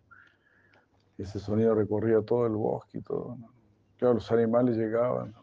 ese 1.17 1.39
sonido 1.39 1.73
recorría 1.73 2.21
todo 2.21 2.45
el 2.45 2.53
bosque 2.53 2.97
y 2.97 3.01
todo. 3.01 3.37
¿no? 3.39 3.47
Claro, 3.97 4.15
los 4.15 4.31
animales 4.31 4.75
llegaban. 4.75 5.33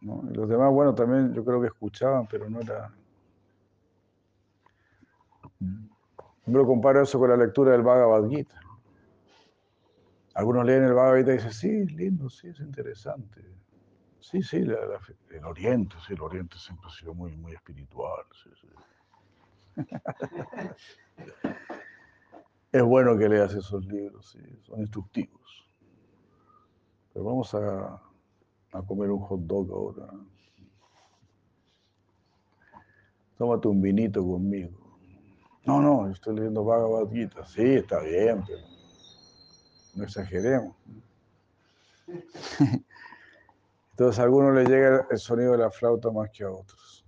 Y 0.00 0.34
los 0.34 0.48
demás, 0.48 0.72
bueno, 0.72 0.94
también 0.94 1.32
yo 1.34 1.44
creo 1.44 1.60
que 1.60 1.68
escuchaban, 1.68 2.26
pero 2.26 2.48
no 2.48 2.60
era... 2.60 2.92
Yo 6.46 6.66
comparo 6.66 7.02
eso 7.02 7.18
con 7.18 7.30
la 7.30 7.36
lectura 7.36 7.72
del 7.72 7.82
Bhagavad 7.82 8.28
Gita. 8.28 8.60
Algunos 10.34 10.64
leen 10.64 10.84
el 10.84 10.94
Bhagavad 10.94 11.18
Gita 11.18 11.32
y 11.32 11.36
dicen, 11.36 11.52
sí, 11.52 11.68
es 11.68 11.92
lindo, 11.92 12.28
sí, 12.30 12.48
es 12.48 12.60
interesante. 12.60 13.42
Sí, 14.20 14.42
sí, 14.42 14.58
el 14.58 15.44
Oriente, 15.44 15.96
sí, 16.06 16.12
el 16.14 16.20
Oriente 16.20 16.56
siempre 16.58 16.88
ha 16.88 16.90
sido 16.90 17.14
muy, 17.14 17.36
muy 17.36 17.52
espiritual. 17.52 18.24
es 22.72 22.82
bueno 22.82 23.16
que 23.18 23.28
leas 23.28 23.54
esos 23.54 23.84
libros, 23.86 24.30
sí, 24.30 24.38
son 24.62 24.80
instructivos. 24.80 25.66
Pero 27.12 27.24
vamos 27.24 27.54
a, 27.54 28.00
a 28.72 28.82
comer 28.82 29.10
un 29.10 29.20
hot 29.20 29.40
dog 29.40 29.70
ahora. 29.72 30.12
Tómate 33.36 33.68
un 33.68 33.80
vinito 33.80 34.22
conmigo. 34.22 34.89
No, 35.64 35.80
no, 35.80 36.06
yo 36.06 36.12
estoy 36.12 36.36
leyendo 36.36 36.64
Bhagavad 36.64 37.10
Gita. 37.10 37.44
Sí, 37.44 37.62
está 37.62 38.00
bien, 38.00 38.42
pero 38.46 38.60
no 39.94 40.04
exageremos. 40.04 40.74
Entonces 43.90 44.18
a 44.18 44.22
algunos 44.22 44.54
les 44.54 44.68
llega 44.68 45.06
el 45.10 45.18
sonido 45.18 45.52
de 45.52 45.58
la 45.58 45.70
flauta 45.70 46.10
más 46.10 46.30
que 46.30 46.44
a 46.44 46.50
otros. 46.50 47.04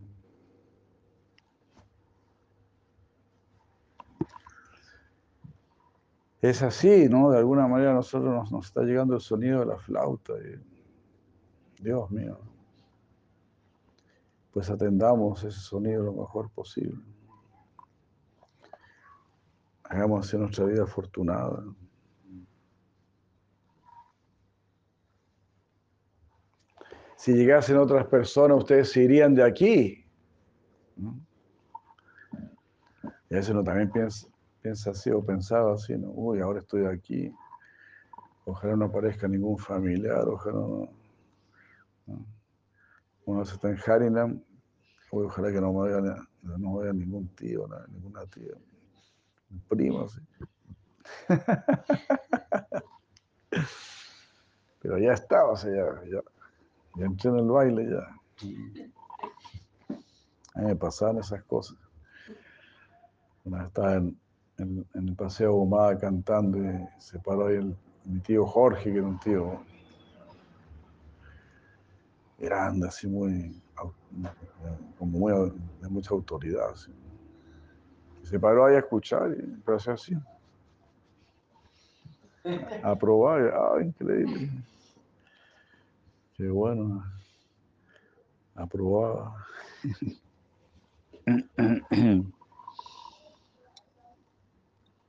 Es 6.42 6.60
así, 6.60 7.08
¿no? 7.08 7.30
De 7.30 7.38
alguna 7.38 7.68
manera 7.68 7.92
a 7.92 7.94
nosotros 7.94 8.50
nos, 8.50 8.66
está 8.66 8.82
llegando 8.82 9.14
el 9.14 9.20
sonido 9.20 9.60
de 9.60 9.66
la 9.66 9.78
flauta. 9.78 10.34
Dios 11.78 12.10
mío. 12.10 12.38
Pues 14.52 14.68
atendamos 14.68 15.44
ese 15.44 15.60
sonido 15.60 16.02
lo 16.02 16.12
mejor 16.12 16.50
posible. 16.50 17.00
Hagamos 19.92 20.26
así 20.26 20.38
nuestra 20.38 20.64
vida 20.64 20.84
afortunada. 20.84 21.62
si 27.22 27.34
llegasen 27.34 27.76
otras 27.76 28.06
personas, 28.06 28.56
ustedes 28.56 28.90
se 28.90 29.02
irían 29.02 29.32
de 29.32 29.44
aquí. 29.44 30.04
Y 33.30 33.34
a 33.34 33.36
veces 33.36 33.50
uno 33.50 33.62
también 33.62 33.92
piensa, 33.92 34.26
piensa 34.60 34.90
así 34.90 35.08
o 35.10 35.24
pensaba 35.24 35.74
así, 35.74 35.96
¿no? 35.96 36.10
Uy, 36.10 36.40
ahora 36.40 36.58
estoy 36.58 36.84
aquí. 36.86 37.32
Ojalá 38.44 38.74
no 38.74 38.86
aparezca 38.86 39.28
ningún 39.28 39.56
familiar, 39.56 40.26
ojalá 40.26 40.58
no. 40.58 40.88
Uno 43.26 43.44
se 43.44 43.54
está 43.54 43.68
en 43.68 43.78
Harinam, 43.86 44.42
ojalá 45.12 45.52
que 45.52 45.60
no 45.60 45.72
me 45.74 45.90
vea, 45.90 46.16
no 46.42 46.78
vea 46.78 46.92
ningún 46.92 47.28
tío, 47.36 47.68
ninguna 47.92 48.26
tía, 48.26 48.54
primo, 49.68 50.02
así. 50.02 50.20
Pero 54.80 54.98
ya 54.98 55.12
estaba, 55.12 55.50
o 55.52 55.56
sea, 55.56 56.02
ya 56.96 57.04
entré 57.04 57.30
en 57.30 57.38
el 57.38 57.46
baile 57.46 57.88
ya. 57.90 58.06
A 60.54 60.60
mí 60.60 60.66
me 60.66 60.76
pasaban 60.76 61.18
esas 61.18 61.42
cosas. 61.44 61.76
Una 63.44 63.58
vez 63.58 63.66
estaba 63.68 63.94
en, 63.94 64.16
el 64.58 65.16
paseo 65.16 65.54
Humada 65.54 65.98
cantando 65.98 66.58
y 66.58 66.88
se 66.98 67.18
paró 67.18 67.46
ahí 67.46 67.76
mi 68.04 68.20
tío 68.20 68.46
Jorge, 68.46 68.92
que 68.92 68.98
era 68.98 69.06
un 69.06 69.18
tío 69.18 69.60
grande, 72.38 72.88
así 72.88 73.06
muy, 73.06 73.62
como 74.98 75.18
muy, 75.18 75.32
de 75.80 75.88
mucha 75.88 76.10
autoridad. 76.10 76.74
Se 78.32 78.40
paró 78.40 78.64
ahí 78.64 78.76
a 78.76 78.78
escuchar 78.78 79.36
y 79.38 79.40
empezó 79.40 79.92
así. 79.92 80.16
A 82.82 82.96
probar, 82.96 83.52
ah, 83.54 83.76
increíble. 83.82 84.48
Qué 86.34 86.48
bueno. 86.48 87.04
Aprobaba. 88.54 89.36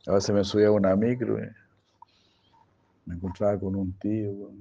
A 0.05 0.11
veces 0.11 0.35
me 0.35 0.43
subía 0.43 0.69
una 0.69 0.93
micro 0.97 1.41
y 1.41 1.47
me 3.05 3.15
encontraba 3.15 3.57
con 3.57 3.73
un 3.77 3.93
tío 3.99 4.51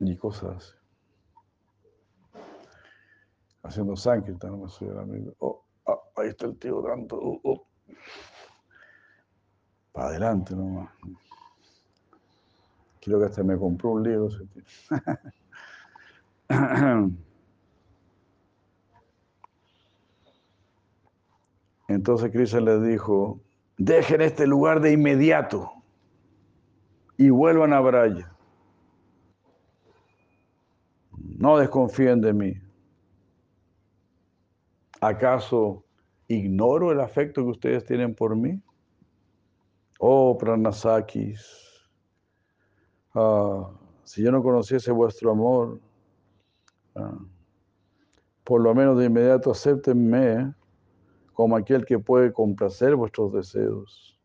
y 0.00 0.16
cosas 0.16 0.79
Haciendo 3.62 3.94
no 4.48 4.56
me 4.56 4.68
subía 4.68 4.92
a. 4.92 5.34
Oh, 5.38 5.62
ah, 5.86 5.98
ahí 6.16 6.28
está 6.28 6.46
el 6.46 6.56
tío 6.58 6.82
tanto. 6.82 7.16
Oh, 7.16 7.40
oh. 7.44 7.66
Para 9.92 10.08
adelante 10.08 10.54
nomás. 10.54 10.90
Quiero 13.00 13.18
que 13.20 13.26
hasta 13.26 13.42
me 13.42 13.58
compró 13.58 13.90
un 13.90 14.02
libro. 14.02 14.28
Entonces 21.88 22.30
Krishna 22.30 22.60
les 22.60 22.82
dijo, 22.84 23.40
dejen 23.76 24.20
este 24.20 24.46
lugar 24.46 24.80
de 24.80 24.92
inmediato 24.92 25.72
y 27.16 27.30
vuelvan 27.30 27.72
a 27.72 27.80
Braya. 27.80 28.32
No 31.18 31.58
desconfíen 31.58 32.20
de 32.20 32.32
mí. 32.32 32.69
¿Acaso 35.00 35.84
ignoro 36.28 36.92
el 36.92 37.00
afecto 37.00 37.42
que 37.42 37.50
ustedes 37.50 37.84
tienen 37.84 38.14
por 38.14 38.36
mí? 38.36 38.60
Oh, 39.98 40.36
Pranasakis. 40.36 41.88
Ah, 43.14 43.70
si 44.04 44.22
yo 44.22 44.30
no 44.30 44.42
conociese 44.42 44.92
vuestro 44.92 45.30
amor, 45.30 45.80
ah, 46.94 47.18
por 48.44 48.60
lo 48.60 48.74
menos 48.74 48.98
de 48.98 49.06
inmediato 49.06 49.50
acéptenme 49.50 50.54
como 51.32 51.56
aquel 51.56 51.86
que 51.86 51.98
puede 51.98 52.32
complacer 52.32 52.94
vuestros 52.94 53.32
deseos. 53.32 54.18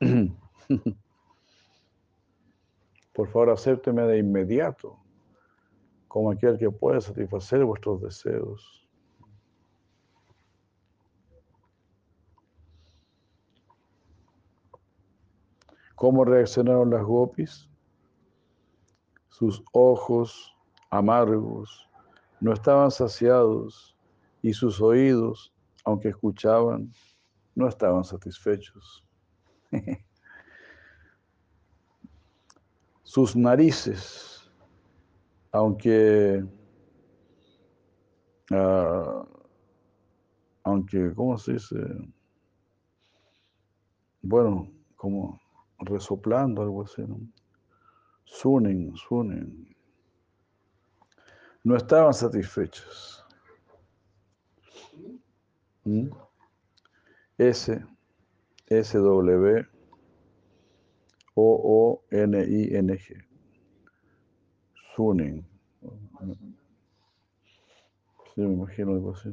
Por 3.12 3.28
favor, 3.28 3.50
acéptenme 3.50 4.02
de 4.02 4.18
inmediato 4.18 4.98
como 6.08 6.30
aquel 6.30 6.58
que 6.58 6.70
puede 6.70 7.00
satisfacer 7.00 7.64
vuestros 7.64 8.00
deseos. 8.00 8.81
¿Cómo 16.02 16.24
reaccionaron 16.24 16.90
las 16.90 17.04
gopis? 17.04 17.70
Sus 19.28 19.62
ojos 19.72 20.52
amargos 20.90 21.88
no 22.40 22.52
estaban 22.52 22.90
saciados 22.90 23.96
y 24.42 24.52
sus 24.52 24.80
oídos, 24.80 25.54
aunque 25.84 26.08
escuchaban, 26.08 26.92
no 27.54 27.68
estaban 27.68 28.02
satisfechos. 28.02 29.04
sus 33.04 33.36
narices, 33.36 34.50
aunque, 35.52 36.44
uh, 38.50 39.24
aunque, 40.64 41.14
¿cómo 41.14 41.38
se 41.38 41.52
dice? 41.52 41.76
Bueno, 44.20 44.68
como 44.96 45.41
resoplando, 45.84 46.62
algo 46.62 46.82
así, 46.82 47.02
¿no? 47.02 47.20
Suning, 48.24 48.96
suning. 48.96 49.76
No 51.64 51.76
estaban 51.76 52.14
satisfechos. 52.14 53.24
¿Mm? 55.84 56.08
S, 57.38 57.84
S, 58.66 58.98
W, 58.98 59.66
O, 61.34 61.60
O, 61.64 62.04
N, 62.10 62.40
I, 62.40 62.74
N, 62.76 62.98
G. 62.98 63.24
Suning. 64.94 65.44
Sí, 68.34 68.40
me 68.40 68.54
imagino 68.54 68.92
algo 68.92 69.12
así. 69.12 69.30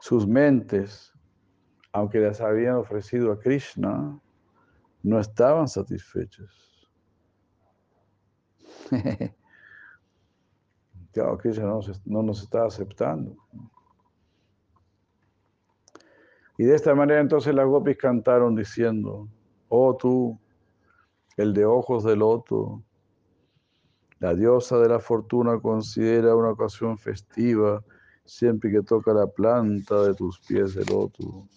Sus 0.00 0.26
mentes, 0.26 1.15
aunque 1.96 2.18
las 2.20 2.42
habían 2.42 2.74
ofrecido 2.74 3.32
a 3.32 3.38
Krishna, 3.38 4.20
no 5.02 5.18
estaban 5.18 5.66
satisfechas. 5.66 6.52
claro, 11.12 11.38
Krishna 11.38 11.64
no, 11.64 11.80
no 12.04 12.22
nos 12.22 12.42
está 12.42 12.66
aceptando. 12.66 13.34
Y 16.58 16.64
de 16.64 16.74
esta 16.74 16.94
manera 16.94 17.18
entonces 17.18 17.54
las 17.54 17.66
gopis 17.66 17.96
cantaron 17.96 18.54
diciendo, 18.54 19.26
oh 19.70 19.96
tú, 19.96 20.38
el 21.38 21.54
de 21.54 21.64
ojos 21.64 22.04
de 22.04 22.14
loto, 22.14 22.82
la 24.18 24.34
diosa 24.34 24.78
de 24.80 24.90
la 24.90 24.98
fortuna 24.98 25.58
considera 25.60 26.36
una 26.36 26.50
ocasión 26.50 26.98
festiva 26.98 27.82
siempre 28.26 28.70
que 28.70 28.82
toca 28.82 29.14
la 29.14 29.26
planta 29.26 30.02
de 30.02 30.14
tus 30.14 30.38
pies 30.40 30.74
de 30.74 30.84
loto. 30.84 31.48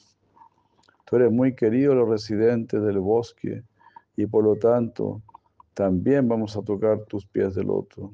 Tú 1.10 1.16
eres 1.16 1.32
muy 1.32 1.55
querido 1.55 1.95
los 1.95 2.07
residentes 2.07 2.84
del 2.84 2.99
bosque 2.99 3.64
y 4.16 4.28
por 4.28 4.43
lo 4.43 4.57
tanto 4.57 5.24
también 5.74 6.28
vamos 6.28 6.55
a 6.55 6.62
tocar 6.62 6.99
tus 7.05 7.26
pies 7.26 7.55
de 7.55 7.64
loto. 7.64 8.14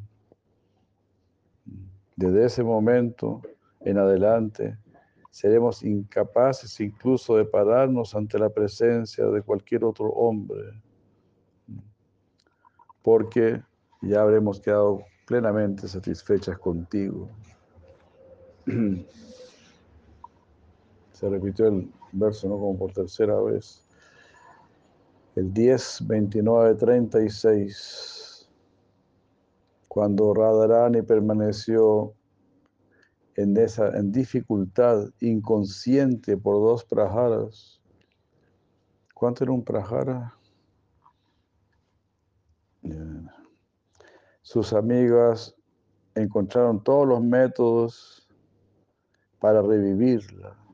Desde 2.16 2.46
ese 2.46 2.64
momento 2.64 3.41
en 3.82 3.98
adelante, 3.98 4.78
seremos 5.30 5.84
incapaces 5.84 6.80
incluso 6.80 7.36
de 7.36 7.43
pararnos 7.43 8.16
ante 8.16 8.39
la 8.39 8.50
presencia 8.50 9.26
de 9.26 9.41
cualquier 9.41 9.84
otro 9.84 10.06
hombre, 10.12 10.82
porque 13.02 13.62
ya 14.02 14.22
habremos 14.22 14.62
quedado 14.62 15.04
plenamente 15.28 15.89
satisfechas 15.89 16.58
contigo. 16.60 17.28
Se 21.12 21.30
repitió 21.30 21.68
el 21.68 21.89
verso, 22.16 22.47
¿no? 22.47 22.57
Como 22.57 22.78
por 22.78 22.91
tercera 22.93 23.39
vez. 23.41 23.86
El 25.36 25.53
10, 25.53 26.07
29, 26.07 26.76
36. 26.76 28.49
Cuando 29.88 30.34
Radharani 30.34 31.01
permaneció 31.01 32.13
en, 33.36 33.57
esa, 33.57 33.89
en 33.97 34.11
dificultad, 34.11 35.09
inconsciente 35.20 36.38
por 36.38 36.55
dos 36.55 36.86
prajaras. 36.86 37.82
¿Cuánto 39.13 39.43
era 39.43 39.53
un 39.53 39.63
prajara? 39.63 40.34
Sus 44.41 44.74
amigas 44.74 45.55
encontraron 46.13 46.84
todos 46.84 47.07
los 47.07 47.22
métodos 47.22 48.30
para 49.39 49.61
revivirla 49.61 50.64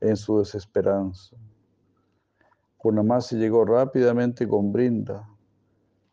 en 0.00 0.16
su 0.16 0.38
desesperanza. 0.38 1.36
Purnamasi 2.86 3.36
llegó 3.36 3.64
rápidamente 3.64 4.46
con 4.46 4.72
Brinda, 4.72 5.28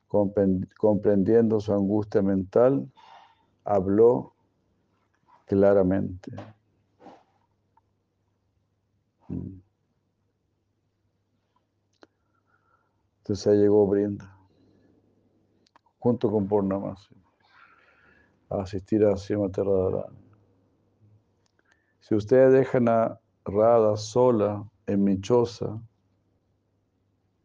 comprendiendo 0.08 1.60
su 1.60 1.72
angustia 1.72 2.24
mental, 2.24 2.92
habló 3.64 4.34
claramente. 5.46 6.32
Entonces 13.20 13.46
ahí 13.46 13.60
llegó 13.60 13.86
Brinda, 13.86 14.36
junto 16.00 16.32
con 16.32 16.48
Purnamasi, 16.48 17.16
a 18.50 18.64
asistir 18.64 19.06
a 19.06 19.16
Srimati 19.16 19.62
Radharani. 19.62 20.18
Si 22.00 22.16
ustedes 22.16 22.52
dejan 22.52 22.90
a 22.90 23.20
Radha 23.46 23.98
sola 23.98 24.64
en 24.88 25.04
mi 25.04 25.20
choza, 25.20 25.80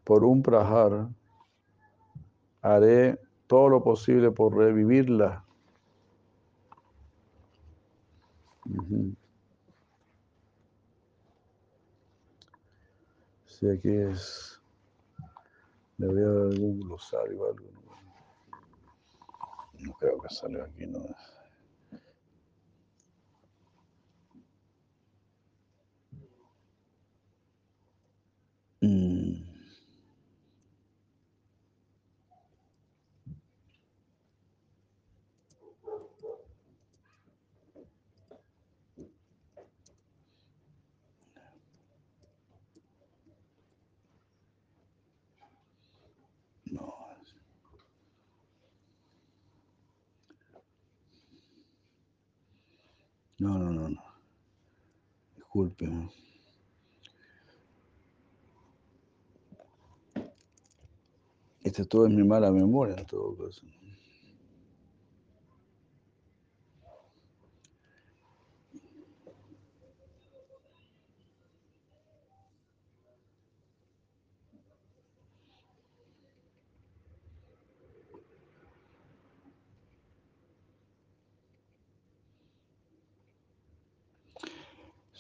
por 0.05 0.25
un 0.25 0.43
prajar, 0.43 1.09
haré 2.63 3.19
todo 3.47 3.69
lo 3.69 3.83
posible 3.83 4.31
por 4.31 4.57
revivirla 4.57 5.45
Sí, 13.47 13.69
aquí 13.69 13.89
es. 13.91 14.61
Debería 15.97 16.27
haber 16.27 16.53
algún 16.53 16.81
glosario 16.81 17.41
o 17.41 17.47
algo. 17.47 17.67
¿no? 19.81 19.93
creo 19.95 20.21
que 20.21 20.29
salga 20.29 20.65
aquí, 20.65 20.87
¿no? 20.87 20.99
Mm. 20.99 21.38
No, 53.39 53.57
no, 53.57 53.71
no, 53.71 53.89
no. 53.89 54.03
Disculpe. 55.37 55.89
Este 61.63 61.85
todo 61.85 62.07
es 62.07 62.13
mi 62.13 62.25
mala 62.25 62.51
memoria 62.51 62.97
en 62.97 63.07
todo 63.07 63.37
caso. 63.37 63.63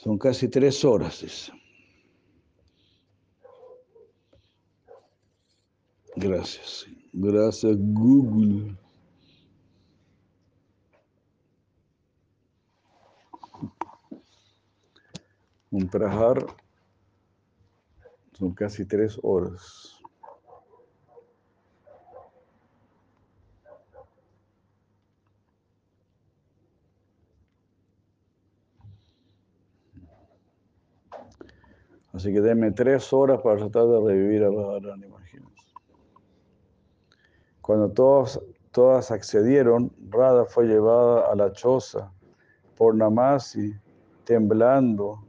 Son 0.09 0.17
casi 0.17 0.49
tres 0.49 0.83
horas. 0.87 1.53
Gracias. 6.17 6.87
Gracias, 7.13 7.77
Google. 7.79 8.75
Un 15.71 15.87
prajar 15.91 16.57
son 18.33 18.55
casi 18.55 18.87
tres 18.87 19.21
horas. 19.23 19.98
Así 32.19 32.33
que 32.33 32.41
denme 32.41 32.73
tres 32.73 33.13
horas 33.13 33.41
para 33.43 33.59
tratar 33.59 33.87
de 33.87 34.01
revivir 34.01 34.43
a 34.43 34.51
Radharani, 34.51 35.07
imagínense. 35.07 35.73
Cuando 37.61 37.93
todos, 37.93 38.43
todas 38.73 39.13
accedieron, 39.13 39.93
Radha 40.11 40.45
fue 40.45 40.67
llevada 40.67 41.31
a 41.31 41.37
la 41.37 41.53
choza 41.53 42.13
por 42.77 42.97
Namasi, 42.97 43.73
temblando, 44.25 45.25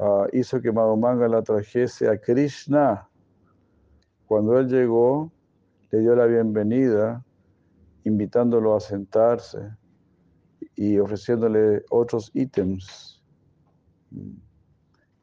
uh, 0.00 0.26
hizo 0.32 0.60
que 0.60 0.72
Madhumanga 0.72 1.28
la 1.28 1.40
trajese 1.40 2.08
a 2.08 2.18
Krishna. 2.18 3.08
Cuando 4.26 4.58
él 4.58 4.66
llegó, 4.66 5.30
le 5.92 6.00
dio 6.00 6.16
la 6.16 6.26
bienvenida, 6.26 7.24
invitándolo 8.02 8.74
a 8.74 8.80
sentarse 8.80 9.70
y 10.74 10.98
ofreciéndole 10.98 11.84
otros 11.90 12.32
ítems 12.34 13.22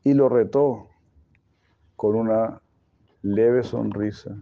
y 0.05 0.13
lo 0.13 0.29
retó 0.29 0.87
con 1.95 2.15
una 2.15 2.61
leve 3.23 3.63
sonrisa. 3.63 4.37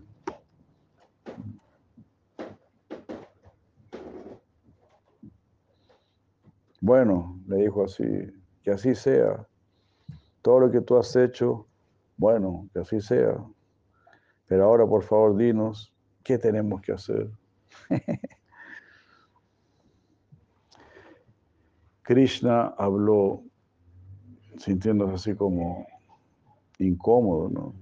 Bueno, 6.81 7.39
le 7.47 7.55
dijo 7.55 7.85
así, 7.85 8.03
que 8.61 8.71
así 8.71 8.93
sea. 8.93 9.47
Todo 10.41 10.59
lo 10.59 10.69
que 10.69 10.81
tú 10.81 10.97
has 10.97 11.15
hecho, 11.15 11.65
bueno, 12.17 12.67
que 12.73 12.79
así 12.79 12.99
sea. 12.99 13.41
Pero 14.47 14.65
ahora, 14.65 14.85
por 14.85 15.03
favor, 15.03 15.37
dinos 15.37 15.93
¿qué 16.25 16.37
tenemos 16.37 16.81
que 16.81 16.91
hacer? 16.91 17.29
Krishna 22.03 22.75
habló 22.77 23.45
sintiéndose 24.57 25.13
así 25.13 25.35
como 25.35 25.87
incómodo, 26.79 27.49
¿no? 27.49 27.73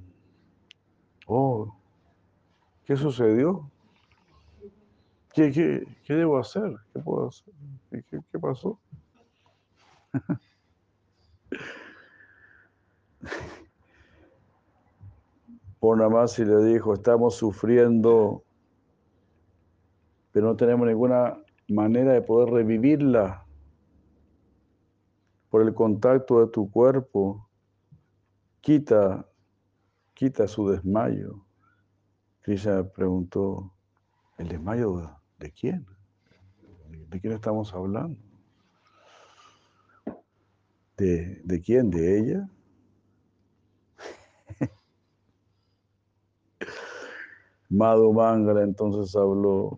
Oh, 1.28 1.74
¿qué 2.86 2.96
sucedió? 2.96 3.70
¿Qué, 5.34 5.52
qué, 5.52 6.14
debo 6.14 6.38
hacer? 6.38 6.76
¿Qué 6.94 7.00
puedo 7.00 7.30
hacer? 7.30 7.54
¿Qué, 7.90 8.04
qué 8.32 8.40
pasó? 8.40 8.78
y 16.38 16.46
le 16.46 16.64
dijo, 16.66 16.94
estamos 16.94 17.36
sufriendo, 17.36 18.44
pero 20.32 20.48
no 20.48 20.56
tenemos 20.56 20.88
ninguna 20.88 21.38
manera 21.68 22.14
de 22.14 22.22
poder 22.22 22.54
revivirla 22.54 23.44
por 25.52 25.62
el 25.62 25.76
contacto 25.76 26.40
de 26.40 26.48
tu 26.48 26.72
cuerpo. 26.72 27.48
Quita, 28.62 29.28
quita 30.14 30.48
su 30.48 30.70
desmayo. 30.70 31.46
Krishna 32.42 32.84
preguntó, 32.84 33.72
¿el 34.38 34.48
desmayo 34.48 35.12
de 35.38 35.52
quién? 35.52 35.86
¿De 37.10 37.20
quién 37.20 37.34
estamos 37.34 37.74
hablando? 37.74 38.18
¿De, 40.96 41.42
de 41.44 41.62
quién? 41.62 41.92
¿De 41.92 42.20
ella? 42.20 42.50
Madhu 47.70 48.14
Mangala 48.14 48.64
entonces 48.64 49.14
habló 49.18 49.78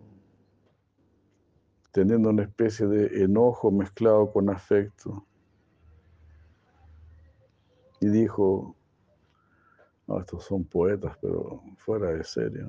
teniendo 1.92 2.30
una 2.30 2.44
especie 2.44 2.86
de 2.86 3.24
enojo 3.24 3.72
mezclado 3.72 4.32
con 4.32 4.50
afecto. 4.52 5.26
Y 8.04 8.10
dijo, 8.10 8.76
no, 10.08 10.20
estos 10.20 10.44
son 10.44 10.66
poetas, 10.66 11.18
pero 11.22 11.62
fuera 11.78 12.10
de 12.10 12.22
serio. 12.26 12.68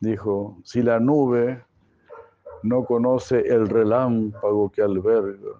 Dijo, 0.00 0.56
si 0.64 0.80
la 0.80 0.98
nube 0.98 1.62
no 2.62 2.82
conoce 2.86 3.40
el 3.40 3.68
relámpago 3.68 4.70
que 4.70 4.80
alberga, 4.80 5.52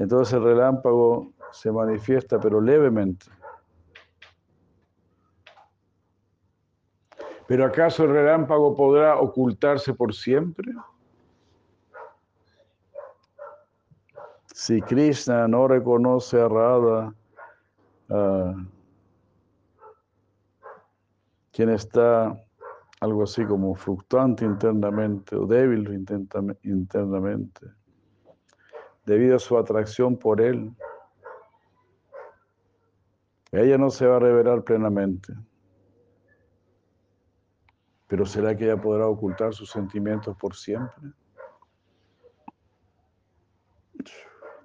entonces 0.00 0.34
el 0.34 0.42
relámpago 0.42 1.30
se 1.52 1.70
manifiesta, 1.70 2.40
pero 2.40 2.60
levemente. 2.60 3.26
¿Pero 7.46 7.64
acaso 7.64 8.02
el 8.02 8.10
relámpago 8.10 8.74
podrá 8.74 9.20
ocultarse 9.20 9.94
por 9.94 10.12
siempre? 10.12 10.72
Si 14.54 14.80
Krishna 14.82 15.48
no 15.48 15.66
reconoce 15.66 16.40
a 16.40 16.48
Radha, 16.48 17.14
quien 21.50 21.68
está 21.70 22.36
algo 23.00 23.24
así 23.24 23.44
como 23.44 23.74
fluctuante 23.74 24.44
internamente 24.44 25.34
o 25.34 25.46
débil 25.46 25.88
internamente, 26.62 27.66
debido 29.04 29.36
a 29.36 29.40
su 29.40 29.56
atracción 29.56 30.16
por 30.16 30.40
él, 30.40 30.74
ella 33.50 33.76
no 33.76 33.90
se 33.90 34.06
va 34.06 34.16
a 34.16 34.20
revelar 34.20 34.62
plenamente. 34.62 35.34
Pero 38.06 38.26
¿será 38.26 38.56
que 38.56 38.64
ella 38.64 38.80
podrá 38.80 39.06
ocultar 39.06 39.54
sus 39.54 39.70
sentimientos 39.70 40.36
por 40.36 40.54
siempre? 40.54 41.10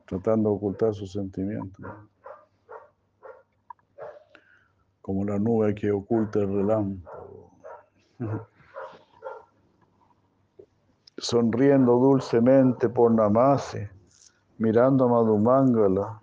Tratando 0.07 0.49
de 0.49 0.55
ocultar 0.55 0.95
sus 0.95 1.11
sentimientos. 1.11 1.85
Como 5.01 5.23
la 5.23 5.37
nube 5.37 5.75
que 5.75 5.91
oculta 5.91 6.39
el 6.39 6.47
relámpago. 6.47 7.51
Sonriendo 11.19 11.97
dulcemente 11.97 12.89
por 12.89 13.11
Namase, 13.11 13.89
mirando 14.57 15.05
a 15.05 15.07
Madhumangala 15.07 16.21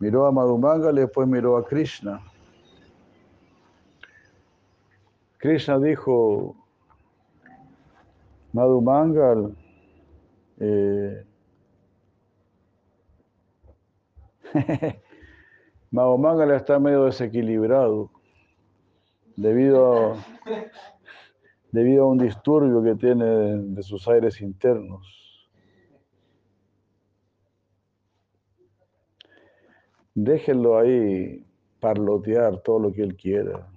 Miró 0.00 0.26
a 0.26 0.32
Madhumangala 0.32 1.00
y 1.00 1.02
después 1.02 1.26
miró 1.26 1.56
a 1.56 1.64
Krishna. 1.64 2.20
Krishna 5.38 5.78
dijo, 5.78 6.54
Madhumangal, 8.52 9.56
eh, 10.58 11.24
Madhumangal 15.90 16.50
está 16.52 16.78
medio 16.78 17.04
desequilibrado 17.04 18.10
debido 19.36 20.12
a, 20.12 20.26
debido 21.72 22.04
a 22.04 22.08
un 22.08 22.18
disturbio 22.18 22.82
que 22.82 22.94
tiene 22.94 23.24
de 23.24 23.82
sus 23.82 24.06
aires 24.08 24.40
internos. 24.40 25.18
déjenlo 30.24 30.78
ahí 30.78 31.46
parlotear 31.78 32.60
todo 32.62 32.80
lo 32.80 32.92
que 32.92 33.02
él 33.02 33.16
quiera. 33.16 33.68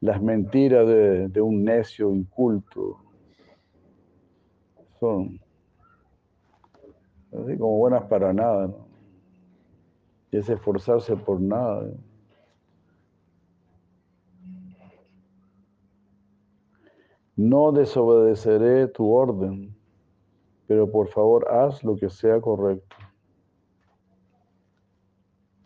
Las 0.00 0.22
mentiras 0.22 0.86
de, 0.86 1.40
un 1.40 1.64
necio 1.64 2.10
inculto 2.10 3.03
son 4.98 5.40
así 7.32 7.58
como 7.58 7.78
buenas 7.78 8.04
para 8.04 8.32
nada. 8.32 8.70
Y 10.30 10.38
es 10.38 10.48
esforzarse 10.48 11.16
por 11.16 11.40
nada. 11.40 11.90
No 17.36 17.72
desobedeceré 17.72 18.88
tu 18.88 19.10
orden 19.10 19.74
pero 20.66 20.90
por 20.90 21.08
favor 21.08 21.46
haz 21.50 21.82
lo 21.84 21.96
que 21.96 22.08
sea 22.08 22.40
correcto, 22.40 22.96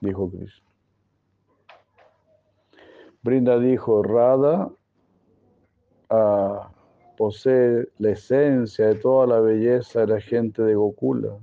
dijo 0.01 0.31
Cristo. 0.31 0.67
Brinda 3.23 3.59
dijo, 3.59 4.03
Rada 4.03 4.71
ah, 6.11 6.71
posee 7.19 7.89
la 7.99 8.11
esencia 8.11 8.87
de 8.87 8.95
toda 8.95 9.27
la 9.27 9.41
belleza 9.41 10.01
de 10.03 10.07
la 10.07 10.21
gente 10.21 10.63
de 10.63 10.77
Gokula. 10.77 11.37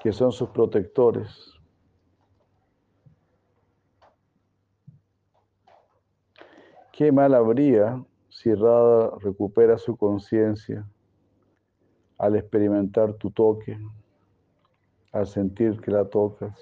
que 0.00 0.12
son 0.12 0.30
sus 0.30 0.48
protectores. 0.50 1.54
Qué 6.92 7.10
mal 7.10 7.34
habría 7.34 8.00
si 8.28 8.54
Radha 8.54 9.10
recupera 9.18 9.76
su 9.76 9.96
conciencia 9.96 10.88
al 12.16 12.36
experimentar 12.36 13.12
tu 13.14 13.30
toque, 13.32 13.76
al 15.12 15.26
sentir 15.26 15.80
que 15.80 15.90
la 15.90 16.04
tocas. 16.04 16.54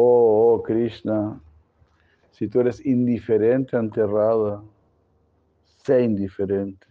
Oh, 0.00 0.54
oh, 0.54 0.62
Krishna, 0.62 1.40
si 2.30 2.46
tú 2.46 2.60
eres 2.60 2.86
indiferente 2.86 3.76
ante 3.76 4.06
Radha, 4.06 4.62
sé 5.64 6.04
indiferente. 6.04 6.86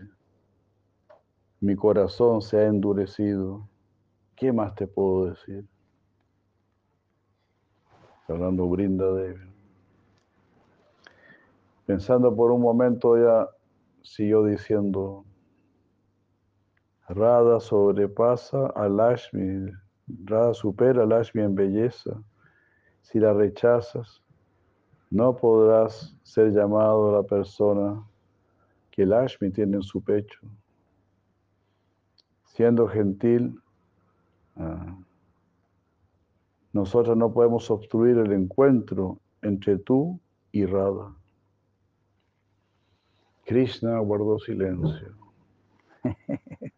Mi 1.62 1.74
corazón 1.74 2.42
se 2.42 2.58
ha 2.58 2.66
endurecido. 2.66 3.66
¿Qué 4.36 4.52
más 4.52 4.76
te 4.76 4.88
puedo 4.88 5.30
decir? 5.30 5.66
hablando 8.28 8.68
Brinda 8.68 9.10
de 9.14 9.40
Pensando 11.86 12.36
por 12.36 12.52
un 12.52 12.60
momento 12.60 13.18
ya 13.18 13.48
siguió 14.04 14.44
diciendo, 14.44 15.24
Radha 17.08 17.62
sobrepasa 17.62 18.68
a 18.76 18.90
Lashmi, 18.90 19.72
Radha 20.26 20.54
supera 20.54 21.04
a 21.04 21.06
Lashmi 21.06 21.44
en 21.44 21.56
belleza. 21.56 22.22
Si 23.10 23.22
la 23.22 23.32
rechazas, 23.32 24.22
no 25.10 25.34
podrás 25.34 26.14
ser 26.24 26.52
llamado 26.52 27.10
la 27.14 27.24
persona 27.24 28.06
que 28.92 29.06
Lashmi 29.06 29.50
tiene 29.50 29.78
en 29.78 29.82
su 29.82 30.02
pecho. 30.02 30.42
Siendo 32.44 32.86
gentil, 32.86 33.62
ah, 34.58 34.98
nosotros 36.74 37.16
no 37.16 37.32
podemos 37.32 37.72
obstruir 37.72 38.18
el 38.18 38.34
encuentro 38.34 39.18
entre 39.42 39.78
tú 39.78 40.20
y 40.52 40.66
Radha. 40.66 41.16
Krishna 43.46 44.00
guardó 44.00 44.38
silencio. 44.38 45.16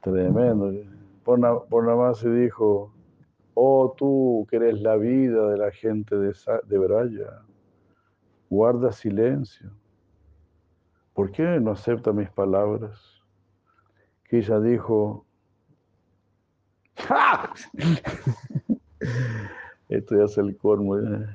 Tremendo. 0.00 0.72
Por, 1.22 1.38
nada 1.38 1.96
más 1.96 2.16
se 2.16 2.30
dijo, 2.30 2.90
oh 3.60 3.92
tú 3.96 4.46
que 4.48 4.56
eres 4.56 4.80
la 4.80 4.96
vida 4.96 5.48
de 5.48 5.58
la 5.58 5.72
gente 5.72 6.16
de, 6.16 6.32
de 6.64 6.78
Braya, 6.78 7.42
guarda 8.48 8.92
silencio. 8.92 9.70
¿Por 11.12 11.32
qué 11.32 11.58
no 11.60 11.72
acepta 11.72 12.12
mis 12.12 12.30
palabras? 12.30 13.20
Krishna 14.22 14.60
dijo, 14.60 15.26
Esto 19.88 20.16
ya 20.16 20.24
es 20.24 20.38
el 20.38 20.56
colmo. 20.56 20.98
¿eh? 20.98 21.26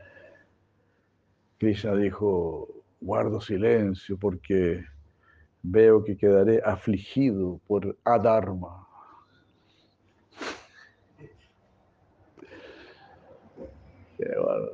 Krishna 1.58 1.96
dijo, 1.96 2.70
guardo 3.02 3.42
silencio 3.42 4.18
porque 4.18 4.86
veo 5.62 6.04
que 6.04 6.16
quedaré 6.16 6.62
afligido 6.64 7.60
por 7.68 7.98
adharma. 8.06 8.83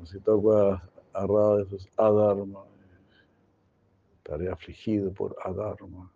Si 0.05 0.19
toco 0.19 0.57
a, 0.57 0.84
a 1.13 1.61
eso 1.61 1.76
es 1.76 1.89
adharma. 1.97 2.63
Estaré 4.17 4.49
afligido 4.49 5.11
por 5.13 5.35
adharma. 5.43 6.11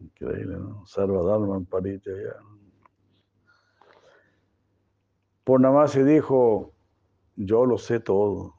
Increíble, 0.00 0.56
¿no? 0.56 0.86
Sarva 0.86 1.22
Dharma 1.22 1.60
Parita 1.64 2.10
ya. 2.10 2.36
se 5.88 6.04
dijo, 6.04 6.72
yo 7.36 7.66
lo 7.66 7.78
sé 7.78 8.00
todo. 8.00 8.54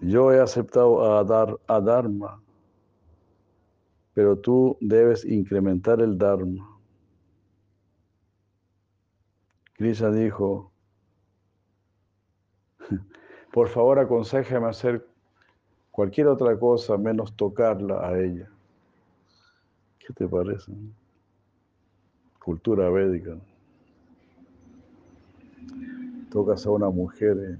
Yo 0.00 0.32
he 0.32 0.40
aceptado 0.40 1.16
a, 1.16 1.24
dar, 1.24 1.58
a 1.66 1.80
Dharma, 1.80 2.42
pero 4.12 4.38
tú 4.38 4.76
debes 4.80 5.24
incrementar 5.24 6.00
el 6.00 6.18
Dharma. 6.18 6.73
Krishna 9.74 10.10
dijo, 10.12 10.70
por 13.52 13.68
favor 13.68 13.98
aconsejame 13.98 14.68
hacer 14.68 15.06
cualquier 15.90 16.28
otra 16.28 16.58
cosa 16.58 16.96
menos 16.96 17.36
tocarla 17.36 18.06
a 18.06 18.18
ella. 18.18 18.48
¿Qué 19.98 20.12
te 20.12 20.28
parece? 20.28 20.72
Cultura 22.38 22.88
védica. 22.90 23.36
Tocas 26.30 26.66
a 26.66 26.70
una 26.70 26.90
mujer 26.90 27.38
eh, 27.38 27.58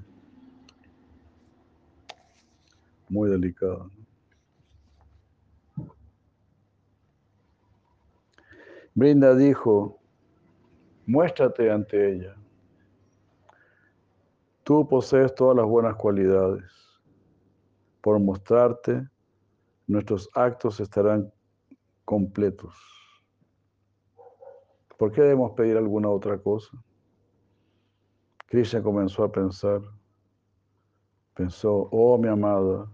muy 3.09 3.31
delicada. 3.31 3.89
Brinda 8.95 9.35
dijo, 9.35 9.99
muéstrate 11.07 11.71
ante 11.71 12.13
ella. 12.13 12.37
Tú 14.63 14.87
posees 14.89 15.35
todas 15.35 15.57
las 15.57 15.67
buenas 15.67 15.95
cualidades. 15.97 16.65
Por 18.01 18.19
mostrarte, 18.19 19.07
nuestros 19.87 20.29
actos 20.35 20.81
estarán 20.81 21.33
completos. 22.05 22.75
¿Por 24.99 25.13
qué 25.13 25.23
debemos 25.23 25.53
pedir 25.53 25.77
alguna 25.77 26.09
otra 26.09 26.39
cosa? 26.39 26.71
Krishna 28.47 28.83
comenzó 28.83 29.25
a 29.25 29.33
pensar, 29.33 29.81
pensó, 31.35 31.89
oh 31.91 32.17
mi 32.17 32.29
amada, 32.29 32.87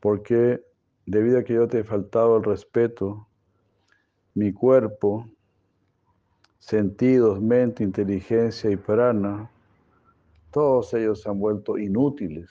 porque 0.00 0.62
debido 1.06 1.38
a 1.38 1.44
que 1.44 1.54
yo 1.54 1.66
te 1.66 1.80
he 1.80 1.84
faltado 1.84 2.36
el 2.36 2.44
respeto, 2.44 3.26
mi 4.34 4.52
cuerpo, 4.52 5.26
sentidos, 6.60 7.40
mente, 7.40 7.82
inteligencia 7.82 8.70
y 8.70 8.76
prana, 8.76 9.50
todos 10.52 10.94
ellos 10.94 11.22
se 11.22 11.28
han 11.28 11.40
vuelto 11.40 11.76
inútiles. 11.76 12.48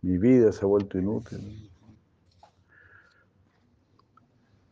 Mi 0.00 0.18
vida 0.18 0.50
se 0.50 0.64
ha 0.64 0.66
vuelto 0.66 0.98
inútil. 0.98 1.70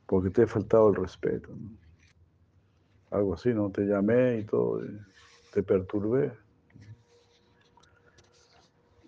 Porque 0.07 0.31
te 0.31 0.43
he 0.43 0.47
faltado 0.47 0.89
el 0.89 0.97
respeto. 0.97 1.51
Algo 3.11 3.35
así, 3.35 3.55
¿no? 3.55 3.71
Te 3.71 3.83
llamé 3.83 4.39
y 4.39 4.45
todo, 4.45 4.83
te 5.53 5.63
perturbé. 5.63 6.33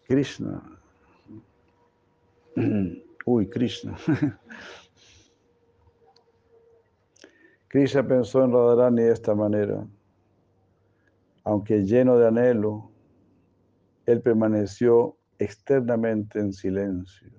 Krishna. 0.07 0.63
Uy, 3.25 3.49
Krishna. 3.49 3.97
Krishna 7.73 8.07
pensó 8.07 8.45
en 8.45 8.53
Radharani 8.53 9.01
de 9.01 9.13
esta 9.13 9.35
manera. 9.35 9.89
Aunque 11.43 11.83
lleno 11.83 12.19
de 12.19 12.29
anhelo, 12.29 12.91
él 14.05 14.21
permaneció 14.21 15.17
externamente 15.39 16.39
en 16.39 16.53
silencio. 16.53 17.31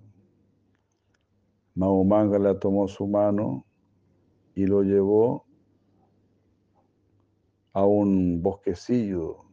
Mahumangala 1.76 2.58
tomó 2.58 2.88
su 2.88 3.06
mano 3.06 3.64
y 4.56 4.66
lo 4.66 4.82
llevó 4.82 5.46
a 7.74 7.86
un 7.86 8.42
bosquecillo 8.42 9.46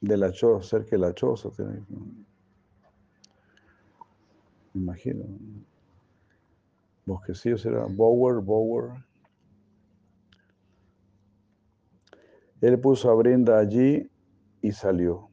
de 0.00 0.16
la 0.16 0.32
choza, 0.32 0.68
cerca 0.68 0.90
de 0.90 0.98
la 0.98 1.14
choza. 1.14 1.48
Me 4.72 4.82
imagino. 4.82 5.24
Bosquecillo 7.08 7.56
será 7.56 7.86
Bower, 7.86 8.42
Bower. 8.42 8.92
Él 12.60 12.78
puso 12.78 13.10
a 13.10 13.14
Brenda 13.14 13.58
allí 13.58 14.10
y 14.60 14.72
salió. 14.72 15.30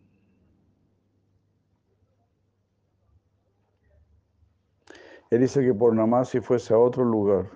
Él 5.29 5.41
dice 5.41 5.61
que 5.61 5.73
por 5.73 5.93
nada 5.93 6.07
más 6.07 6.29
si 6.29 6.39
fuese 6.39 6.73
a 6.73 6.77
otro 6.77 7.03
lugar, 7.03 7.49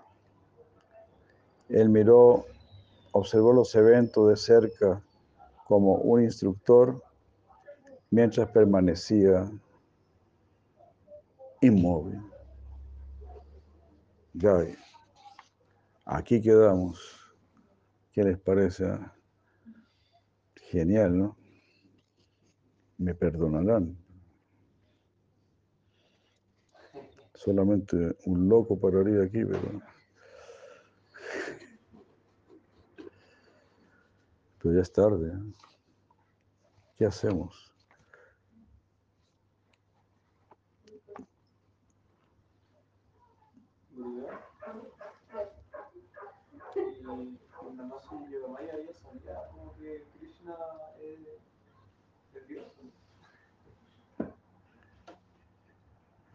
él 1.69 1.87
miró, 1.87 2.45
observó 3.13 3.53
los 3.53 3.73
eventos 3.75 4.27
de 4.27 4.35
cerca 4.35 5.01
como 5.65 5.95
un 5.95 6.23
instructor 6.23 7.01
mientras 8.09 8.49
permanecía 8.49 9.49
inmóvil. 11.61 12.28
Ya, 14.33 14.63
aquí 16.05 16.41
quedamos. 16.41 16.99
¿Qué 18.11 18.23
les 18.23 18.37
parece? 18.37 18.85
Genial, 20.55 21.17
¿no? 21.17 21.37
Me 22.97 23.15
perdonarán. 23.15 23.97
Solamente 27.33 28.17
un 28.25 28.47
loco 28.49 28.79
pararía 28.79 29.23
aquí, 29.23 29.43
pero... 29.45 29.61
Pero 34.61 34.75
ya 34.75 34.81
es 34.81 34.91
tarde. 34.91 35.29
¿eh? 35.29 35.53
¿Qué 36.97 37.05
hacemos? 37.05 37.68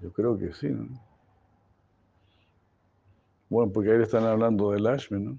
Yo 0.03 0.13
creo 0.13 0.39
que 0.39 0.53
sí, 0.53 0.69
¿no? 0.69 0.87
Bueno, 3.49 3.73
porque 3.73 3.93
ahí 3.93 4.03
están 4.03 4.25
hablando 4.25 4.71
del 4.71 4.87
Ashmi, 4.87 5.19
¿no? 5.19 5.39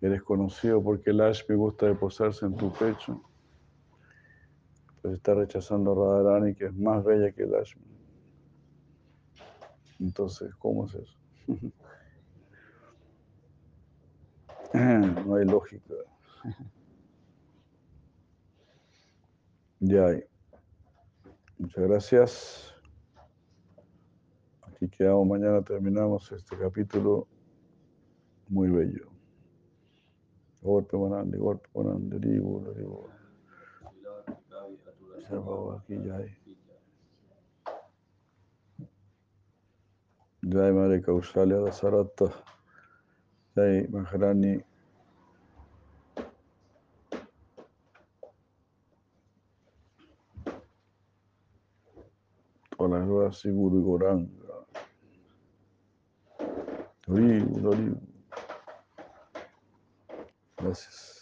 Eres 0.00 0.22
conocido 0.22 0.82
porque 0.82 1.10
el 1.10 1.20
Ashmi 1.20 1.56
gusta 1.56 1.86
de 1.86 1.94
posarse 1.94 2.46
en 2.46 2.56
tu 2.56 2.72
pecho. 2.72 3.20
Pues 5.02 5.14
está 5.14 5.34
rechazando 5.34 5.92
a 5.92 6.22
Radharani, 6.22 6.54
que 6.54 6.66
es 6.66 6.74
más 6.74 7.04
bella 7.04 7.32
que 7.32 7.42
el 7.42 7.54
Ashmi. 7.54 7.82
Entonces, 10.00 10.54
¿cómo 10.56 10.86
es 10.86 10.94
eso? 10.94 11.18
No 14.72 15.34
hay 15.34 15.44
lógica. 15.44 15.94
Ya 19.82 20.04
hay. 20.08 20.22
Muchas 21.56 21.84
gracias. 21.84 22.74
Aquí 24.60 24.90
quedamos. 24.90 25.26
Mañana 25.26 25.62
terminamos 25.62 26.30
este 26.32 26.58
capítulo 26.58 27.26
muy 28.48 28.68
bello. 28.68 29.10
Gorpe 30.60 30.98
Manandi, 30.98 31.38
Gorpe 31.38 31.66
Manandi, 31.74 32.18
Ribu, 32.18 32.60
Ribu. 32.74 33.08
Aquí 35.78 35.98
ya 36.04 36.16
hay. 36.16 36.39
Jai 40.42 40.72
Madre 40.72 41.02
Kausalya 41.02 41.60
Dasarata. 41.60 42.32
Jai 43.56 43.86
Maharani. 43.90 44.64
Siguru 53.32 53.78
y 53.78 53.82
Goranga. 53.82 54.30
Gracias. 60.56 61.19